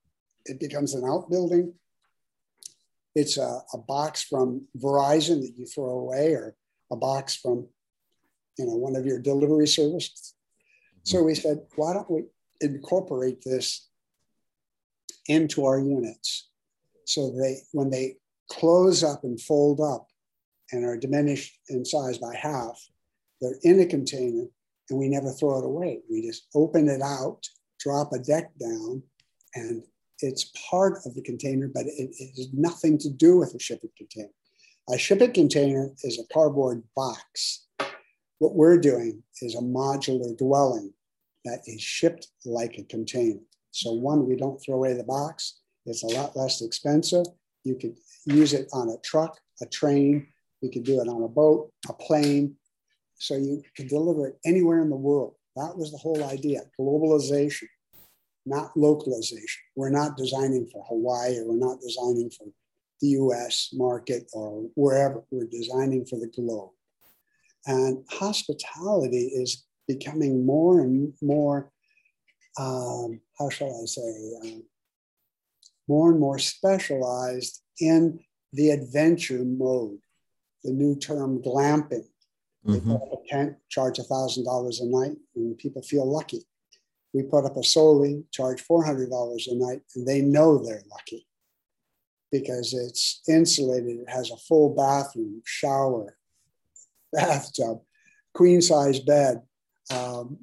It 0.46 0.58
becomes 0.58 0.94
an 0.94 1.04
outbuilding. 1.04 1.74
It's 3.16 3.36
a, 3.36 3.62
a 3.72 3.78
box 3.78 4.22
from 4.22 4.68
Verizon 4.78 5.40
that 5.40 5.54
you 5.56 5.66
throw 5.66 5.98
away 5.98 6.34
or 6.34 6.54
a 6.92 6.96
box 6.96 7.34
from 7.34 7.66
you 8.56 8.66
know, 8.66 8.76
one 8.76 8.96
of 8.96 9.04
your 9.04 9.18
delivery 9.18 9.66
services. 9.66 10.34
So 11.02 11.18
mm-hmm. 11.18 11.26
we 11.26 11.34
said, 11.34 11.58
why 11.74 11.92
don't 11.92 12.10
we 12.10 12.24
incorporate 12.60 13.42
this 13.44 13.88
into 15.28 15.64
our 15.64 15.78
units 15.78 16.48
so 17.06 17.30
they 17.30 17.58
when 17.72 17.90
they 17.90 18.16
close 18.50 19.02
up 19.02 19.24
and 19.24 19.40
fold 19.40 19.80
up 19.80 20.08
and 20.72 20.84
are 20.84 20.96
diminished 20.96 21.58
in 21.68 21.84
size 21.84 22.18
by 22.18 22.34
half, 22.34 22.80
they're 23.40 23.58
in 23.62 23.80
a 23.80 23.86
container 23.86 24.44
and 24.90 24.98
we 24.98 25.08
never 25.08 25.30
throw 25.32 25.58
it 25.58 25.64
away. 25.64 26.00
We 26.10 26.22
just 26.22 26.46
open 26.54 26.88
it 26.88 27.02
out, 27.02 27.40
drop 27.80 28.12
a 28.12 28.18
deck 28.18 28.52
down, 28.58 29.02
and 29.54 29.82
it's 30.20 30.52
part 30.70 30.98
of 31.04 31.14
the 31.14 31.22
container, 31.22 31.68
but 31.72 31.86
it, 31.86 32.10
it 32.18 32.30
has 32.36 32.48
nothing 32.52 32.98
to 32.98 33.10
do 33.10 33.36
with 33.36 33.54
a 33.54 33.58
shipping 33.58 33.90
container. 33.96 34.30
A 34.90 34.98
shipping 34.98 35.32
container 35.32 35.90
is 36.02 36.18
a 36.18 36.32
cardboard 36.32 36.82
box 36.94 37.66
what 38.38 38.54
we're 38.54 38.78
doing 38.78 39.22
is 39.40 39.54
a 39.54 39.60
modular 39.60 40.36
dwelling 40.36 40.92
that 41.44 41.60
is 41.66 41.80
shipped 41.80 42.28
like 42.44 42.76
a 42.78 42.84
container. 42.84 43.40
So 43.70 43.92
one, 43.92 44.26
we 44.26 44.36
don't 44.36 44.58
throw 44.58 44.74
away 44.74 44.94
the 44.94 45.04
box. 45.04 45.60
It's 45.86 46.02
a 46.02 46.08
lot 46.08 46.36
less 46.36 46.60
expensive. 46.60 47.26
You 47.64 47.76
could 47.76 47.96
use 48.26 48.52
it 48.52 48.68
on 48.72 48.90
a 48.90 48.98
truck, 49.02 49.38
a 49.62 49.66
train. 49.66 50.26
You 50.60 50.70
could 50.70 50.84
do 50.84 51.00
it 51.00 51.08
on 51.08 51.22
a 51.22 51.28
boat, 51.28 51.70
a 51.88 51.92
plane. 51.92 52.56
So 53.18 53.36
you 53.36 53.62
could 53.76 53.88
deliver 53.88 54.28
it 54.28 54.38
anywhere 54.44 54.82
in 54.82 54.90
the 54.90 54.96
world. 54.96 55.34
That 55.54 55.76
was 55.76 55.90
the 55.90 55.98
whole 55.98 56.22
idea, 56.24 56.62
globalization, 56.78 57.68
not 58.46 58.76
localization. 58.76 59.62
We're 59.74 59.90
not 59.90 60.16
designing 60.16 60.68
for 60.72 60.84
Hawaii 60.88 61.38
or 61.38 61.48
we're 61.48 61.66
not 61.68 61.80
designing 61.80 62.30
for 62.30 62.46
the 63.00 63.08
US 63.08 63.70
market 63.72 64.30
or 64.32 64.68
wherever. 64.74 65.22
We're 65.30 65.46
designing 65.46 66.06
for 66.06 66.18
the 66.18 66.28
globe. 66.28 66.70
And 67.66 68.04
hospitality 68.10 69.32
is 69.34 69.64
becoming 69.88 70.46
more 70.46 70.80
and 70.80 71.12
more, 71.20 71.72
um, 72.58 73.20
how 73.38 73.50
shall 73.50 73.80
I 73.82 73.86
say, 73.86 74.32
um, 74.42 74.62
more 75.88 76.10
and 76.10 76.20
more 76.20 76.38
specialized 76.38 77.60
in 77.80 78.20
the 78.52 78.70
adventure 78.70 79.44
mode, 79.44 79.98
the 80.62 80.72
new 80.72 80.96
term 80.96 81.42
glamping. 81.42 82.06
Mm-hmm. 82.64 82.72
They 82.72 82.80
put 82.80 83.02
up 83.02 83.22
a 83.24 83.28
tent, 83.28 83.56
charge 83.68 83.98
$1,000 83.98 84.80
a 84.80 84.86
night, 84.86 85.16
and 85.34 85.58
people 85.58 85.82
feel 85.82 86.10
lucky. 86.10 86.44
We 87.16 87.22
put 87.22 87.46
up 87.46 87.56
a 87.56 87.64
Soli, 87.64 88.24
charge 88.30 88.62
$400 88.70 89.08
a 89.08 89.54
night, 89.54 89.80
and 89.94 90.06
they 90.06 90.20
know 90.20 90.58
they're 90.58 90.82
lucky 90.90 91.26
because 92.30 92.74
it's 92.74 93.22
insulated. 93.26 94.00
It 94.00 94.10
has 94.10 94.30
a 94.30 94.36
full 94.36 94.74
bathroom, 94.74 95.40
shower, 95.46 96.14
bathtub, 97.14 97.80
queen 98.34 98.60
size 98.60 99.00
bed, 99.00 99.40
um, 99.90 100.36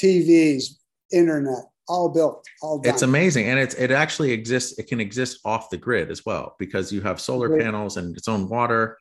TVs, 0.00 0.76
internet, 1.12 1.64
all 1.88 2.10
built, 2.10 2.46
all 2.62 2.78
done. 2.78 2.94
It's 2.94 3.02
amazing, 3.02 3.48
and 3.48 3.58
it's 3.58 3.74
it 3.74 3.90
actually 3.90 4.30
exists. 4.30 4.78
It 4.78 4.86
can 4.86 5.00
exist 5.00 5.40
off 5.44 5.68
the 5.68 5.76
grid 5.76 6.12
as 6.12 6.24
well 6.24 6.54
because 6.60 6.92
you 6.92 7.00
have 7.00 7.20
solar 7.20 7.58
panels 7.58 7.96
and 7.96 8.16
its 8.16 8.28
own 8.28 8.48
water. 8.48 8.98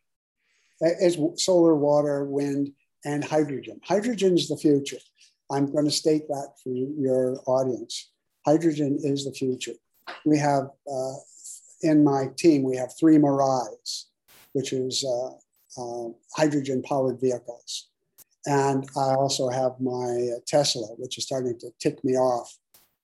It's 0.82 1.16
solar, 1.44 1.76
water, 1.76 2.26
wind, 2.26 2.72
and 3.06 3.24
hydrogen. 3.24 3.80
Hydrogen 3.84 4.34
is 4.34 4.48
the 4.48 4.58
future. 4.58 4.98
I'm 5.52 5.72
going 5.72 5.86
to 5.86 5.92
state 5.92 6.28
that 6.28 6.54
for 6.64 6.70
your 6.70 7.40
audience. 7.46 8.12
Hydrogen 8.46 9.00
is 9.04 9.26
the 9.26 9.32
future. 9.32 9.74
We 10.26 10.38
have 10.38 10.70
uh, 10.92 11.14
in 11.82 12.04
my 12.04 12.28
team 12.38 12.64
we 12.64 12.76
have 12.78 12.92
three 12.98 13.18
Mirais, 13.18 14.06
which 14.54 14.74
is 14.74 15.06
uh, 15.06 15.82
uh, 15.82 16.10
hydrogen 16.36 16.82
powered 16.82 17.20
vehicles. 17.20 17.90
And 18.46 18.86
I 18.98 19.16
also 19.16 19.50
have 19.50 19.80
my 19.80 20.32
Tesla, 20.46 20.88
which 20.98 21.18
is 21.18 21.24
starting 21.24 21.58
to 21.60 21.70
tick 21.80 22.04
me 22.04 22.14
off 22.14 22.58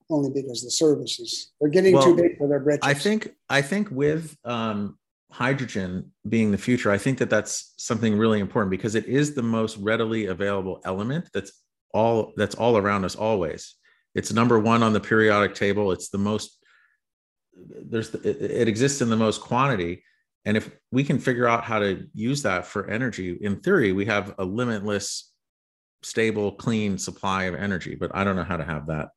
only 0.10 0.30
because 0.30 0.64
the 0.64 0.72
services 0.72 1.52
they're 1.60 1.70
getting 1.70 1.94
well, 1.94 2.04
too 2.04 2.16
big 2.16 2.38
for 2.38 2.48
their 2.48 2.60
britches. 2.60 2.82
I 2.84 2.94
think 2.94 3.34
I 3.50 3.62
think 3.62 3.90
with 3.92 4.36
um, 4.44 4.98
hydrogen 5.32 6.12
being 6.28 6.52
the 6.52 6.58
future, 6.58 6.92
I 6.92 6.98
think 6.98 7.20
that 7.20 7.30
that's 7.30 7.74
something 7.78 8.18
really 8.18 8.40
important 8.40 8.72
because 8.72 8.96
it 8.96 9.06
is 9.06 9.34
the 9.34 9.44
most 9.44 9.78
readily 9.78 10.26
available 10.26 10.82
element 10.84 11.30
that's 11.34 11.52
all 11.94 12.34
that's 12.36 12.56
all 12.56 12.78
around 12.78 13.06
us 13.06 13.16
always. 13.16 13.76
It's 14.16 14.34
number 14.34 14.60
one 14.60 14.84
on 14.84 14.94
the 14.94 15.00
periodic 15.00 15.56
table. 15.56 15.92
It's 15.92 16.10
the 16.10 16.18
most 16.18 16.60
there's 17.56 18.14
it, 18.16 18.26
it 18.26 18.68
exists 18.68 19.02
in 19.02 19.10
the 19.10 19.18
most 19.18 19.42
quantity 19.42 20.04
and 20.46 20.56
if 20.58 20.70
we 20.92 21.04
can 21.04 21.20
figure 21.20 21.48
out 21.48 21.64
how 21.64 21.80
to 21.80 22.08
use 22.14 22.42
that 22.44 22.66
for 22.66 22.90
energy 22.90 23.38
in 23.42 23.60
theory 23.60 23.92
we 23.92 24.06
have 24.06 24.34
a 24.40 24.44
limitless 24.44 25.32
stable 26.02 26.52
clean 26.54 26.98
supply 26.98 27.44
of 27.44 27.56
energy 27.56 27.96
but 27.96 28.12
i 28.14 28.24
don't 28.24 28.36
know 28.36 28.44
how 28.44 28.58
to 28.58 28.64
have 28.64 28.88
that 28.88 29.10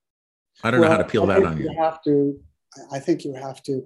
i 0.65 0.71
don't 0.71 0.81
well, 0.81 0.91
know 0.91 0.97
how 0.97 1.03
to 1.03 1.09
peel 1.09 1.27
that 1.27 1.45
on 1.45 1.57
you. 1.59 1.71
you 1.71 1.79
have 1.79 2.03
to 2.03 2.39
i 2.93 2.99
think 2.99 3.25
you 3.25 3.35
have 3.35 3.63
to 3.63 3.83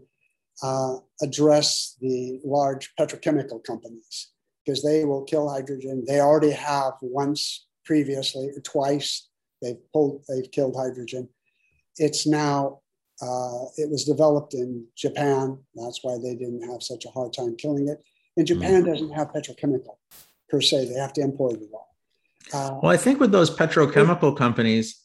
uh, 0.63 0.97
address 1.21 1.97
the 2.01 2.41
large 2.43 2.95
petrochemical 2.99 3.63
companies 3.63 4.33
because 4.65 4.83
they 4.83 5.05
will 5.05 5.23
kill 5.25 5.49
hydrogen 5.49 6.03
they 6.09 6.21
already 6.21 6.51
have 6.51 6.95
once 7.03 7.66
previously 7.87 8.51
twice 8.63 9.29
they've 9.63 9.81
pulled 9.93 10.23
they've 10.29 10.51
killed 10.51 10.77
hydrogen 10.77 11.29
it's 11.97 12.27
now 12.27 12.81
uh, 13.23 13.65
it 13.77 13.91
was 13.91 14.05
developed 14.05 14.55
in 14.55 14.87
Japan. 14.95 15.59
That's 15.75 16.01
why 16.03 16.19
they 16.23 16.35
didn't 16.35 16.69
have 16.71 16.83
such 16.83 17.07
a 17.07 17.11
hard 17.11 17.33
time 17.33 17.57
killing 17.57 17.89
it. 17.89 18.03
And 18.37 18.47
Japan 18.47 18.83
mm. 18.83 18.87
doesn't 18.87 19.13
have 19.13 19.33
petrochemical 19.33 19.97
per 20.51 20.61
se. 20.61 20.87
They 20.87 21.01
have 21.01 21.15
to 21.15 21.23
import 21.23 21.55
it 21.55 21.71
all. 21.73 21.97
Uh, 22.53 22.79
well, 22.83 22.93
I 22.93 22.97
think 22.97 23.19
with 23.19 23.33
those 23.33 23.55
petrochemical 23.55 24.37
companies, 24.37 25.03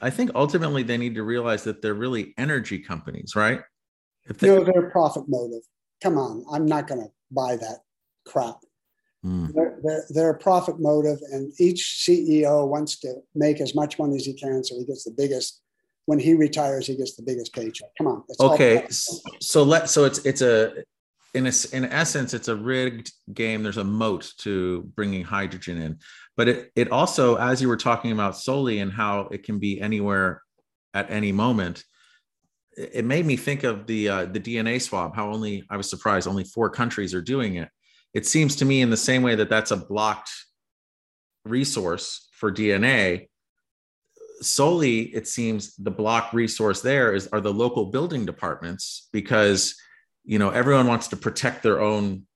I 0.00 0.10
think 0.10 0.30
ultimately 0.34 0.82
they 0.82 0.96
need 0.96 1.16
to 1.16 1.22
realize 1.22 1.64
that 1.64 1.82
they're 1.82 1.94
really 1.94 2.32
energy 2.38 2.78
companies, 2.78 3.34
right? 3.34 3.60
If 4.26 4.38
they, 4.38 4.48
no, 4.48 4.62
they're 4.62 4.90
profit 4.90 5.24
motive. 5.26 5.62
Come 6.02 6.16
on, 6.16 6.44
I'm 6.52 6.64
not 6.64 6.86
going 6.86 7.00
to 7.00 7.10
buy 7.30 7.56
that 7.56 7.78
crap. 8.24 8.58
Mm. 9.24 9.52
They're, 10.10 10.30
a 10.30 10.38
profit 10.38 10.78
motive, 10.78 11.18
and 11.32 11.52
each 11.58 12.04
CEO 12.06 12.66
wants 12.68 13.00
to 13.00 13.14
make 13.34 13.60
as 13.60 13.74
much 13.74 13.98
money 13.98 14.16
as 14.16 14.24
he 14.24 14.32
can 14.32 14.62
so 14.62 14.78
he 14.78 14.84
gets 14.84 15.04
the 15.04 15.10
biggest 15.10 15.60
when 16.08 16.18
he 16.18 16.32
retires, 16.32 16.86
he 16.86 16.96
gets 16.96 17.16
the 17.16 17.22
biggest 17.22 17.52
paycheck. 17.52 17.90
Come 17.98 18.06
on. 18.06 18.24
Okay. 18.40 18.86
So 19.40 19.62
let 19.62 19.90
so 19.90 20.04
it's 20.04 20.20
it's 20.24 20.40
a 20.40 20.82
in 21.34 21.46
a, 21.46 21.52
in 21.74 21.84
essence 21.84 22.32
it's 22.32 22.48
a 22.48 22.56
rigged 22.56 23.12
game. 23.34 23.62
There's 23.62 23.76
a 23.76 23.84
moat 23.84 24.32
to 24.38 24.90
bringing 24.96 25.22
hydrogen 25.22 25.76
in, 25.76 25.98
but 26.34 26.48
it 26.48 26.72
it 26.74 26.90
also 26.90 27.36
as 27.36 27.60
you 27.60 27.68
were 27.68 27.76
talking 27.76 28.12
about 28.12 28.38
Soli 28.38 28.78
and 28.78 28.90
how 28.90 29.28
it 29.30 29.42
can 29.42 29.58
be 29.58 29.82
anywhere 29.82 30.40
at 30.94 31.10
any 31.10 31.30
moment. 31.30 31.84
It 32.78 33.04
made 33.04 33.26
me 33.26 33.36
think 33.36 33.64
of 33.64 33.86
the 33.86 34.08
uh, 34.08 34.24
the 34.24 34.40
DNA 34.40 34.80
swab. 34.80 35.14
How 35.14 35.30
only 35.30 35.66
I 35.68 35.76
was 35.76 35.90
surprised 35.90 36.26
only 36.26 36.44
four 36.44 36.70
countries 36.70 37.12
are 37.12 37.20
doing 37.20 37.56
it. 37.56 37.68
It 38.14 38.26
seems 38.26 38.56
to 38.56 38.64
me 38.64 38.80
in 38.80 38.90
the 38.90 38.96
same 38.96 39.22
way 39.22 39.34
that 39.34 39.50
that's 39.50 39.70
a 39.70 39.76
blocked 39.76 40.30
resource 41.44 42.28
for 42.32 42.52
DNA 42.52 43.28
Soli 44.40 45.00
it 45.00 45.26
seems 45.26 45.74
the 45.76 45.90
block 45.90 46.32
resource 46.32 46.80
there 46.80 47.14
is 47.14 47.26
are 47.28 47.40
the 47.40 47.52
local 47.52 47.86
building 47.86 48.24
departments 48.24 49.08
because 49.12 49.76
you 50.24 50.38
know 50.38 50.50
everyone 50.50 50.86
wants 50.86 51.08
to 51.08 51.16
protect 51.16 51.62
their 51.62 51.80
own 51.80 52.26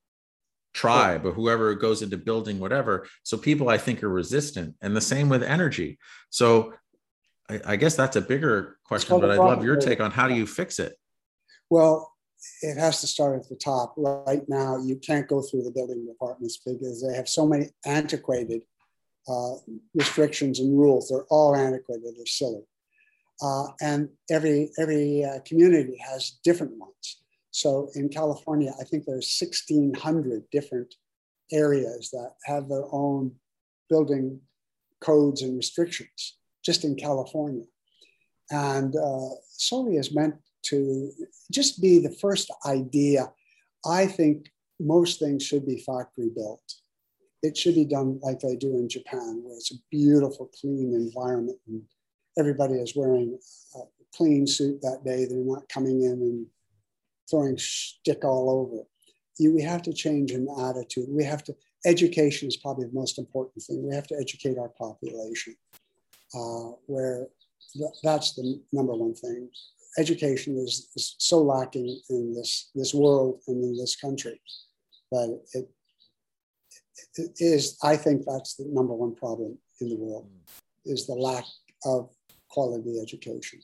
tribe 0.75 1.27
or 1.27 1.33
whoever 1.33 1.75
goes 1.75 2.01
into 2.01 2.17
building 2.17 2.59
whatever. 2.59 3.07
So 3.23 3.37
people 3.37 3.69
i 3.69 3.79
think 3.79 4.03
are 4.03 4.09
resistant. 4.09 4.75
And 4.81 4.97
the 4.97 5.01
same 5.01 5.29
with 5.29 5.43
energy. 5.43 5.99
So 6.31 6.75
i, 7.49 7.61
I 7.67 7.77
guess 7.77 7.97
that's 7.97 8.17
a 8.17 8.21
bigger 8.21 8.79
question 8.85 9.21
but 9.21 9.31
i'd 9.31 9.39
love 9.39 9.65
your 9.65 9.77
take 9.77 10.01
on 10.01 10.11
how 10.11 10.29
do 10.29 10.35
you 10.35 10.47
fix 10.47 10.79
it? 10.79 10.97
Well 11.71 12.12
it 12.63 12.77
has 12.77 13.01
to 13.01 13.07
start 13.07 13.39
at 13.39 13.49
the 13.49 13.57
top 13.57 13.95
right 13.97 14.49
now 14.49 14.77
you 14.77 14.97
can't 14.97 15.29
go 15.29 15.41
through 15.41 15.63
the 15.63 15.71
building 15.71 16.07
departments 16.07 16.59
because 16.59 17.05
they 17.07 17.15
have 17.15 17.29
so 17.29 17.47
many 17.47 17.71
antiquated 17.87 18.63
uh, 19.29 19.55
restrictions 19.95 20.61
and 20.61 20.79
rules. 20.79 21.09
They're 21.09 21.27
all 21.31 21.55
antiquated, 21.55 22.15
they're 22.17 22.27
silly. 22.27 22.63
Uh, 23.41 23.67
and 23.81 24.09
every, 24.31 24.71
every 24.79 25.25
uh, 25.25 25.41
community 25.45 25.97
has 25.99 26.39
different 26.45 26.77
ones. 26.79 27.23
So 27.51 27.91
in 27.95 28.09
California, 28.09 28.73
I 28.81 28.85
think 28.85 29.05
there's 29.05 29.37
1,600 29.41 30.45
different 30.51 30.95
areas 31.51 32.11
that 32.11 32.33
have 32.45 32.69
their 32.69 32.85
own 32.93 33.33
building 33.89 34.41
codes 35.01 35.43
and 35.43 35.57
restrictions 35.57 36.39
just 36.65 36.85
in 36.85 36.95
California. 36.95 37.65
And 38.51 38.95
uh, 38.97 39.29
SOLI 39.49 39.97
is 39.97 40.15
meant 40.15 40.37
to 40.65 41.11
just 41.51 41.81
be 41.81 41.99
the 41.99 42.17
first 42.21 42.51
idea. 42.67 43.33
I 43.85 44.07
think 44.07 44.51
most 44.81 45.19
things 45.19 45.45
should 45.45 45.67
be 45.67 45.79
factory 45.79 46.31
built 46.35 46.83
it 47.43 47.57
should 47.57 47.75
be 47.75 47.85
done 47.85 48.21
like 48.23 48.39
they 48.39 48.57
do 48.57 48.77
in 48.79 48.89
Japan, 48.89 49.41
where 49.43 49.57
it's 49.57 49.73
a 49.73 49.79
beautiful, 49.91 50.51
clean 50.61 50.95
environment 50.95 51.59
and 51.67 51.83
everybody 52.39 52.75
is 52.75 52.95
wearing 52.95 53.37
a 53.75 53.81
clean 54.17 54.47
suit 54.47 54.81
that 54.83 55.05
day. 55.05 55.27
They're 55.27 55.39
not 55.39 55.69
coming 55.69 56.03
in 56.03 56.13
and 56.13 56.47
throwing 57.29 57.59
stick 57.59 58.25
all 58.25 58.49
over. 58.49 58.85
You, 59.39 59.55
we 59.55 59.63
have 59.63 59.83
to 59.83 59.93
change 59.93 60.31
an 60.31 60.47
attitude. 60.61 61.09
We 61.09 61.25
have 61.25 61.43
to, 61.45 61.57
education 61.85 62.49
is 62.49 62.57
probably 62.57 62.87
the 62.87 62.93
most 62.95 63.19
important 63.19 63.63
thing. 63.63 63.87
We 63.87 63.95
have 63.95 64.07
to 64.09 64.17
educate 64.21 64.59
our 64.59 64.69
population, 64.69 65.57
uh, 66.35 66.77
where 66.87 67.27
th- 67.73 67.91
that's 68.05 68.35
the 68.35 68.61
number 68.73 68.95
one 68.95 69.15
thing. 69.15 69.49
Education 69.99 70.57
is, 70.57 70.89
is 70.97 71.17
so 71.19 71.39
lacking 71.39 72.01
in 72.09 72.35
this, 72.35 72.71
this 72.75 72.95
world 72.95 73.41
and 73.47 73.63
in 73.63 73.77
this 73.77 73.97
country 73.97 74.41
that 75.11 75.41
it, 75.55 75.69
is 77.39 77.79
I 77.83 77.97
think 77.97 78.23
that's 78.27 78.55
the 78.55 78.67
number 78.69 78.95
one 78.95 79.15
problem 79.15 79.59
in 79.81 79.89
the 79.91 79.97
world 79.97 80.31
is 80.85 81.07
the 81.07 81.15
lack 81.15 81.45
of 81.85 82.11
quality 82.49 82.99
education 83.01 83.61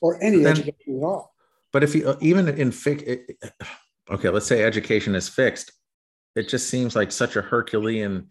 or 0.00 0.22
any 0.22 0.38
then, 0.38 0.52
education 0.52 0.98
at 0.98 1.04
all. 1.04 1.34
But 1.72 1.82
if 1.82 1.94
you 1.94 2.08
uh, 2.08 2.16
even 2.20 2.48
in 2.48 2.70
fix, 2.70 3.02
okay, 4.10 4.28
let's 4.28 4.46
say 4.46 4.62
education 4.62 5.14
is 5.14 5.28
fixed, 5.28 5.72
it 6.36 6.48
just 6.48 6.68
seems 6.68 6.94
like 6.94 7.10
such 7.10 7.36
a 7.36 7.42
Herculean 7.42 8.28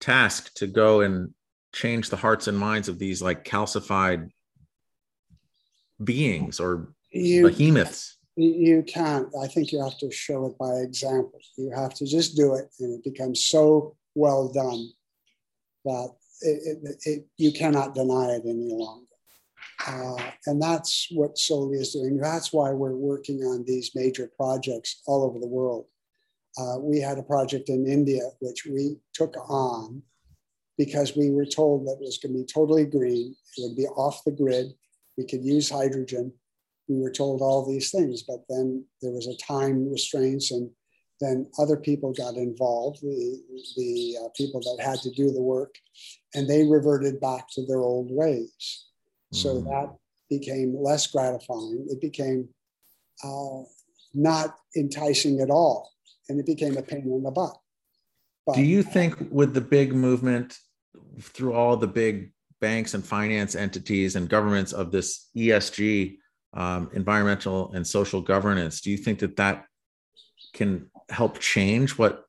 task 0.00 0.54
to 0.54 0.66
go 0.66 1.00
and 1.00 1.32
change 1.74 2.08
the 2.08 2.16
hearts 2.16 2.48
and 2.48 2.58
minds 2.58 2.88
of 2.88 2.98
these 2.98 3.20
like 3.20 3.44
calcified 3.44 4.30
beings 6.04 6.60
or 6.60 6.88
you, 7.10 7.48
behemoths 7.48 8.16
you 8.36 8.82
can't. 8.82 9.28
I 9.42 9.46
think 9.46 9.72
you 9.72 9.82
have 9.82 9.96
to 9.98 10.10
show 10.12 10.46
it 10.46 10.58
by 10.58 10.72
example. 10.74 11.40
You 11.56 11.72
have 11.74 11.94
to 11.94 12.06
just 12.06 12.36
do 12.36 12.54
it, 12.54 12.66
and 12.80 12.92
it 12.94 13.02
becomes 13.02 13.44
so 13.44 13.96
well 14.14 14.48
done 14.52 14.90
that 15.84 16.10
it, 16.42 16.78
it, 16.82 16.96
it, 17.04 17.26
you 17.38 17.52
cannot 17.52 17.94
deny 17.94 18.32
it 18.32 18.42
any 18.44 18.72
longer. 18.72 19.06
Uh, 19.86 20.16
and 20.46 20.60
that's 20.60 21.08
what 21.12 21.38
SOLI 21.38 21.78
is 21.78 21.92
doing. 21.92 22.18
That's 22.18 22.52
why 22.52 22.70
we're 22.72 22.96
working 22.96 23.42
on 23.42 23.64
these 23.64 23.92
major 23.94 24.30
projects 24.36 25.02
all 25.06 25.24
over 25.24 25.38
the 25.38 25.46
world. 25.46 25.86
Uh, 26.58 26.78
we 26.80 26.98
had 27.00 27.18
a 27.18 27.22
project 27.22 27.68
in 27.68 27.86
India 27.86 28.22
which 28.40 28.66
we 28.66 28.96
took 29.12 29.36
on 29.50 30.02
because 30.78 31.16
we 31.16 31.30
were 31.30 31.44
told 31.44 31.86
that 31.86 31.98
it 32.00 32.04
was 32.04 32.18
going 32.18 32.32
to 32.32 32.40
be 32.40 32.46
totally 32.46 32.84
green, 32.84 33.34
it 33.56 33.62
would 33.62 33.76
be 33.76 33.86
off 33.86 34.24
the 34.24 34.32
grid, 34.32 34.72
we 35.16 35.24
could 35.24 35.44
use 35.44 35.70
hydrogen, 35.70 36.32
we 36.88 37.00
were 37.00 37.10
told 37.10 37.40
all 37.40 37.66
these 37.66 37.90
things, 37.90 38.22
but 38.22 38.40
then 38.48 38.84
there 39.02 39.12
was 39.12 39.26
a 39.26 39.36
time 39.36 39.90
restraints 39.90 40.50
and 40.50 40.70
then 41.20 41.46
other 41.58 41.76
people 41.76 42.12
got 42.12 42.34
involved, 42.34 43.00
the, 43.00 43.40
the 43.76 44.16
uh, 44.22 44.28
people 44.36 44.60
that 44.60 44.84
had 44.84 44.98
to 45.00 45.10
do 45.10 45.30
the 45.30 45.40
work, 45.40 45.74
and 46.34 46.48
they 46.48 46.64
reverted 46.64 47.20
back 47.20 47.46
to 47.52 47.64
their 47.66 47.78
old 47.78 48.08
ways. 48.10 48.84
Mm. 49.32 49.36
So 49.36 49.60
that 49.62 49.96
became 50.28 50.76
less 50.78 51.06
gratifying. 51.06 51.86
It 51.88 52.00
became 52.00 52.48
uh, 53.24 53.62
not 54.12 54.56
enticing 54.76 55.40
at 55.40 55.50
all, 55.50 55.90
and 56.28 56.38
it 56.38 56.46
became 56.46 56.76
a 56.76 56.82
pain 56.82 57.04
in 57.04 57.22
the 57.22 57.30
butt. 57.30 57.56
But, 58.46 58.56
do 58.56 58.62
you 58.62 58.82
think 58.82 59.16
with 59.30 59.54
the 59.54 59.60
big 59.60 59.94
movement 59.94 60.58
through 61.20 61.54
all 61.54 61.76
the 61.76 61.88
big 61.88 62.32
banks 62.60 62.94
and 62.94 63.04
finance 63.04 63.54
entities 63.54 64.16
and 64.16 64.28
governments 64.28 64.72
of 64.72 64.90
this 64.90 65.28
ESG 65.36 66.18
um, 66.54 66.90
environmental 66.94 67.72
and 67.72 67.86
social 67.86 68.20
governance. 68.20 68.80
Do 68.80 68.90
you 68.90 68.96
think 68.96 69.18
that 69.20 69.36
that 69.36 69.66
can 70.54 70.90
help 71.10 71.38
change 71.38 71.98
what 71.98 72.24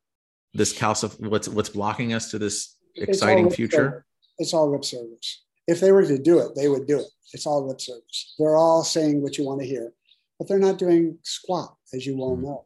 this 0.53 0.73
calcif- 0.73 1.19
what's 1.19 1.47
what's 1.47 1.69
blocking 1.69 2.13
us 2.13 2.31
to 2.31 2.39
this 2.39 2.75
exciting 2.95 3.49
future? 3.49 4.05
It's 4.37 4.53
all 4.53 4.71
lip 4.71 4.85
service. 4.85 5.45
If 5.67 5.79
they 5.79 5.91
were 5.91 6.05
to 6.05 6.17
do 6.17 6.39
it, 6.39 6.55
they 6.55 6.67
would 6.67 6.87
do 6.87 6.99
it. 6.99 7.07
It's 7.33 7.45
all 7.45 7.67
lip 7.67 7.81
service. 7.81 8.35
They're 8.37 8.55
all 8.55 8.83
saying 8.83 9.21
what 9.21 9.37
you 9.37 9.45
want 9.45 9.61
to 9.61 9.67
hear, 9.67 9.93
but 10.37 10.47
they're 10.47 10.59
not 10.59 10.77
doing 10.77 11.17
squat, 11.23 11.75
as 11.93 12.05
you 12.05 12.17
well 12.17 12.31
mm-hmm. 12.31 12.45
know. 12.45 12.65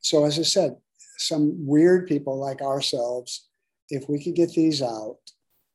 So, 0.00 0.24
as 0.24 0.38
I 0.38 0.42
said, 0.42 0.76
some 1.18 1.66
weird 1.66 2.06
people 2.06 2.38
like 2.38 2.62
ourselves, 2.62 3.48
if 3.88 4.08
we 4.08 4.22
could 4.22 4.34
get 4.34 4.52
these 4.52 4.82
out 4.82 5.18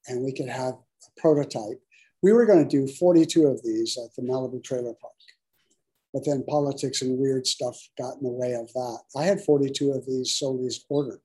and 0.07 0.24
we 0.24 0.34
could 0.34 0.49
have 0.49 0.76
prototype, 1.18 1.82
We 2.24 2.34
were 2.34 2.45
going 2.45 2.68
to 2.68 2.70
do 2.70 2.91
42 2.93 3.47
of 3.47 3.64
these 3.64 3.97
at 3.97 4.14
the 4.16 4.22
Malibu 4.22 4.64
Trailer 4.64 4.93
Park. 5.02 5.14
But 6.14 6.26
then 6.26 6.43
politics 6.47 7.02
and 7.02 7.18
weird 7.18 7.47
stuff 7.47 7.78
got 7.97 8.18
in 8.18 8.24
the 8.24 8.30
way 8.30 8.54
of 8.54 8.72
that. 8.74 8.99
I 9.16 9.24
had 9.24 9.41
42 9.41 9.91
of 9.93 10.06
these 10.06 10.36
Solis 10.36 10.84
ordered 10.89 11.22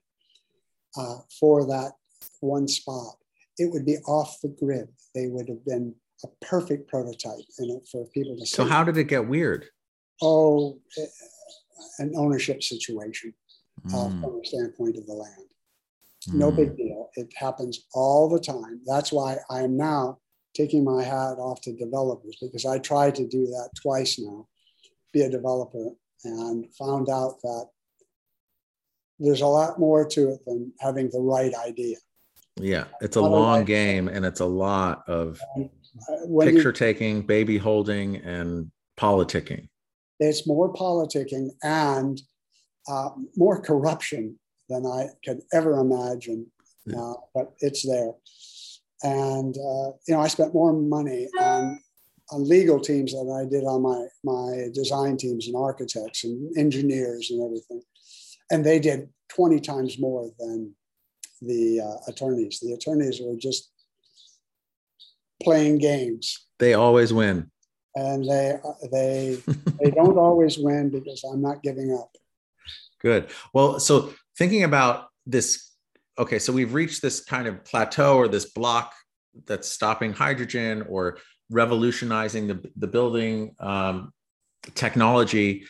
uh, 0.97 1.17
for 1.41 1.67
that 1.67 1.93
one 2.41 2.69
spot. 2.69 3.17
It 3.59 3.73
would 3.73 3.85
be 3.85 3.97
off 4.07 4.41
the 4.43 4.49
grid. 4.49 4.89
They 5.15 5.27
would 5.27 5.49
have 5.49 5.65
been 5.65 5.95
a 6.25 6.29
perfect 6.45 6.89
prototype 6.89 7.45
in 7.59 7.71
it 7.71 7.87
for 7.91 8.07
people 8.07 8.37
to 8.37 8.47
see. 8.47 8.57
So 8.57 8.65
how 8.65 8.85
did 8.85 8.97
it 8.97 9.05
get 9.05 9.29
weird? 9.29 9.67
Oh, 10.23 10.79
eh, 10.99 11.07
an 11.99 12.13
ownership 12.17 12.63
situation 12.63 13.35
mm. 13.87 13.95
uh, 13.95 14.09
Hmm. 14.09 14.23
from 14.23 14.39
the 14.39 14.47
standpoint 14.47 14.97
of 14.97 15.07
the 15.07 15.13
land. 15.15 15.49
No 16.33 16.51
big 16.51 16.77
deal. 16.77 17.11
It 17.15 17.33
happens 17.37 17.87
all 17.95 18.29
the 18.29 18.41
time. 18.41 18.81
That's 18.87 19.13
why 19.13 19.37
I 19.51 19.63
am 19.63 19.77
now 19.77 20.19
taking 20.55 20.85
my 20.85 21.03
hat 21.03 21.39
off 21.39 21.61
to 21.63 21.73
developers 21.77 22.37
because 22.41 22.65
I 22.65 22.79
tried 22.79 23.15
to 23.17 23.27
do 23.27 23.47
that 23.47 23.71
twice 23.81 24.19
now, 24.19 24.47
be 25.13 25.23
a 25.23 25.31
developer, 25.31 25.91
and 26.25 26.67
found 26.75 27.09
out 27.09 27.41
that 27.43 27.69
there's 29.19 29.41
a 29.43 29.47
lot 29.47 29.79
more 29.79 30.07
to 30.07 30.31
it 30.31 30.41
than 30.47 30.73
having 30.81 31.11
the 31.11 31.21
right 31.21 31.53
idea. 31.67 31.97
Yeah, 32.59 32.85
it's 33.01 33.17
a 33.17 33.21
long 33.21 33.65
game 33.65 34.09
and 34.09 34.25
it's 34.25 34.41
a 34.41 34.47
lot 34.47 35.07
of 35.09 35.41
Uh, 35.59 36.41
picture 36.41 36.73
taking, 36.73 37.23
baby 37.23 37.57
holding, 37.59 38.17
and 38.17 38.71
politicking. 38.99 39.69
it's 40.21 40.47
more 40.47 40.73
politicking 40.73 41.51
and 41.63 42.21
uh, 42.89 43.11
more 43.37 43.61
corruption 43.61 44.39
than 44.69 44.87
I 44.87 45.09
could 45.25 45.41
ever 45.53 45.79
imagine. 45.79 46.47
Yeah. 46.87 47.01
Uh, 47.01 47.15
but 47.35 47.53
it's 47.61 47.87
there. 47.87 48.13
And, 49.03 49.55
uh, 49.57 49.91
you 50.07 50.15
know, 50.15 50.21
I 50.21 50.29
spent 50.29 50.55
more 50.55 50.73
money 50.73 51.29
on, 51.41 51.81
on 52.33 52.49
legal 52.49 52.81
teams 52.81 53.13
than 53.13 53.31
I 53.31 53.45
did 53.49 53.65
on 53.65 53.83
my, 53.83 54.07
my 54.25 54.69
design 54.73 55.17
teams 55.17 55.47
and 55.47 55.57
architects 55.57 56.25
and 56.25 56.57
engineers 56.57 57.31
and 57.31 57.43
everything. 57.45 57.83
And 58.51 58.65
they 58.65 58.79
did 58.79 59.09
20 59.29 59.61
times 59.61 59.99
more 59.99 60.31
than 60.39 60.75
the 61.43 61.81
uh, 61.81 62.11
attorneys. 62.11 62.61
The 62.61 62.73
attorneys 62.73 63.21
were 63.21 63.37
just 63.37 63.71
playing 65.43 65.79
games 65.79 66.47
They 66.59 66.75
always 66.75 67.13
win. 67.13 67.51
and 67.95 68.25
they 68.25 68.59
they 68.93 69.39
they 69.81 69.91
don't 69.91 70.19
always 70.19 70.59
win 70.59 70.91
because 70.91 71.23
I'm 71.25 71.43
not 71.43 71.63
giving 71.63 71.93
up. 71.93 72.11
Good. 73.01 73.29
Well, 73.53 73.79
so 73.79 74.13
thinking 74.39 74.65
about 74.65 75.09
this, 75.27 75.73
okay, 76.19 76.39
so 76.39 76.53
we've 76.53 76.75
reached 76.75 77.03
this 77.03 77.25
kind 77.25 77.47
of 77.47 77.65
plateau 77.65 78.17
or 78.17 78.29
this 78.29 78.47
block 78.47 78.95
that's 79.47 79.69
stopping 79.69 80.13
hydrogen 80.13 80.85
or 80.89 81.19
revolutionizing 81.51 82.47
the, 82.47 82.71
the 82.77 82.87
building 82.87 83.55
um, 83.61 84.13
technology. 84.75 85.65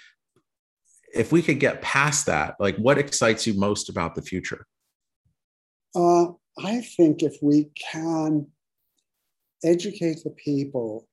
If 1.14 1.32
we 1.32 1.42
could 1.42 1.60
get 1.60 1.82
past 1.82 2.26
that, 2.26 2.56
like 2.60 2.76
what 2.76 2.98
excites 2.98 3.46
you 3.46 3.54
most 3.54 3.88
about 3.88 4.14
the 4.14 4.22
future? 4.22 4.66
Uh, 5.94 6.26
I 6.58 6.80
think 6.80 7.22
if 7.22 7.36
we 7.42 7.70
can 7.92 8.46
educate 9.64 10.22
the 10.24 10.30
people 10.30 11.08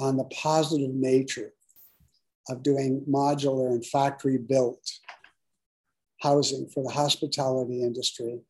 on 0.00 0.16
the 0.16 0.24
positive 0.24 0.92
nature 0.92 1.52
of 2.48 2.62
doing 2.62 3.04
modular 3.08 3.68
and 3.68 3.84
factory 3.84 4.38
built 4.38 4.80
housing 6.22 6.68
for 6.68 6.82
the 6.84 6.90
hospitality 6.90 7.82
industry 7.82 8.40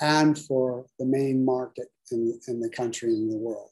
and 0.00 0.38
for 0.38 0.86
the 0.98 1.04
main 1.04 1.44
market 1.44 1.88
in, 2.10 2.38
in 2.48 2.60
the 2.60 2.70
country 2.70 3.10
and 3.10 3.30
the 3.30 3.36
world. 3.36 3.70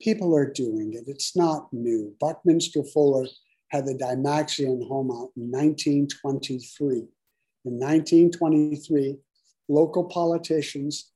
People 0.00 0.34
are 0.34 0.50
doing 0.50 0.94
it. 0.94 1.04
It's 1.06 1.36
not 1.36 1.72
new. 1.72 2.14
Buckminster 2.18 2.82
Fuller 2.82 3.26
had 3.68 3.86
the 3.86 3.94
Dymaxion 3.94 4.86
home 4.88 5.10
out 5.10 5.30
in 5.36 5.50
1923. 5.50 6.96
In 7.66 7.78
1923, 7.78 9.18
local 9.68 10.04
politicians, 10.04 11.12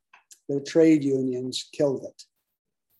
the 0.48 0.60
trade 0.60 1.02
unions 1.02 1.68
killed 1.72 2.04
it. 2.04 2.22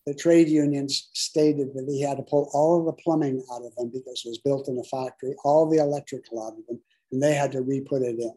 The 0.07 0.15
trade 0.15 0.49
unions 0.49 1.09
stated 1.13 1.73
that 1.73 1.87
he 1.87 2.01
had 2.01 2.17
to 2.17 2.23
pull 2.23 2.49
all 2.53 2.79
of 2.79 2.85
the 2.85 2.93
plumbing 2.93 3.43
out 3.51 3.63
of 3.63 3.75
them 3.75 3.91
because 3.93 4.23
it 4.25 4.29
was 4.29 4.39
built 4.39 4.67
in 4.67 4.77
a 4.77 4.83
factory, 4.83 5.35
all 5.43 5.69
the 5.69 5.77
electrical 5.77 6.43
out 6.43 6.57
of 6.57 6.65
them, 6.67 6.79
and 7.11 7.21
they 7.21 7.33
had 7.33 7.51
to 7.53 7.61
re-put 7.61 8.01
it 8.01 8.19
in. 8.19 8.33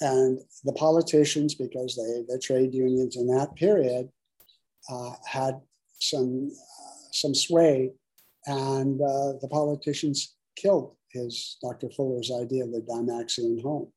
And 0.00 0.40
the 0.64 0.72
politicians, 0.72 1.54
because 1.54 1.96
they, 1.96 2.32
the 2.32 2.38
trade 2.38 2.74
unions 2.74 3.16
in 3.16 3.26
that 3.28 3.54
period 3.54 4.08
uh, 4.90 5.12
had 5.26 5.60
some 6.00 6.50
uh, 6.50 6.92
some 7.12 7.34
sway, 7.34 7.92
and 8.46 9.00
uh, 9.00 9.34
the 9.40 9.48
politicians 9.48 10.34
killed 10.56 10.96
his 11.10 11.56
Dr. 11.62 11.90
Fuller's 11.90 12.32
idea 12.32 12.64
of 12.64 12.72
the 12.72 12.80
Dymaxion 12.80 13.62
home. 13.62 13.92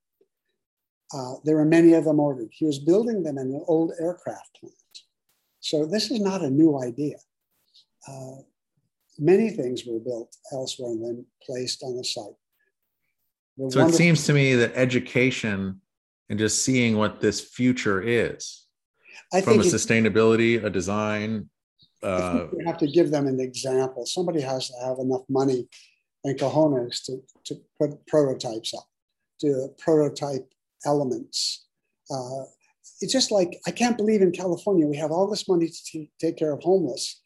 Uh, 1.14 1.36
there 1.44 1.56
were 1.56 1.66
many 1.66 1.94
of 1.94 2.04
them 2.04 2.20
ordered. 2.20 2.50
He 2.52 2.66
was 2.66 2.80
building 2.80 3.24
them 3.24 3.38
in 3.38 3.48
an 3.48 3.64
old 3.68 3.94
aircraft 4.00 4.58
plant. 4.60 4.76
So 5.60 5.86
this 5.86 6.12
is 6.12 6.20
not 6.20 6.44
a 6.44 6.50
new 6.50 6.80
idea. 6.82 7.18
Uh, 8.08 8.42
many 9.18 9.50
things 9.50 9.84
were 9.86 10.00
built 10.00 10.36
elsewhere 10.52 10.92
and 10.92 11.04
then 11.04 11.26
placed 11.44 11.84
on 11.84 11.96
the 11.96 12.04
site. 12.04 12.36
So 13.70 13.88
it 13.88 13.94
seems 13.94 14.26
to 14.26 14.34
me 14.34 14.56
that 14.56 14.74
education 14.76 15.82
and 16.30 16.40
just 16.40 16.66
seeing 16.66 16.98
what 16.98 17.22
this 17.22 17.40
future 17.40 18.02
is 18.02 18.66
I 19.34 19.42
from 19.42 19.60
a 19.60 19.62
it- 19.62 19.74
sustainability, 19.74 20.64
a 20.64 20.70
design. 20.70 21.50
Uh, 22.04 22.48
we 22.52 22.64
have 22.66 22.78
to 22.78 22.88
give 22.88 23.10
them 23.12 23.28
an 23.28 23.40
example. 23.40 24.06
Somebody 24.06 24.42
has 24.42 24.68
to 24.70 24.74
have 24.86 25.00
enough 25.00 25.24
money 25.30 25.68
and 26.24 26.38
cojones 26.38 27.04
to, 27.06 27.22
to 27.46 27.56
put 27.80 28.06
prototypes 28.08 28.74
up, 28.74 28.86
to 29.42 29.70
prototype 29.80 30.48
elements. 30.86 31.66
Uh, 32.12 32.44
it's 33.02 33.14
just 33.14 33.32
like, 33.32 33.60
I 33.66 33.72
can't 33.72 33.98
believe 33.98 34.22
in 34.22 34.32
California, 34.32 34.86
we 34.86 34.98
have 34.98 35.12
all 35.12 35.28
this 35.28 35.48
money 35.48 35.68
to 35.68 35.84
t- 35.84 36.12
take 36.20 36.38
care 36.38 36.54
of 36.54 36.62
homeless, 36.62 37.22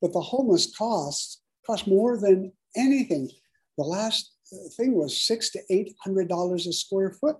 but 0.00 0.12
the 0.12 0.20
homeless 0.20 0.74
costs 0.76 1.42
cost 1.66 1.86
more 1.86 2.18
than 2.18 2.52
anything. 2.76 3.30
The 3.78 3.84
last 3.84 4.33
thing 4.76 4.94
was 4.94 5.16
six 5.16 5.50
to 5.50 5.60
eight 5.70 5.94
hundred 6.02 6.28
dollars 6.28 6.66
a 6.66 6.72
square 6.72 7.10
foot 7.10 7.36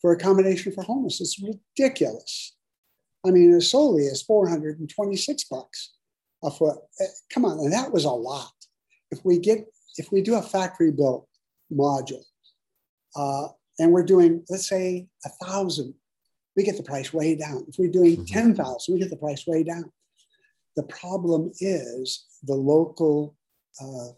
for 0.00 0.12
accommodation 0.12 0.72
for 0.72 0.82
homeless. 0.82 1.20
It's 1.20 1.40
ridiculous. 1.42 2.56
I 3.26 3.30
mean, 3.30 3.52
a 3.52 3.60
Soli 3.60 4.04
is 4.04 4.22
426 4.22 5.44
bucks 5.44 5.92
a 6.42 6.50
foot. 6.50 6.78
Eh, 7.00 7.04
Come 7.32 7.44
on, 7.44 7.58
and 7.58 7.72
that 7.72 7.92
was 7.92 8.04
a 8.04 8.10
lot. 8.10 8.50
If 9.10 9.24
we 9.24 9.38
get, 9.38 9.66
if 9.98 10.10
we 10.10 10.22
do 10.22 10.36
a 10.36 10.42
factory 10.42 10.90
built 10.90 11.28
module, 11.72 12.24
uh, 13.14 13.48
and 13.78 13.92
we're 13.92 14.04
doing, 14.04 14.42
let's 14.48 14.68
say, 14.68 15.06
a 15.26 15.28
thousand, 15.44 15.94
we 16.56 16.64
get 16.64 16.76
the 16.78 16.82
price 16.82 17.12
way 17.12 17.34
down. 17.36 17.64
If 17.68 17.76
we're 17.78 17.90
doing 17.90 18.16
Mhm. 18.18 18.26
ten 18.26 18.54
thousand, 18.54 18.94
we 18.94 19.00
get 19.00 19.10
the 19.10 19.16
price 19.16 19.46
way 19.46 19.62
down. 19.62 19.92
The 20.76 20.84
problem 20.84 21.52
is 21.60 22.24
the 22.44 22.54
local, 22.54 23.36
uh, 23.80 24.08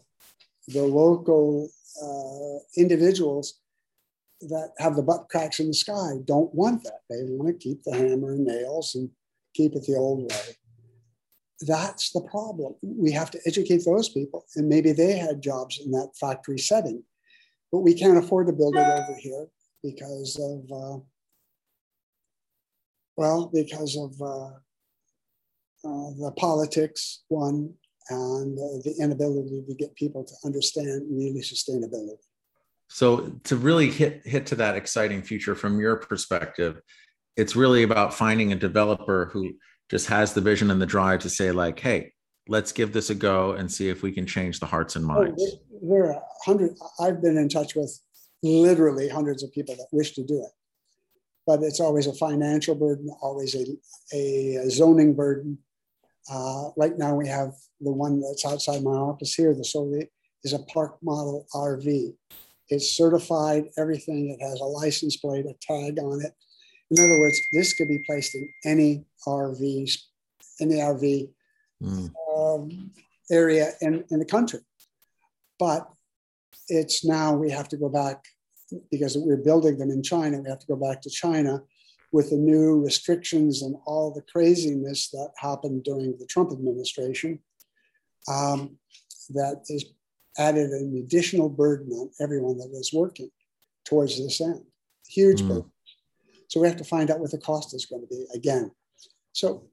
the 0.67 0.83
local 0.83 1.69
uh, 2.01 2.59
individuals 2.77 3.59
that 4.41 4.71
have 4.79 4.95
the 4.95 5.03
butt 5.03 5.27
cracks 5.29 5.59
in 5.59 5.67
the 5.67 5.73
sky 5.73 6.13
don't 6.25 6.53
want 6.53 6.83
that. 6.83 7.01
They 7.09 7.23
want 7.23 7.47
to 7.47 7.63
keep 7.63 7.83
the 7.83 7.95
hammer 7.95 8.33
and 8.33 8.45
nails 8.45 8.95
and 8.95 9.09
keep 9.53 9.75
it 9.75 9.85
the 9.85 9.95
old 9.95 10.31
way 10.31 10.55
that's 11.65 12.11
the 12.11 12.21
problem. 12.21 12.75
We 12.81 13.11
have 13.11 13.31
to 13.31 13.39
educate 13.45 13.83
those 13.85 14.09
people, 14.09 14.45
and 14.55 14.67
maybe 14.67 14.91
they 14.91 15.17
had 15.17 15.41
jobs 15.41 15.79
in 15.83 15.91
that 15.91 16.11
factory 16.19 16.57
setting, 16.57 17.03
but 17.71 17.79
we 17.79 17.93
can't 17.93 18.17
afford 18.17 18.47
to 18.47 18.53
build 18.53 18.75
it 18.75 18.79
over 18.79 19.15
here 19.19 19.47
because 19.83 20.39
of, 20.39 20.71
uh, 20.71 20.99
well, 23.17 23.49
because 23.53 23.97
of 23.97 24.21
uh, 24.21 24.47
uh, 25.85 26.11
the 26.17 26.33
politics, 26.37 27.23
one, 27.27 27.73
and 28.09 28.57
the 28.83 28.93
inability 28.99 29.63
to 29.67 29.75
get 29.75 29.95
people 29.95 30.23
to 30.23 30.33
understand 30.45 31.03
really 31.09 31.41
sustainability. 31.41 32.17
so 32.87 33.31
to 33.43 33.55
really 33.55 33.89
hit 33.89 34.21
hit 34.25 34.45
to 34.47 34.55
that 34.55 34.75
exciting 34.75 35.21
future 35.21 35.55
from 35.55 35.79
your 35.79 35.95
perspective, 35.95 36.81
it's 37.37 37.55
really 37.55 37.83
about 37.83 38.13
finding 38.13 38.51
a 38.51 38.55
developer 38.55 39.29
who 39.31 39.51
just 39.89 40.07
has 40.07 40.33
the 40.33 40.41
vision 40.41 40.69
and 40.71 40.81
the 40.81 40.85
drive 40.85 41.19
to 41.19 41.29
say 41.29 41.51
like, 41.51 41.79
hey, 41.79 42.11
let's 42.47 42.71
give 42.71 42.91
this 42.93 43.09
a 43.09 43.15
go 43.15 43.51
and 43.51 43.71
see 43.71 43.89
if 43.89 44.01
we 44.03 44.11
can 44.11 44.25
change 44.25 44.59
the 44.59 44.65
hearts 44.65 44.95
and 44.95 45.05
Oh, 45.05 45.13
minds. 45.13 45.43
there- 45.43 45.59
there 45.85 46.05
are 46.13 46.21
hundreds. 46.45 46.81
I've 46.99 47.21
been 47.21 47.37
in 47.37 47.49
touch 47.49 47.75
with 47.75 47.91
literally 48.41 49.09
hundreds 49.09 49.43
of 49.43 49.51
people 49.51 49.75
that 49.75 49.87
wish 49.91 50.13
to 50.15 50.23
do 50.23 50.39
it, 50.41 50.51
but 51.45 51.61
it's 51.61 51.81
always 51.81 52.07
a 52.07 52.13
financial 52.13 52.73
burden, 52.75 53.09
always 53.21 53.53
a, 53.55 53.65
a 54.13 54.69
zoning 54.69 55.13
burden. 55.13 55.57
Uh, 56.31 56.69
right 56.77 56.97
now, 56.97 57.15
we 57.15 57.27
have 57.27 57.53
the 57.81 57.91
one 57.91 58.21
that's 58.21 58.45
outside 58.45 58.83
my 58.83 58.91
office 58.91 59.33
here. 59.33 59.53
The 59.53 59.65
Soli 59.65 60.09
is 60.43 60.53
a 60.53 60.59
park 60.59 60.97
model 61.01 61.45
RV. 61.53 62.15
It's 62.69 62.95
certified, 62.95 63.65
everything. 63.77 64.29
It 64.29 64.43
has 64.43 64.59
a 64.59 64.65
license 64.65 65.17
plate, 65.17 65.45
a 65.45 65.53
tag 65.61 65.99
on 65.99 66.21
it. 66.21 66.33
In 66.91 67.03
other 67.03 67.19
words, 67.19 67.39
this 67.51 67.73
could 67.73 67.87
be 67.87 67.99
placed 67.99 68.35
in 68.35 68.49
any 68.65 69.05
RV, 69.27 69.97
any 70.61 70.75
RV 70.75 71.29
mm. 71.81 72.11
um, 72.33 72.91
area 73.31 73.71
in, 73.81 74.03
in 74.09 74.19
the 74.19 74.25
country. 74.25 74.59
But 75.59 75.87
it's 76.69 77.05
now 77.05 77.33
we 77.33 77.51
have 77.51 77.67
to 77.69 77.77
go 77.77 77.89
back 77.89 78.23
because 78.91 79.17
we're 79.17 79.37
building 79.37 79.77
them 79.77 79.91
in 79.91 80.01
China. 80.01 80.41
We 80.41 80.49
have 80.49 80.59
to 80.59 80.67
go 80.67 80.75
back 80.75 81.01
to 81.01 81.09
China 81.09 81.61
with 82.13 82.29
the 82.29 82.37
new 82.37 82.79
restrictions 82.79 83.63
and 83.63 83.75
all 83.85 84.13
the 84.13 84.21
craziness 84.31 85.09
that 85.09 85.31
happened 85.37 85.83
during 85.83 86.15
the 86.17 86.27
Trump 86.27 86.51
administration. 86.51 87.39
Um, 88.31 88.77
has 89.35 89.85
added 90.37 90.69
an 90.69 91.03
additional 91.03 91.49
burden 91.49 91.91
on 91.91 92.09
everyone 92.21 92.57
that 92.59 92.69
is 92.73 92.93
working 92.93 93.29
towards 93.85 94.17
this 94.17 94.39
end. 94.39 94.61
Huge 95.09 95.41
mm. 95.41 95.47
burden. 95.47 95.71
So 96.47 96.61
we 96.61 96.67
have 96.67 96.77
to 96.77 96.83
find 96.83 97.09
out 97.09 97.19
what 97.19 97.31
the 97.31 97.39
cost 97.39 97.73
is 97.73 97.85
going 97.85 98.03
to 98.03 98.07
be 98.07 98.25
again. 98.33 98.71
So 99.33 99.67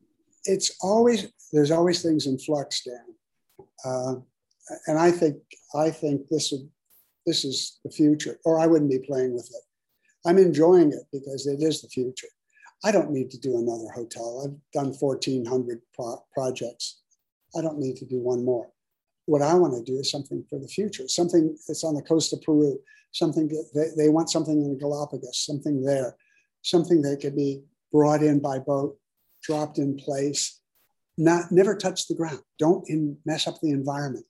it's 0.45 0.77
always 0.83 1.29
there's 1.53 1.71
always 1.71 2.03
things 2.03 2.27
in 2.27 2.39
flux, 2.39 2.83
Dan. 2.85 3.67
Uh, 3.85 4.15
and 4.87 4.99
I 4.99 5.11
think 5.11 5.37
I 5.75 5.91
think 5.91 6.29
this 6.29 6.53
would 6.53 6.69
this 7.27 7.45
is 7.45 7.79
the 7.85 7.91
future, 7.91 8.39
or 8.47 8.59
I 8.59 8.67
wouldn't 8.67 8.91
be 8.91 9.07
playing 9.07 9.35
with 9.35 9.49
it. 9.55 9.70
I'm 10.27 10.39
enjoying 10.39 10.93
it 10.93 11.05
because 11.13 11.47
it 11.47 11.63
is 11.63 11.83
the 11.83 11.89
future. 11.89 12.29
I 12.85 12.93
don't 12.93 13.11
need 13.11 13.31
to 13.31 13.39
do 13.39 13.59
another 13.59 13.91
hotel. 13.95 14.43
I've 14.45 14.73
done 14.73 14.93
1,400 14.93 15.81
pro- 15.95 16.25
projects. 16.33 17.01
I 17.57 17.61
don't 17.61 17.79
need 17.79 17.97
to 17.97 18.07
do 18.07 18.19
one 18.19 18.45
more. 18.45 18.71
What 19.27 19.43
I 19.43 19.55
want 19.55 19.75
to 19.75 19.93
do 19.93 19.99
is 19.99 20.11
something 20.11 20.45
for 20.49 20.59
the 20.59 20.69
future, 20.69 21.07
something 21.09 21.57
that's 21.67 21.85
on 21.85 21.95
the 21.95 22.03
coast 22.03 22.33
of 22.33 22.43
Peru, 22.43 22.81
something 23.13 23.49
that 23.49 23.71
they, 23.75 24.05
they 24.05 24.09
want 24.09 24.31
something 24.31 24.61
in 24.61 24.71
the 24.71 24.79
Galapagos, 24.79 25.45
something 25.45 25.83
there, 25.83 26.17
something 26.63 27.03
that 27.03 27.21
could 27.21 27.37
be 27.37 27.63
brought 27.93 28.23
in 28.23 28.41
by 28.41 28.59
boat, 28.59 28.99
dropped 29.43 29.79
in 29.79 29.97
place, 29.97 30.61
not 31.19 31.53
never 31.53 31.77
touch 31.77 32.09
the 32.09 32.15
ground. 32.15 32.41
Don't 32.59 32.89
in, 32.89 33.19
mess 33.27 33.47
up 33.47 33.61
the 33.61 33.71
environment 33.71 34.27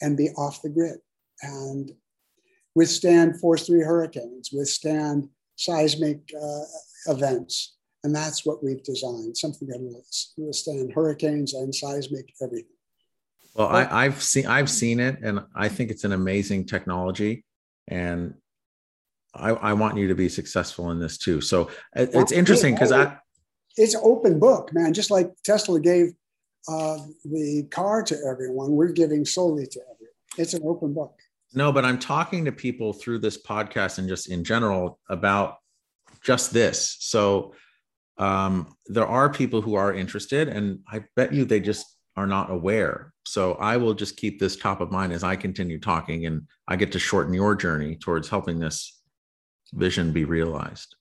and 0.00 0.16
be 0.16 0.30
off 0.30 0.62
the 0.62 0.68
grid 0.68 0.98
and 1.42 1.92
withstand 2.74 3.40
force 3.40 3.66
three 3.66 3.82
hurricanes, 3.82 4.50
withstand 4.52 5.28
seismic 5.56 6.20
uh, 6.40 6.64
events. 7.12 7.76
And 8.02 8.14
that's 8.14 8.44
what 8.44 8.62
we've 8.62 8.82
designed 8.82 9.36
something 9.36 9.66
that 9.68 9.80
will 9.80 10.02
withstand 10.36 10.92
hurricanes 10.92 11.54
and 11.54 11.74
seismic 11.74 12.28
everything. 12.42 12.68
Well, 13.54 13.68
I, 13.68 14.04
have 14.04 14.20
seen 14.22 14.46
I've 14.46 14.68
seen 14.68 14.98
it, 14.98 15.20
and 15.22 15.40
I 15.54 15.68
think 15.68 15.92
it's 15.92 16.02
an 16.02 16.12
amazing 16.12 16.66
technology, 16.66 17.44
and 17.86 18.34
I, 19.32 19.50
I 19.50 19.72
want 19.74 19.96
you 19.96 20.08
to 20.08 20.14
be 20.16 20.28
successful 20.28 20.90
in 20.90 20.98
this 20.98 21.18
too. 21.18 21.40
So 21.40 21.70
it's 21.94 22.32
interesting 22.32 22.74
because 22.74 22.90
I 22.90 23.16
it's 23.76 23.94
open 23.94 24.38
book, 24.38 24.72
man. 24.72 24.92
Just 24.92 25.10
like 25.10 25.30
Tesla 25.44 25.80
gave 25.80 26.14
uh, 26.68 26.98
the 27.24 27.66
car 27.70 28.02
to 28.02 28.16
everyone, 28.28 28.72
we're 28.72 28.92
giving 28.92 29.24
Soli 29.24 29.66
to 29.66 29.80
everyone. 29.80 30.14
It's 30.36 30.54
an 30.54 30.62
open 30.64 30.92
book. 30.92 31.14
No, 31.54 31.72
but 31.72 31.84
I'm 31.84 31.98
talking 31.98 32.44
to 32.44 32.52
people 32.52 32.92
through 32.92 33.20
this 33.20 33.40
podcast 33.40 33.98
and 33.98 34.08
just 34.08 34.28
in 34.28 34.44
general 34.44 34.98
about 35.08 35.58
just 36.22 36.52
this. 36.52 36.96
So 37.00 37.54
um, 38.18 38.74
there 38.86 39.06
are 39.06 39.32
people 39.32 39.60
who 39.60 39.74
are 39.74 39.94
interested, 39.94 40.48
and 40.48 40.80
I 40.88 41.04
bet 41.16 41.32
you 41.32 41.44
they 41.44 41.60
just 41.60 41.86
are 42.16 42.26
not 42.26 42.50
aware. 42.50 43.12
So 43.26 43.54
I 43.54 43.76
will 43.76 43.94
just 43.94 44.16
keep 44.16 44.38
this 44.38 44.56
top 44.56 44.80
of 44.80 44.90
mind 44.90 45.12
as 45.12 45.24
I 45.24 45.36
continue 45.36 45.78
talking, 45.80 46.26
and 46.26 46.42
I 46.68 46.76
get 46.76 46.92
to 46.92 46.98
shorten 46.98 47.34
your 47.34 47.54
journey 47.54 47.96
towards 47.96 48.28
helping 48.28 48.58
this 48.58 49.00
vision 49.72 50.12
be 50.12 50.24
realized. 50.24 50.96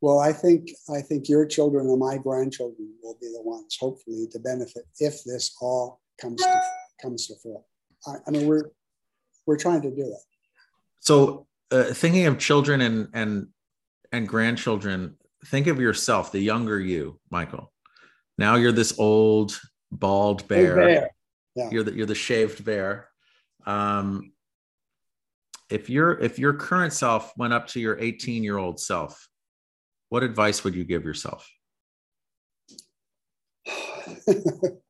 Well, 0.00 0.18
I 0.18 0.32
think 0.32 0.70
I 0.94 1.00
think 1.00 1.28
your 1.28 1.46
children 1.46 1.88
and 1.88 1.98
my 1.98 2.18
grandchildren 2.18 2.92
will 3.02 3.16
be 3.20 3.28
the 3.28 3.40
ones, 3.42 3.76
hopefully, 3.80 4.26
to 4.32 4.38
benefit 4.38 4.84
if 5.00 5.24
this 5.24 5.56
all 5.60 6.00
comes 6.20 6.42
to 6.42 6.60
comes 7.00 7.26
to 7.28 7.34
full. 7.36 7.66
I, 8.06 8.16
I 8.26 8.30
mean, 8.30 8.46
we're 8.46 8.70
we're 9.46 9.56
trying 9.56 9.82
to 9.82 9.90
do 9.90 10.02
it. 10.02 10.20
So, 11.00 11.46
uh, 11.70 11.84
thinking 11.84 12.26
of 12.26 12.38
children 12.38 12.80
and 12.80 13.08
and 13.12 13.48
and 14.12 14.28
grandchildren, 14.28 15.16
think 15.46 15.66
of 15.66 15.80
yourself, 15.80 16.32
the 16.32 16.40
younger 16.40 16.80
you, 16.80 17.18
Michael. 17.30 17.72
Now 18.38 18.56
you're 18.56 18.72
this 18.72 18.98
old 18.98 19.60
bald 19.90 20.48
bear. 20.48 20.76
bear. 20.76 21.10
Yeah. 21.54 21.70
You're 21.70 21.84
the 21.84 21.94
you're 21.94 22.06
the 22.06 22.14
shaved 22.14 22.64
bear. 22.64 23.08
Um, 23.66 24.32
if 25.70 25.88
your 25.88 26.18
if 26.20 26.38
your 26.38 26.54
current 26.54 26.92
self 26.92 27.32
went 27.36 27.52
up 27.52 27.66
to 27.68 27.80
your 27.80 27.98
18 27.98 28.42
year 28.42 28.58
old 28.58 28.80
self, 28.80 29.28
what 30.08 30.22
advice 30.22 30.64
would 30.64 30.74
you 30.74 30.84
give 30.84 31.04
yourself? 31.04 31.48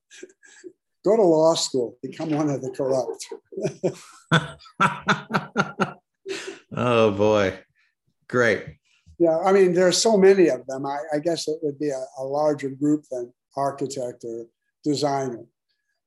Go 1.04 1.16
to 1.16 1.22
law 1.22 1.54
school, 1.54 1.98
become 2.02 2.30
one 2.30 2.48
of 2.48 2.62
the 2.62 2.70
corrupt. 2.70 3.26
oh 6.76 7.10
boy, 7.10 7.58
great. 8.28 8.78
Yeah, 9.18 9.38
I 9.38 9.52
mean, 9.52 9.74
there 9.74 9.86
are 9.86 9.92
so 9.92 10.16
many 10.16 10.48
of 10.48 10.66
them. 10.66 10.86
I, 10.86 10.98
I 11.14 11.18
guess 11.18 11.46
it 11.46 11.58
would 11.62 11.78
be 11.78 11.90
a, 11.90 12.04
a, 12.18 12.24
larger 12.24 12.70
group 12.70 13.04
than 13.10 13.32
architect 13.56 14.24
or 14.24 14.46
designer. 14.82 15.44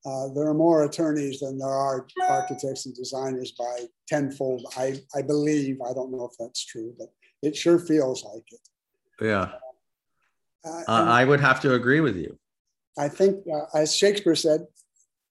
Uh, 0.05 0.27
there 0.33 0.47
are 0.47 0.53
more 0.53 0.83
attorneys 0.83 1.39
than 1.39 1.57
there 1.57 1.67
are 1.67 2.07
architects 2.29 2.85
and 2.85 2.95
designers 2.95 3.51
by 3.51 3.85
tenfold. 4.07 4.65
I, 4.77 4.95
I 5.15 5.21
believe, 5.21 5.77
I 5.81 5.93
don't 5.93 6.11
know 6.11 6.25
if 6.25 6.37
that's 6.39 6.65
true, 6.65 6.93
but 6.97 7.09
it 7.41 7.55
sure 7.55 7.79
feels 7.79 8.23
like 8.23 8.43
it. 8.51 8.59
Yeah. 9.21 9.51
Uh, 10.65 10.83
I 10.87 11.23
would 11.23 11.39
have 11.39 11.61
to 11.61 11.73
agree 11.73 11.99
with 11.99 12.15
you. 12.15 12.37
I 12.97 13.09
think, 13.09 13.45
uh, 13.53 13.65
as 13.77 13.95
Shakespeare 13.95 14.35
said, 14.35 14.65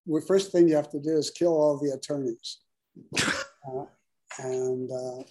the 0.06 0.20
first 0.22 0.52
thing 0.52 0.68
you 0.68 0.76
have 0.76 0.90
to 0.90 1.00
do 1.00 1.16
is 1.16 1.30
kill 1.30 1.54
all 1.54 1.78
the 1.78 1.90
attorneys. 1.92 2.58
Uh, 3.18 3.84
and 4.38 4.90
uh, 4.90 5.22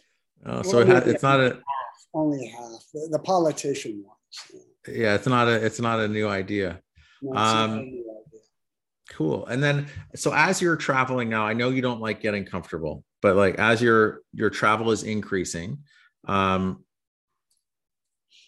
oh, 0.46 0.62
so 0.62 0.80
it 0.80 0.88
ha- 0.88 1.04
it's 1.06 1.24
not 1.24 1.40
a 1.40 1.60
only 2.14 2.48
half 2.48 2.84
the, 2.94 3.08
the 3.12 3.20
politician 3.20 4.04
ones. 4.04 4.64
Yeah, 4.88 5.16
it's 5.16 5.28
not 5.28 5.48
a 5.48 5.66
it's 5.66 5.80
not 5.80 6.00
a 6.00 6.08
new 6.08 6.28
idea. 6.28 6.82
No, 7.22 7.40
um, 7.40 7.76
new 7.78 7.82
idea. 7.82 8.02
Cool. 9.12 9.46
And 9.46 9.64
then, 9.64 9.88
so 10.16 10.34
as 10.34 10.62
you're 10.62 10.76
traveling 10.76 11.30
now, 11.30 11.46
I 11.46 11.54
know 11.54 11.70
you 11.70 11.82
don't 11.82 12.02
like 12.02 12.22
getting 12.22 12.46
comfortable, 12.46 13.04
but 13.22 13.36
like 13.36 13.56
as 13.56 13.82
your 13.82 14.22
your 14.34 14.50
travel 14.50 14.92
is 14.92 15.04
increasing, 15.04 15.80
um, 16.28 16.84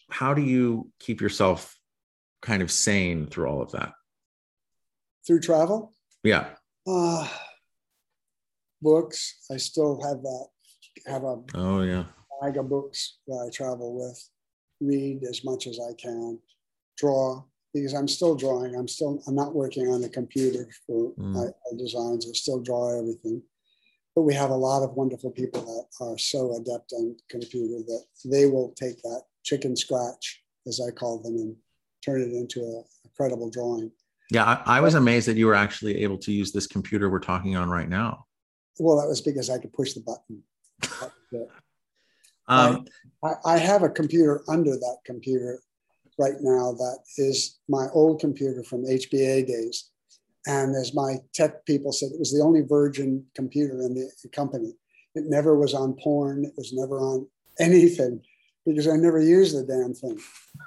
how 0.10 0.34
do 0.34 0.42
you 0.42 0.90
keep 1.00 1.22
yourself 1.22 1.78
kind 2.42 2.62
of 2.62 2.72
sane 2.72 3.28
through 3.28 3.48
all 3.48 3.62
of 3.62 3.72
that? 3.72 3.94
Through 5.26 5.42
travel? 5.42 5.94
Yeah. 6.28 6.50
Uh, 6.86 7.28
books. 8.82 9.38
I 9.52 9.58
still 9.58 10.02
have 10.04 10.22
that. 10.22 10.48
Have 11.06 11.24
a 11.24 11.44
oh 11.56 11.82
yeah 11.84 12.06
bag 12.42 12.58
of 12.58 12.70
books 12.70 13.18
that 13.28 13.46
I 13.48 13.56
travel 13.56 13.96
with. 13.96 14.30
Read 14.80 15.24
as 15.24 15.44
much 15.44 15.68
as 15.68 15.80
I 15.80 15.94
can. 15.94 16.40
Draw 16.98 17.44
because 17.74 17.94
I'm 17.94 18.08
still 18.08 18.36
drawing. 18.36 18.76
I'm 18.76 18.88
still 18.88 19.22
I'm 19.28 19.36
not 19.36 19.56
working 19.56 19.88
on 19.88 20.02
the 20.02 20.10
computer 20.10 20.68
for 20.86 21.12
mm. 21.14 21.34
my, 21.34 21.46
my 21.46 21.78
designs. 21.78 22.28
I 22.28 22.34
still 22.34 22.60
draw 22.60 22.98
everything. 22.98 23.42
But 24.16 24.24
we 24.24 24.34
have 24.34 24.50
a 24.50 24.56
lot 24.56 24.84
of 24.84 24.96
wonderful 24.96 25.30
people 25.32 25.62
that 25.62 26.06
are 26.06 26.18
so 26.18 26.56
adept 26.58 26.92
on 26.94 27.16
computer 27.30 27.84
that 27.86 28.04
they 28.26 28.48
will 28.48 28.74
take 28.76 29.00
that 29.04 29.24
chicken 29.44 29.76
scratch, 29.76 30.42
as 30.66 30.82
I 30.82 30.90
call 30.90 31.22
them, 31.22 31.36
and 31.36 31.56
turn 32.04 32.22
it 32.22 32.34
into 32.34 32.62
a, 32.62 32.80
a 32.80 33.10
credible 33.16 33.52
drawing. 33.52 33.92
Yeah, 34.32 34.44
I, 34.44 34.78
I, 34.78 34.82
was 34.82 34.96
amazed 34.96 35.28
that 35.28 35.38
you 35.38 35.48
were 35.48 35.56
actually 35.56 36.04
able 36.04 36.18
to 36.20 36.32
use 36.32 36.52
this 36.52 36.68
computer 36.68 37.10
we're 37.10 37.20
talking 37.20 37.56
on 37.56 37.70
right 37.70 37.88
now. 37.88 38.26
Well, 38.80 39.00
that 39.00 39.08
was 39.08 39.22
because 39.22 39.50
I 39.50 39.58
could 39.58 39.74
push 39.74 39.94
the 39.94 40.02
button. 40.02 40.44
um, 42.48 42.86
I, 43.24 43.34
I 43.46 43.58
have 43.58 43.84
a 43.84 43.90
computer 43.90 44.42
under 44.50 44.72
that 44.72 44.98
computer 45.06 45.60
right 46.20 46.36
now 46.42 46.74
that 46.74 47.00
is 47.18 47.60
my 47.70 47.88
old 47.94 48.20
computer 48.20 48.64
from 48.64 48.86
HBA 48.86 49.48
days. 49.48 49.92
And 50.46 50.76
as 50.76 50.94
my 50.94 51.18
tech 51.34 51.66
people 51.66 51.92
said, 51.92 52.12
it 52.14 52.20
was 52.20 52.34
the 52.34 52.44
only 52.44 52.62
virgin 52.62 53.26
computer 53.36 53.82
in 53.82 53.96
the 53.96 54.30
company. 54.30 54.74
It 55.16 55.26
never 55.26 55.58
was 55.58 55.74
on 55.74 55.96
porn, 56.02 56.46
it 56.46 56.54
was 56.58 56.74
never 56.74 57.00
on 57.00 57.28
anything 57.60 58.22
because 58.66 58.88
I 58.88 58.96
never 58.98 59.22
used 59.22 59.58
the 59.58 59.64
damn 59.64 59.94
thing. 59.94 60.20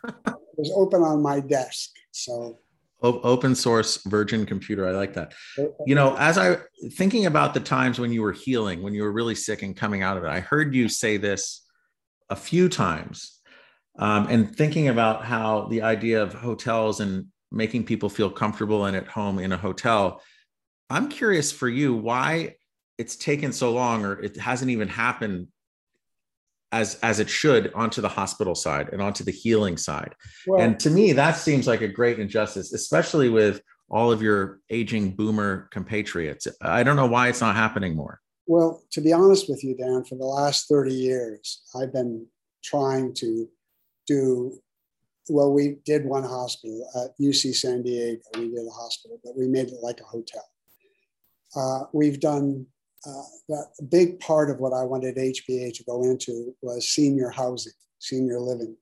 it 0.27 0.35
was 0.57 0.73
open 0.75 1.03
on 1.03 1.23
my 1.23 1.41
desk. 1.41 1.91
So 2.11 2.59
open 3.03 3.55
source 3.55 3.96
virgin 4.05 4.44
computer 4.44 4.86
i 4.86 4.92
like 4.92 5.14
that. 5.14 5.32
You 5.86 5.94
know 5.94 6.16
as 6.16 6.38
i 6.38 6.59
thinking 6.92 7.26
about 7.26 7.55
the 7.55 7.61
times 7.61 7.98
when 7.98 8.12
you 8.12 8.22
were 8.22 8.32
healing 8.32 8.82
when 8.82 8.94
you 8.94 9.03
were 9.03 9.12
really 9.12 9.34
sick 9.34 9.62
and 9.62 9.76
coming 9.76 10.03
out 10.03 10.16
of 10.16 10.24
it 10.24 10.28
i 10.28 10.40
heard 10.40 10.74
you 10.74 10.88
say 10.88 11.16
this 11.16 11.66
a 12.28 12.36
few 12.36 12.68
times 12.68 13.38
um, 13.98 14.28
and 14.28 14.55
thinking 14.57 14.88
about 14.88 15.24
how 15.24 15.66
the 15.66 15.82
idea 15.82 16.22
of 16.22 16.32
hotels 16.32 17.01
and 17.01 17.26
making 17.51 17.84
people 17.84 18.09
feel 18.09 18.30
comfortable 18.30 18.84
and 18.84 18.96
at 18.96 19.09
home 19.09 19.38
in 19.38 19.53
a 19.53 19.57
hotel 19.57 20.22
i'm 20.90 21.09
curious 21.09 21.51
for 21.51 21.68
you 21.68 21.94
why 21.94 22.55
it's 22.98 23.16
taken 23.16 23.51
so 23.53 23.72
long 23.72 24.05
or 24.05 24.20
it 24.20 24.36
hasn't 24.36 24.70
even 24.70 24.88
happened 24.88 25.48
as 26.73 26.99
as 27.03 27.18
it 27.18 27.29
should 27.29 27.73
onto 27.75 28.01
the 28.01 28.09
hospital 28.09 28.55
side 28.55 28.89
and 28.93 29.03
onto 29.03 29.25
the 29.25 29.33
healing 29.33 29.77
side 29.77 30.14
well, 30.47 30.61
and 30.61 30.79
to 30.79 30.91
me 30.91 31.12
that 31.12 31.33
seems 31.33 31.66
like 31.66 31.81
a 31.81 31.89
great 31.89 32.18
injustice 32.18 32.73
especially 32.73 33.29
with 33.29 33.61
all 33.91 34.12
of 34.12 34.23
your 34.23 34.61
aging 34.71 35.11
boomer 35.11 35.68
compatriots. 35.73 36.47
I 36.62 36.83
don't 36.83 36.97
know 36.97 37.07
why 37.07 37.29
it's 37.29 37.41
not 37.41 37.57
happening 37.57 37.97
more. 37.97 38.21
Well, 38.47 38.83
to 38.93 39.01
be 39.01 39.12
honest 39.12 39.49
with 39.49 39.62
you, 39.62 39.77
Dan, 39.77 40.05
for 40.05 40.14
the 40.14 40.25
last 40.25 40.68
30 40.68 40.95
years, 40.95 41.62
I've 41.75 41.93
been 41.93 42.27
trying 42.64 43.14
to 43.14 43.49
do 44.07 44.59
well. 45.29 45.53
We 45.53 45.79
did 45.85 46.05
one 46.05 46.23
hospital 46.23 46.89
at 46.97 47.18
UC 47.21 47.55
San 47.55 47.83
Diego. 47.83 48.23
We 48.37 48.49
did 48.49 48.66
a 48.66 48.71
hospital, 48.71 49.21
but 49.25 49.37
we 49.37 49.47
made 49.47 49.68
it 49.68 49.83
like 49.83 50.01
a 50.01 50.05
hotel. 50.05 50.45
Uh, 51.55 51.85
we've 51.93 52.21
done 52.21 52.66
uh, 53.07 53.22
that. 53.48 53.66
A 53.78 53.82
big 53.82 54.20
part 54.20 54.51
of 54.51 54.59
what 54.59 54.72
I 54.72 54.84
wanted 54.84 55.16
HBA 55.16 55.74
to 55.74 55.84
go 55.84 56.03
into 56.03 56.55
was 56.62 56.88
senior 56.88 57.30
housing, 57.30 57.72
senior 57.98 58.40
living. 58.40 58.76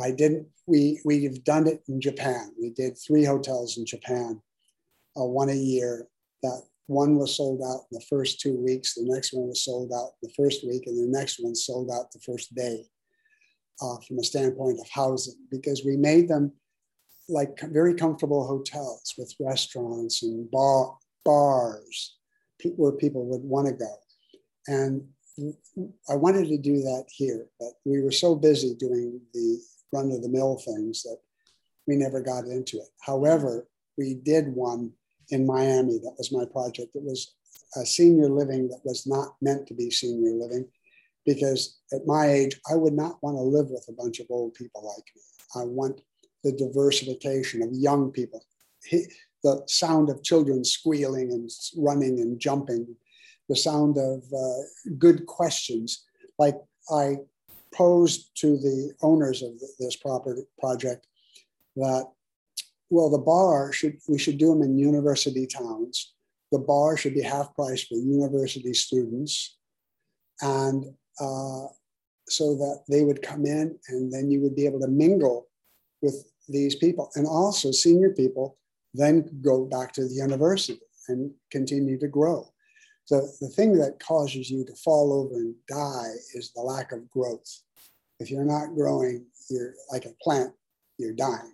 I 0.00 0.10
didn't. 0.10 0.48
We 0.66 1.00
we've 1.04 1.42
done 1.44 1.66
it 1.66 1.82
in 1.88 2.00
Japan. 2.00 2.52
We 2.60 2.70
did 2.70 2.98
three 2.98 3.24
hotels 3.24 3.78
in 3.78 3.86
Japan, 3.86 4.42
uh, 5.16 5.24
one 5.24 5.48
a 5.48 5.54
year. 5.54 6.06
That 6.42 6.62
one 6.86 7.16
was 7.16 7.36
sold 7.36 7.62
out 7.62 7.86
in 7.90 7.98
the 7.98 8.04
first 8.08 8.40
two 8.40 8.56
weeks. 8.56 8.94
The 8.94 9.04
next 9.04 9.32
one 9.32 9.48
was 9.48 9.64
sold 9.64 9.92
out 9.92 10.12
the 10.22 10.32
first 10.36 10.66
week, 10.66 10.86
and 10.86 10.98
the 10.98 11.18
next 11.18 11.38
one 11.40 11.54
sold 11.54 11.90
out 11.90 12.12
the 12.12 12.20
first 12.20 12.54
day. 12.54 12.84
Uh, 13.82 13.98
from 14.08 14.18
a 14.18 14.24
standpoint 14.24 14.80
of 14.80 14.88
housing, 14.88 15.36
because 15.50 15.84
we 15.84 15.98
made 15.98 16.28
them 16.28 16.50
like 17.28 17.60
very 17.60 17.94
comfortable 17.94 18.46
hotels 18.46 19.12
with 19.18 19.34
restaurants 19.38 20.22
and 20.22 20.50
bar, 20.50 20.96
bars 21.26 22.15
where 22.76 22.92
people 22.92 23.26
would 23.26 23.42
want 23.42 23.68
to 23.68 23.72
go. 23.74 23.94
And 24.68 25.06
I 26.08 26.14
wanted 26.14 26.48
to 26.48 26.58
do 26.58 26.80
that 26.82 27.04
here, 27.08 27.46
but 27.60 27.72
we 27.84 28.02
were 28.02 28.12
so 28.12 28.34
busy 28.34 28.74
doing 28.74 29.20
the 29.34 29.60
run 29.92 30.10
of 30.10 30.22
the 30.22 30.28
mill 30.28 30.56
things 30.56 31.02
that 31.02 31.18
we 31.86 31.96
never 31.96 32.20
got 32.20 32.46
into 32.46 32.78
it. 32.78 32.88
However, 33.00 33.68
we 33.98 34.14
did 34.14 34.48
one 34.48 34.92
in 35.30 35.46
Miami. 35.46 35.98
That 35.98 36.14
was 36.18 36.32
my 36.32 36.44
project. 36.44 36.94
It 36.94 37.02
was 37.02 37.34
a 37.76 37.84
senior 37.84 38.28
living 38.28 38.68
that 38.68 38.80
was 38.84 39.06
not 39.06 39.36
meant 39.40 39.66
to 39.68 39.74
be 39.74 39.90
senior 39.90 40.32
living 40.32 40.66
because 41.24 41.80
at 41.92 42.06
my 42.06 42.28
age, 42.30 42.58
I 42.70 42.76
would 42.76 42.94
not 42.94 43.22
want 43.22 43.36
to 43.36 43.42
live 43.42 43.70
with 43.70 43.84
a 43.88 43.92
bunch 43.92 44.20
of 44.20 44.26
old 44.30 44.54
people 44.54 44.86
like 44.86 45.04
me. 45.14 45.22
I 45.54 45.64
want 45.64 46.00
the 46.44 46.52
diversification 46.52 47.62
of 47.62 47.72
young 47.72 48.12
people, 48.12 48.44
the 49.42 49.62
sound 49.66 50.10
of 50.10 50.22
children 50.22 50.64
squealing 50.64 51.30
and 51.32 51.50
running 51.76 52.20
and 52.20 52.40
jumping, 52.40 52.96
the 53.48 53.56
sound 53.56 53.96
of 53.98 54.22
uh, 54.32 54.94
good 54.98 55.26
questions. 55.26 56.04
Like 56.38 56.56
I 56.90 57.16
posed 57.74 58.30
to 58.40 58.56
the 58.56 58.92
owners 59.02 59.42
of 59.42 59.52
this 59.78 59.96
property 59.96 60.42
project 60.58 61.06
that 61.76 62.06
well, 62.88 63.10
the 63.10 63.18
bar 63.18 63.72
should, 63.72 63.98
we 64.08 64.18
should 64.18 64.38
do 64.38 64.48
them 64.48 64.62
in 64.62 64.78
university 64.78 65.46
towns. 65.46 66.14
The 66.52 66.58
bar 66.58 66.96
should 66.96 67.14
be 67.14 67.22
half 67.22 67.54
price 67.54 67.82
for 67.82 67.96
university 67.96 68.72
students. 68.74 69.56
And 70.40 70.84
uh, 71.20 71.66
so 72.28 72.54
that 72.54 72.84
they 72.88 73.02
would 73.02 73.22
come 73.22 73.46
in 73.46 73.78
and 73.88 74.12
then 74.12 74.30
you 74.30 74.40
would 74.42 74.54
be 74.54 74.66
able 74.66 74.80
to 74.80 74.88
mingle 74.88 75.48
with 76.02 76.30
these 76.48 76.76
people. 76.76 77.10
And 77.14 77.26
also, 77.26 77.72
senior 77.72 78.10
people 78.10 78.58
then 78.96 79.28
go 79.42 79.64
back 79.64 79.92
to 79.92 80.06
the 80.08 80.14
university 80.14 80.80
and 81.08 81.32
continue 81.50 81.98
to 81.98 82.08
grow. 82.08 82.48
So, 83.04 83.20
the 83.40 83.48
thing 83.48 83.78
that 83.78 84.00
causes 84.00 84.50
you 84.50 84.64
to 84.64 84.74
fall 84.76 85.12
over 85.12 85.36
and 85.36 85.54
die 85.68 86.12
is 86.34 86.52
the 86.52 86.62
lack 86.62 86.92
of 86.92 87.08
growth. 87.10 87.62
If 88.18 88.30
you're 88.30 88.44
not 88.44 88.74
growing, 88.74 89.26
you're 89.48 89.74
like 89.92 90.06
a 90.06 90.14
plant, 90.22 90.52
you're 90.98 91.12
dying. 91.12 91.52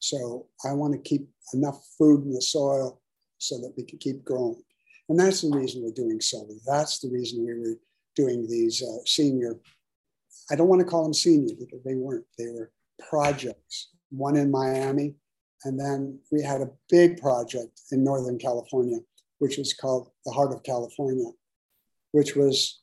So 0.00 0.46
I 0.64 0.72
want 0.72 0.92
to 0.92 1.08
keep 1.08 1.28
enough 1.54 1.84
food 1.98 2.24
in 2.24 2.32
the 2.32 2.42
soil 2.42 3.00
so 3.38 3.58
that 3.58 3.72
we 3.76 3.84
can 3.84 3.98
keep 3.98 4.24
growing. 4.24 4.62
And 5.08 5.18
that's 5.18 5.42
the 5.42 5.50
reason 5.50 5.82
we're 5.82 5.92
doing 5.92 6.20
solar. 6.20 6.54
That's 6.66 6.98
the 6.98 7.08
reason 7.10 7.44
we 7.44 7.54
were 7.54 7.78
doing 8.14 8.46
these 8.46 8.82
uh, 8.82 9.04
senior, 9.06 9.58
I 10.50 10.56
don't 10.56 10.68
want 10.68 10.80
to 10.80 10.86
call 10.86 11.04
them 11.04 11.14
senior 11.14 11.54
because 11.58 11.82
they 11.84 11.94
weren't, 11.94 12.24
they 12.36 12.48
were 12.50 12.70
projects, 13.08 13.90
one 14.10 14.36
in 14.36 14.50
Miami. 14.50 15.14
And 15.64 15.78
then 15.78 16.20
we 16.30 16.42
had 16.42 16.60
a 16.60 16.70
big 16.88 17.20
project 17.20 17.80
in 17.90 18.04
Northern 18.04 18.38
California, 18.38 18.98
which 19.38 19.58
was 19.58 19.72
called 19.72 20.10
the 20.24 20.32
Heart 20.32 20.52
of 20.52 20.62
California, 20.62 21.30
which 22.12 22.36
was 22.36 22.80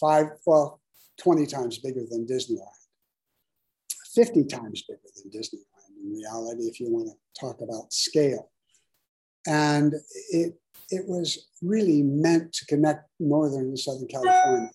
five, 0.00 0.26
well, 0.46 0.80
20 1.20 1.46
times 1.46 1.78
bigger 1.78 2.02
than 2.08 2.26
Disneyland, 2.26 2.66
50 4.14 4.44
times 4.44 4.82
bigger 4.88 5.00
than 5.16 5.30
Disneyland 5.30 5.64
in 6.02 6.12
reality, 6.12 6.62
if 6.64 6.80
you 6.80 6.90
want 6.90 7.08
to 7.08 7.40
talk 7.40 7.60
about 7.60 7.92
scale. 7.92 8.50
And 9.46 9.94
it, 10.30 10.58
it 10.90 11.06
was 11.06 11.48
really 11.62 12.02
meant 12.02 12.52
to 12.54 12.66
connect 12.66 13.08
Northern 13.18 13.66
and 13.66 13.78
Southern 13.78 14.08
California. 14.08 14.70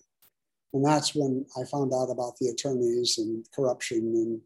And 0.72 0.84
that's 0.84 1.14
when 1.14 1.46
I 1.56 1.64
found 1.64 1.92
out 1.94 2.10
about 2.10 2.36
the 2.40 2.48
attorneys 2.48 3.18
and 3.18 3.46
corruption 3.54 3.98
and 3.98 4.40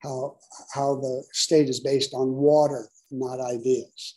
how, 0.00 0.36
how 0.72 0.96
the 0.96 1.24
state 1.32 1.68
is 1.68 1.80
based 1.80 2.14
on 2.14 2.34
water, 2.34 2.88
not 3.10 3.40
ideas. 3.40 4.16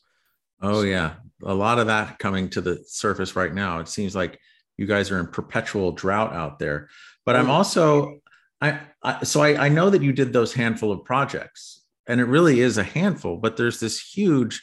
Oh, 0.61 0.83
yeah. 0.83 1.15
A 1.43 1.53
lot 1.53 1.79
of 1.79 1.87
that 1.87 2.19
coming 2.19 2.49
to 2.51 2.61
the 2.61 2.83
surface 2.85 3.35
right 3.35 3.53
now. 3.53 3.79
It 3.79 3.87
seems 3.87 4.15
like 4.15 4.39
you 4.77 4.85
guys 4.85 5.11
are 5.11 5.19
in 5.19 5.27
perpetual 5.27 5.91
drought 5.91 6.33
out 6.33 6.59
there. 6.59 6.89
But 7.25 7.35
I'm 7.35 7.47
mm. 7.47 7.49
also, 7.49 8.21
I, 8.61 8.79
I 9.03 9.23
so 9.23 9.41
I, 9.41 9.65
I 9.65 9.69
know 9.69 9.89
that 9.89 10.03
you 10.03 10.13
did 10.13 10.33
those 10.33 10.53
handful 10.53 10.91
of 10.91 11.03
projects 11.03 11.81
and 12.07 12.19
it 12.19 12.25
really 12.25 12.59
is 12.59 12.77
a 12.77 12.83
handful 12.83 13.37
but 13.37 13.57
there's 13.57 13.79
this 13.79 13.99
huge 13.99 14.61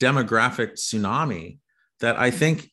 demographic 0.00 0.72
tsunami 0.72 1.58
that 2.00 2.18
i 2.18 2.30
mm. 2.30 2.34
think 2.34 2.70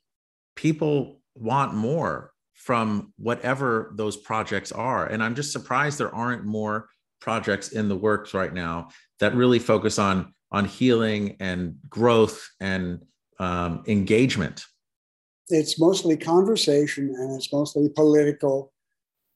people 0.56 1.22
want 1.36 1.74
more 1.74 2.32
from 2.54 3.14
whatever 3.18 3.94
those 3.96 4.18
projects 4.18 4.72
are 4.72 5.06
and 5.06 5.24
i'm 5.24 5.36
just 5.36 5.52
surprised 5.52 5.98
there 5.98 6.14
aren't 6.14 6.46
more 6.46 6.90
projects 7.26 7.70
in 7.70 7.90
the 7.90 7.96
works 7.96 8.34
right 8.34 8.54
now 8.54 8.88
that 9.20 9.36
really 9.36 9.60
focus 9.60 10.00
on 10.00 10.34
on 10.52 10.64
healing 10.64 11.36
and 11.40 11.76
growth 11.90 12.48
and 12.62 13.02
um, 13.40 13.84
engagement 13.88 14.64
it's 15.50 15.80
mostly 15.80 16.16
conversation 16.18 17.14
and 17.18 17.36
it's 17.36 17.52
mostly 17.52 17.90
political 17.90 18.72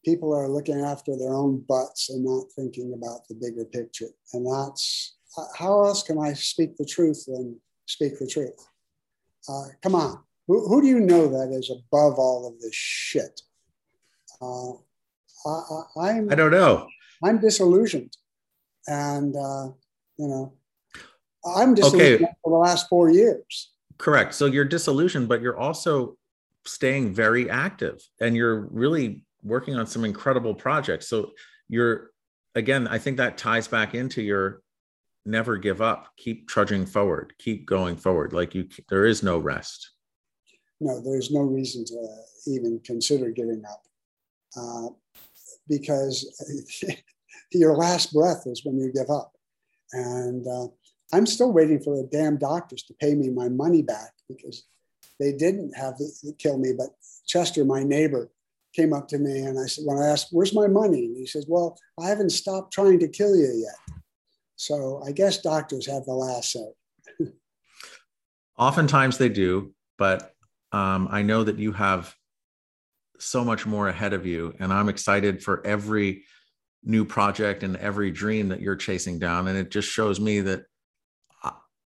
people 0.06 0.34
are 0.34 0.48
looking 0.48 0.80
after 0.80 1.18
their 1.18 1.34
own 1.34 1.64
butts 1.68 2.10
and 2.10 2.24
not 2.24 2.46
thinking 2.56 2.94
about 2.94 3.28
the 3.28 3.36
bigger 3.36 3.66
picture. 3.66 4.10
And 4.34 4.46
that's 4.46 5.18
how 5.58 5.84
else 5.84 6.04
can 6.04 6.18
I 6.18 6.34
speak 6.34 6.78
the 6.78 6.86
truth 6.86 7.26
than 7.28 7.60
speak 7.86 8.18
the 8.20 8.28
truth? 8.28 8.66
Uh, 9.48 9.66
come 9.82 9.96
on. 9.96 10.20
Who, 10.48 10.68
who, 10.68 10.82
do 10.82 10.88
you 10.88 11.00
know 11.00 11.28
that 11.28 11.56
is 11.56 11.70
above 11.70 12.18
all 12.18 12.48
of 12.48 12.60
this 12.60 12.74
shit? 12.74 13.42
Uh, 14.42 14.72
I, 16.02 16.10
am 16.18 16.30
I 16.32 16.36
don't 16.36 16.52
know. 16.52 16.88
I'm 17.24 17.40
disillusioned. 17.40 18.16
And, 18.88 19.36
uh, 19.36 19.72
you 20.18 20.28
know, 20.28 20.54
I'm 21.46 21.74
disillusioned 21.74 22.24
okay. 22.24 22.34
for 22.44 22.52
the 22.52 22.58
last 22.58 22.88
four 22.90 23.10
years. 23.10 23.72
Correct. 23.98 24.34
So 24.34 24.46
you're 24.46 24.66
disillusioned, 24.66 25.28
but 25.28 25.42
you're 25.42 25.58
also 25.58 26.18
staying 26.66 27.14
very 27.14 27.50
active 27.50 28.02
and 28.22 28.36
you're 28.36 28.62
really 28.72 29.24
working 29.44 29.76
on 29.76 29.88
some 29.88 30.06
incredible 30.06 30.54
projects. 30.54 31.08
So 31.08 31.32
you're 31.68 32.12
again, 32.56 32.88
I 32.88 32.98
think 32.98 33.18
that 33.18 33.38
ties 33.38 33.68
back 33.68 33.96
into 33.96 34.22
your 34.22 34.62
never 35.26 35.58
give 35.58 35.82
up, 35.82 36.08
keep 36.18 36.48
trudging 36.48 36.86
forward, 36.86 37.34
keep 37.38 37.66
going 37.66 37.96
forward. 37.96 38.34
Like 38.34 38.56
you, 38.56 38.68
there 38.90 39.06
is 39.06 39.24
no 39.24 39.38
rest. 39.38 39.92
No, 40.80 41.02
there's 41.02 41.32
no 41.32 41.42
reason 41.42 41.86
to 41.86 42.08
even 42.48 42.80
consider 42.84 43.32
giving 43.32 43.64
up, 43.70 43.84
uh, 44.58 44.88
because 45.70 46.26
your 47.52 47.76
last 47.76 48.14
breath 48.14 48.44
is 48.46 48.66
when 48.66 48.78
you 48.80 48.92
give 48.92 49.10
up. 49.10 49.34
And 49.94 50.46
uh, 50.48 50.68
I'm 51.14 51.26
still 51.26 51.52
waiting 51.52 51.80
for 51.80 51.96
the 51.96 52.08
damn 52.12 52.38
doctors 52.38 52.84
to 52.84 52.94
pay 52.96 53.16
me 53.16 53.30
my 53.30 53.50
money 53.50 53.82
back 53.82 54.12
because 54.28 54.66
they 55.20 55.34
didn't 55.34 55.74
have 55.76 55.98
to 55.98 56.06
kill 56.38 56.58
me, 56.58 56.74
but 56.78 56.90
Chester, 57.28 57.66
my 57.66 57.84
neighbor, 57.84 58.30
came 58.74 58.94
up 58.94 59.08
to 59.10 59.18
me 59.18 59.40
and 59.40 59.60
I 59.60 59.66
said, 59.66 59.84
when 59.86 59.98
I 59.98 60.08
asked, 60.08 60.28
where's 60.32 60.54
my 60.54 60.68
money? 60.68 61.06
And 61.06 61.18
he 61.18 61.26
says, 61.26 61.46
well, 61.48 61.78
I 62.00 62.08
haven't 62.08 62.30
stopped 62.30 62.72
trying 62.72 63.00
to 63.00 63.08
kill 63.08 63.36
you 63.36 63.66
yet. 63.66 63.98
So 64.56 65.02
I 65.06 65.12
guess 65.12 65.42
doctors 65.42 65.88
have 65.88 66.06
the 66.06 66.14
last 66.14 66.52
say. 66.52 66.68
Oftentimes 68.58 69.18
they 69.18 69.30
do, 69.30 69.74
but 69.98 70.34
um, 70.72 71.08
I 71.10 71.24
know 71.24 71.44
that 71.44 71.58
you 71.58 71.72
have 71.72 72.14
so 73.20 73.44
much 73.44 73.66
more 73.66 73.88
ahead 73.90 74.14
of 74.14 74.26
you. 74.26 74.54
And 74.60 74.72
I'm 74.72 74.90
excited 74.90 75.44
for 75.44 75.66
every 75.66 76.24
new 76.84 77.06
project 77.06 77.64
and 77.64 77.76
every 77.78 78.12
dream 78.12 78.50
that 78.50 78.62
you're 78.62 78.76
chasing 78.76 79.20
down. 79.20 79.48
And 79.48 79.58
it 79.58 79.72
just 79.72 79.90
shows 79.90 80.20
me 80.20 80.42
that 80.42 80.64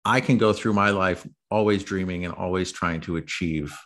I 0.04 0.20
can 0.20 0.38
go 0.38 0.52
through 0.52 0.72
my 0.74 0.90
life 0.90 1.26
always 1.50 1.84
dreaming 1.84 2.24
and 2.24 2.34
always 2.34 2.72
trying 2.72 3.00
to 3.02 3.16
achieve 3.16 3.76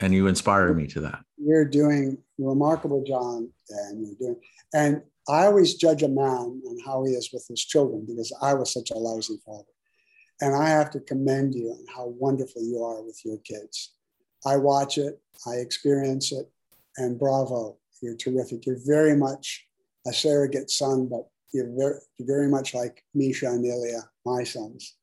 and 0.00 0.12
you 0.12 0.26
inspire 0.26 0.72
me 0.74 0.86
to 0.88 1.00
that. 1.00 1.20
You're 1.38 1.64
doing 1.64 2.18
remarkable, 2.38 3.02
John, 3.04 3.50
and 3.70 4.06
you're 4.06 4.16
doing. 4.18 4.40
And 4.74 5.02
I 5.28 5.46
always 5.46 5.74
judge 5.74 6.02
a 6.02 6.08
man 6.08 6.60
on 6.66 6.78
how 6.84 7.04
he 7.04 7.12
is 7.12 7.30
with 7.32 7.46
his 7.48 7.64
children 7.64 8.04
because 8.06 8.32
I 8.42 8.54
was 8.54 8.72
such 8.72 8.90
a 8.90 8.98
lousy 8.98 9.38
father. 9.44 9.64
And 10.40 10.54
I 10.54 10.68
have 10.68 10.90
to 10.90 11.00
commend 11.00 11.54
you 11.54 11.70
on 11.70 11.84
how 11.94 12.08
wonderful 12.18 12.62
you 12.62 12.82
are 12.82 13.02
with 13.02 13.20
your 13.24 13.38
kids. 13.38 13.94
I 14.44 14.56
watch 14.56 14.98
it, 14.98 15.20
I 15.46 15.54
experience 15.54 16.30
it, 16.30 16.50
and 16.98 17.18
bravo, 17.18 17.78
you're 18.02 18.16
terrific. 18.16 18.66
You're 18.66 18.80
very 18.84 19.16
much 19.16 19.66
a 20.06 20.12
surrogate 20.12 20.70
son, 20.70 21.08
but 21.08 21.28
you're 21.52 21.70
very, 21.76 21.98
you're 22.18 22.26
very 22.26 22.48
much 22.48 22.74
like 22.74 23.02
Misha 23.14 23.46
and 23.46 23.64
Ilya, 23.64 24.02
my 24.24 24.44
sons. 24.44 24.96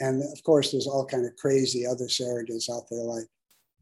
And 0.00 0.22
of 0.22 0.42
course, 0.44 0.70
there's 0.70 0.86
all 0.86 1.04
kind 1.04 1.26
of 1.26 1.36
crazy 1.36 1.86
other 1.86 2.06
surrogates 2.06 2.70
out 2.70 2.84
there, 2.90 3.02
like 3.02 3.26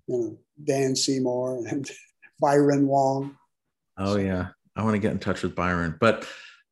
you 0.07 0.18
know 0.18 0.39
Dan 0.64 0.97
Seymour 0.97 1.66
and 1.66 1.91
Byron 2.41 2.87
Wong. 2.87 3.37
Oh 3.99 4.16
yeah, 4.16 4.49
I 4.76 4.82
want 4.82 4.95
to 4.95 5.01
get 5.01 5.12
in 5.12 5.18
touch 5.18 5.43
with 5.43 5.55
Byron, 5.55 5.97
but 6.01 6.26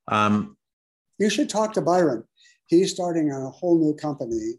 um, 0.08 0.56
you 1.18 1.28
should 1.28 1.50
talk 1.50 1.74
to 1.74 1.82
Byron. 1.82 2.24
He's 2.66 2.90
starting 2.90 3.30
a 3.30 3.50
whole 3.50 3.78
new 3.78 3.94
company 3.94 4.54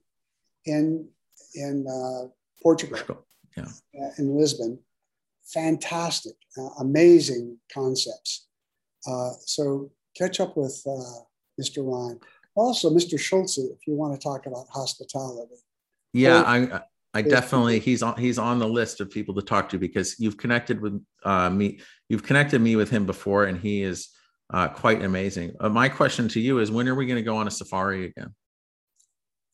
in 0.66 1.08
in 1.56 1.86
uh, 1.88 2.28
Portugal, 2.62 2.98
Portugal. 2.98 3.26
Yeah. 3.58 3.66
Uh, 4.00 4.10
in 4.18 4.38
Lisbon. 4.38 4.80
Fantastic, 5.54 6.36
uh, 6.58 6.70
amazing 6.80 7.58
concepts. 7.74 8.48
Uh, 9.08 9.32
so 9.46 9.92
catch 10.18 10.40
up 10.40 10.58
with 10.58 10.82
uh, 10.88 11.22
Mr. 11.62 11.86
Ryan. 11.86 12.20
Also, 12.56 12.90
Mr. 12.90 13.20
Schulze, 13.20 13.58
if 13.58 13.80
you 13.86 13.94
want 13.94 14.14
to 14.14 14.20
talk 14.20 14.46
about 14.46 14.66
hospitality. 14.70 15.56
Yeah, 16.14 16.44
I 16.46 16.82
I 17.14 17.22
definitely 17.22 17.80
he's 17.80 18.02
on 18.02 18.18
he's 18.18 18.40
on 18.40 18.60
the 18.60 18.68
list 18.68 19.02
of 19.02 19.10
people 19.10 19.36
to 19.36 19.42
talk 19.42 19.70
to 19.70 19.78
because 19.78 20.20
you've 20.20 20.38
connected 20.38 20.82
with 20.82 21.02
uh, 21.24 21.50
me. 21.50 21.80
You've 22.10 22.24
connected 22.24 22.62
me 22.62 22.76
with 22.76 22.90
him 22.90 23.06
before, 23.06 23.46
and 23.46 23.60
he 23.60 23.84
is 23.84 24.10
uh, 24.54 24.68
quite 24.70 25.04
amazing. 25.04 25.54
Uh, 25.60 25.70
my 25.70 25.90
question 25.90 26.28
to 26.30 26.40
you 26.40 26.60
is, 26.60 26.72
when 26.72 26.88
are 26.88 26.96
we 26.96 27.06
going 27.06 27.18
to 27.18 27.24
go 27.24 27.38
on 27.38 27.48
a 27.48 27.52
safari 27.52 28.06
again? 28.06 28.34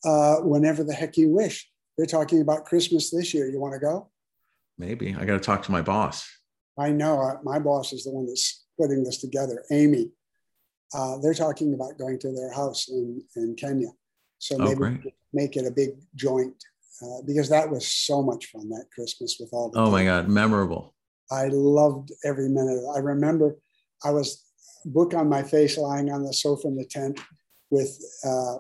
Uh, 0.04 0.38
whenever 0.38 0.84
the 0.84 0.94
heck 0.94 1.18
you 1.18 1.30
wish. 1.30 1.68
They're 1.98 2.08
talking 2.08 2.42
about 2.42 2.66
Christmas 2.66 3.12
this 3.12 3.34
year. 3.34 3.48
You 3.48 3.60
want 3.60 3.74
to 3.74 3.80
go? 3.80 4.10
Maybe 4.82 5.16
I 5.16 5.26
got 5.26 5.34
to 5.34 5.40
talk 5.40 5.62
to 5.64 5.72
my 5.72 5.84
boss. 5.84 6.28
I 6.80 6.90
know 6.90 7.40
my 7.44 7.60
boss 7.60 7.94
is 7.94 8.06
the 8.06 8.10
one 8.10 8.26
that's 8.26 8.66
putting 8.80 9.04
this 9.04 9.20
together, 9.20 9.64
Amy. 9.70 10.10
Uh, 10.92 11.20
they're 11.20 11.36
talking 11.36 11.76
about 11.76 12.00
going 12.00 12.18
to 12.18 12.34
their 12.34 12.52
house 12.52 12.90
in, 12.90 13.22
in 13.36 13.56
Kenya. 13.56 13.90
So 14.40 14.56
oh, 14.60 14.66
maybe 14.66 15.14
make 15.34 15.56
it 15.56 15.68
a 15.68 15.72
big 15.72 15.92
joint 16.16 16.56
uh, 17.04 17.22
because 17.28 17.48
that 17.50 17.70
was 17.70 17.88
so 17.88 18.24
much 18.24 18.48
fun 18.48 18.70
that 18.70 18.86
Christmas 18.94 19.38
with 19.40 19.50
all 19.54 19.70
the. 19.70 19.80
Oh 19.80 19.92
my 19.92 20.04
God, 20.04 20.28
memorable. 20.28 20.96
I 21.30 21.50
loved 21.52 22.12
every 22.26 22.50
minute. 22.50 22.84
I 22.96 23.00
remember 23.00 23.58
I 24.04 24.10
was 24.10 24.44
book 24.86 25.14
on 25.14 25.30
my 25.30 25.44
face 25.44 25.78
lying 25.78 26.12
on 26.12 26.24
the 26.24 26.34
sofa 26.34 26.68
in 26.68 26.76
the 26.76 26.86
tent 26.86 27.20
with 27.70 27.96
uh, 28.26 28.56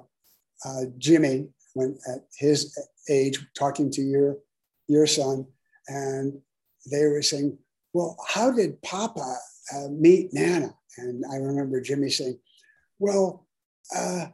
uh, 0.65 0.81
Jimmy 0.99 1.49
when 1.73 1.97
at 2.07 2.19
his 2.37 2.77
age 3.09 3.43
talking 3.57 3.89
to 3.89 4.01
your 4.03 4.37
your 4.87 5.07
son 5.07 5.47
and 5.87 6.39
they 6.91 7.05
were 7.05 7.21
saying 7.21 7.57
well 7.93 8.17
how 8.27 8.51
did 8.51 8.81
papa 8.81 9.35
uh, 9.75 9.87
meet 9.89 10.33
nana? 10.33 10.73
And 10.97 11.23
i 11.31 11.37
remember 11.37 11.81
jimmy 11.81 12.09
saying 12.09 12.39
well 12.99 13.47
uh, 13.95 14.27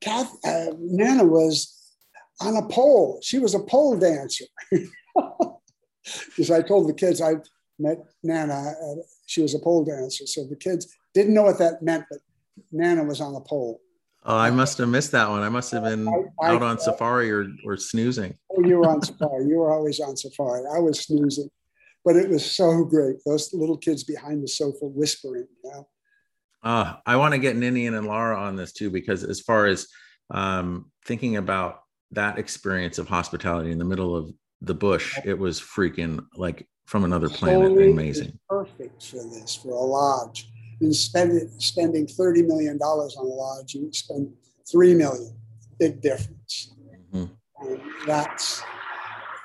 Kath, 0.00 0.34
uh, 0.44 0.72
nana 0.78 1.24
was 1.24 1.78
on 2.40 2.56
a 2.56 2.66
pole. 2.66 3.20
She 3.22 3.38
was 3.38 3.54
a 3.54 3.60
pole 3.60 3.98
dancer. 3.98 4.44
Because 6.30 6.50
i 6.50 6.60
told 6.60 6.88
the 6.88 6.94
kids 6.94 7.20
i 7.20 7.34
met 7.78 7.98
nana 8.24 8.54
uh, 8.54 8.94
she 9.26 9.40
was 9.40 9.54
a 9.54 9.60
pole 9.60 9.84
dancer. 9.84 10.26
So 10.26 10.44
the 10.44 10.56
kids 10.56 10.92
didn't 11.14 11.34
know 11.34 11.44
what 11.44 11.58
that 11.58 11.80
meant 11.80 12.04
but 12.10 12.18
nana 12.72 13.04
was 13.04 13.20
on 13.20 13.36
a 13.36 13.40
pole 13.40 13.80
Oh, 14.24 14.36
I 14.36 14.50
must 14.50 14.78
have 14.78 14.88
missed 14.88 15.12
that 15.12 15.28
one. 15.28 15.42
I 15.42 15.48
must 15.48 15.72
have 15.72 15.82
been 15.82 16.06
I, 16.06 16.46
I, 16.46 16.54
out 16.54 16.62
on 16.62 16.78
safari 16.78 17.30
or, 17.32 17.48
or 17.64 17.76
snoozing. 17.76 18.34
Oh, 18.50 18.64
you 18.64 18.76
were 18.76 18.88
on 18.88 19.02
safari. 19.02 19.46
You 19.46 19.58
were 19.58 19.72
always 19.72 19.98
on 19.98 20.16
safari. 20.16 20.62
I 20.72 20.78
was 20.78 21.00
snoozing, 21.00 21.50
but 22.04 22.14
it 22.14 22.28
was 22.28 22.48
so 22.48 22.84
great. 22.84 23.16
Those 23.26 23.52
little 23.52 23.76
kids 23.76 24.04
behind 24.04 24.42
the 24.42 24.48
sofa 24.48 24.86
whispering. 24.86 25.48
You 25.64 25.70
know? 25.70 25.88
uh, 26.62 26.94
I 27.04 27.16
want 27.16 27.34
to 27.34 27.38
get 27.38 27.56
Ninian 27.56 27.94
and 27.94 28.06
Laura 28.06 28.38
on 28.38 28.54
this 28.54 28.72
too, 28.72 28.90
because 28.90 29.24
as 29.24 29.40
far 29.40 29.66
as 29.66 29.88
um, 30.30 30.92
thinking 31.04 31.36
about 31.36 31.80
that 32.12 32.38
experience 32.38 32.98
of 32.98 33.08
hospitality 33.08 33.72
in 33.72 33.78
the 33.78 33.84
middle 33.84 34.14
of 34.14 34.32
the 34.60 34.74
bush, 34.74 35.18
it 35.24 35.36
was 35.36 35.60
freaking 35.60 36.24
like 36.36 36.68
from 36.86 37.02
another 37.02 37.28
planet. 37.28 37.72
Amazing. 37.72 38.38
Perfect 38.48 39.04
for 39.04 39.16
this, 39.16 39.56
for 39.56 39.70
a 39.70 39.84
lodge 39.84 40.51
and 40.82 40.94
spend, 40.94 41.62
spending 41.62 42.06
$30 42.06 42.46
million 42.46 42.76
on 42.78 43.26
a 43.26 43.28
lodge, 43.28 43.74
you 43.74 43.90
spend 43.92 44.32
3 44.70 44.94
million. 44.94 45.36
Big 45.78 46.00
difference. 46.00 46.74
Mm-hmm. 47.14 47.32
And 47.64 47.80
that's 48.06 48.62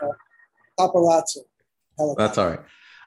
uh, 0.01 0.07
paparazzi. 0.79 1.37
That's 2.17 2.37
all 2.37 2.49
right. 2.49 2.59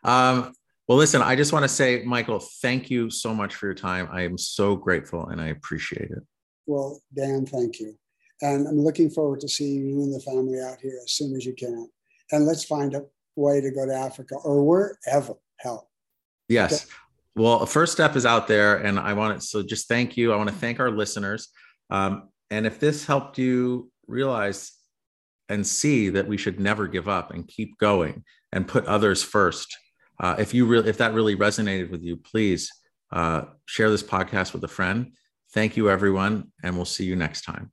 Um, 0.05 0.53
well, 0.89 0.99
listen, 0.99 1.23
I 1.23 1.37
just 1.37 1.53
want 1.53 1.63
to 1.65 1.69
say, 1.69 2.03
Michael, 2.05 2.41
thank 2.63 2.91
you 2.91 3.11
so 3.11 3.35
much 3.35 3.55
for 3.55 3.67
your 3.67 3.75
time. 3.75 4.09
I 4.11 4.23
am 4.23 4.39
so 4.39 4.75
grateful 4.75 5.29
and 5.29 5.41
I 5.41 5.49
appreciate 5.49 6.11
it. 6.11 6.23
Well, 6.67 7.01
Dan, 7.15 7.47
thank 7.47 7.79
you. 7.79 7.95
And 8.43 8.67
I'm 8.67 8.81
looking 8.81 9.11
forward 9.11 9.41
to 9.41 9.49
seeing 9.49 9.87
you 9.87 10.03
and 10.03 10.15
the 10.15 10.21
family 10.21 10.61
out 10.61 10.79
here 10.81 10.99
as 11.05 11.13
soon 11.13 11.37
as 11.37 11.45
you 11.45 11.55
can. 11.55 11.89
And 12.33 12.47
let's 12.47 12.65
find 12.65 12.95
a 12.95 13.03
way 13.37 13.61
to 13.61 13.71
go 13.71 13.87
to 13.87 13.95
Africa 13.95 14.37
or 14.37 14.65
wherever. 14.65 15.35
Hell. 15.59 15.91
Yes. 16.49 16.85
Okay. 16.85 16.93
Well, 17.41 17.65
first 17.65 17.95
step 17.95 18.17
is 18.17 18.27
out 18.27 18.49
there, 18.49 18.77
and 18.77 18.99
I 18.99 19.15
want 19.15 19.39
it. 19.39 19.43
So 19.43 19.63
just 19.63 19.89
thank 19.89 20.15
you. 20.15 20.31
I 20.31 20.37
want 20.37 20.51
to 20.51 20.55
thank 20.55 20.79
our 20.79 20.91
listeners. 20.91 21.49
Um, 21.89 22.29
and 22.51 22.67
if 22.67 22.79
this 22.79 23.07
helped 23.07 23.39
you 23.39 23.91
realize 24.07 24.73
and 25.49 25.67
see 25.67 26.11
that 26.11 26.29
we 26.29 26.37
should 26.37 26.61
never 26.61 26.87
give 26.87 27.09
up 27.09 27.33
and 27.33 27.49
keep 27.49 27.79
going 27.79 28.25
and 28.53 28.69
put 28.69 28.85
others 28.85 29.23
first, 29.23 29.75
uh, 30.21 30.37
if 30.39 30.53
you 30.53 30.67
really, 30.67 30.91
if 30.91 30.99
that 30.99 31.15
really 31.15 31.35
resonated 31.35 31.91
with 31.91 32.03
you, 32.03 32.19
please 32.19 32.71
uh, 33.11 33.45
share 33.65 33.89
this 33.89 34.03
podcast 34.03 34.53
with 34.53 34.63
a 34.65 34.69
friend. 34.69 35.15
Thank 35.55 35.79
you, 35.79 35.89
everyone, 35.89 36.53
and 36.63 36.77
we'll 36.77 36.85
see 36.85 37.05
you 37.05 37.17
next 37.17 37.45
time. 37.47 37.73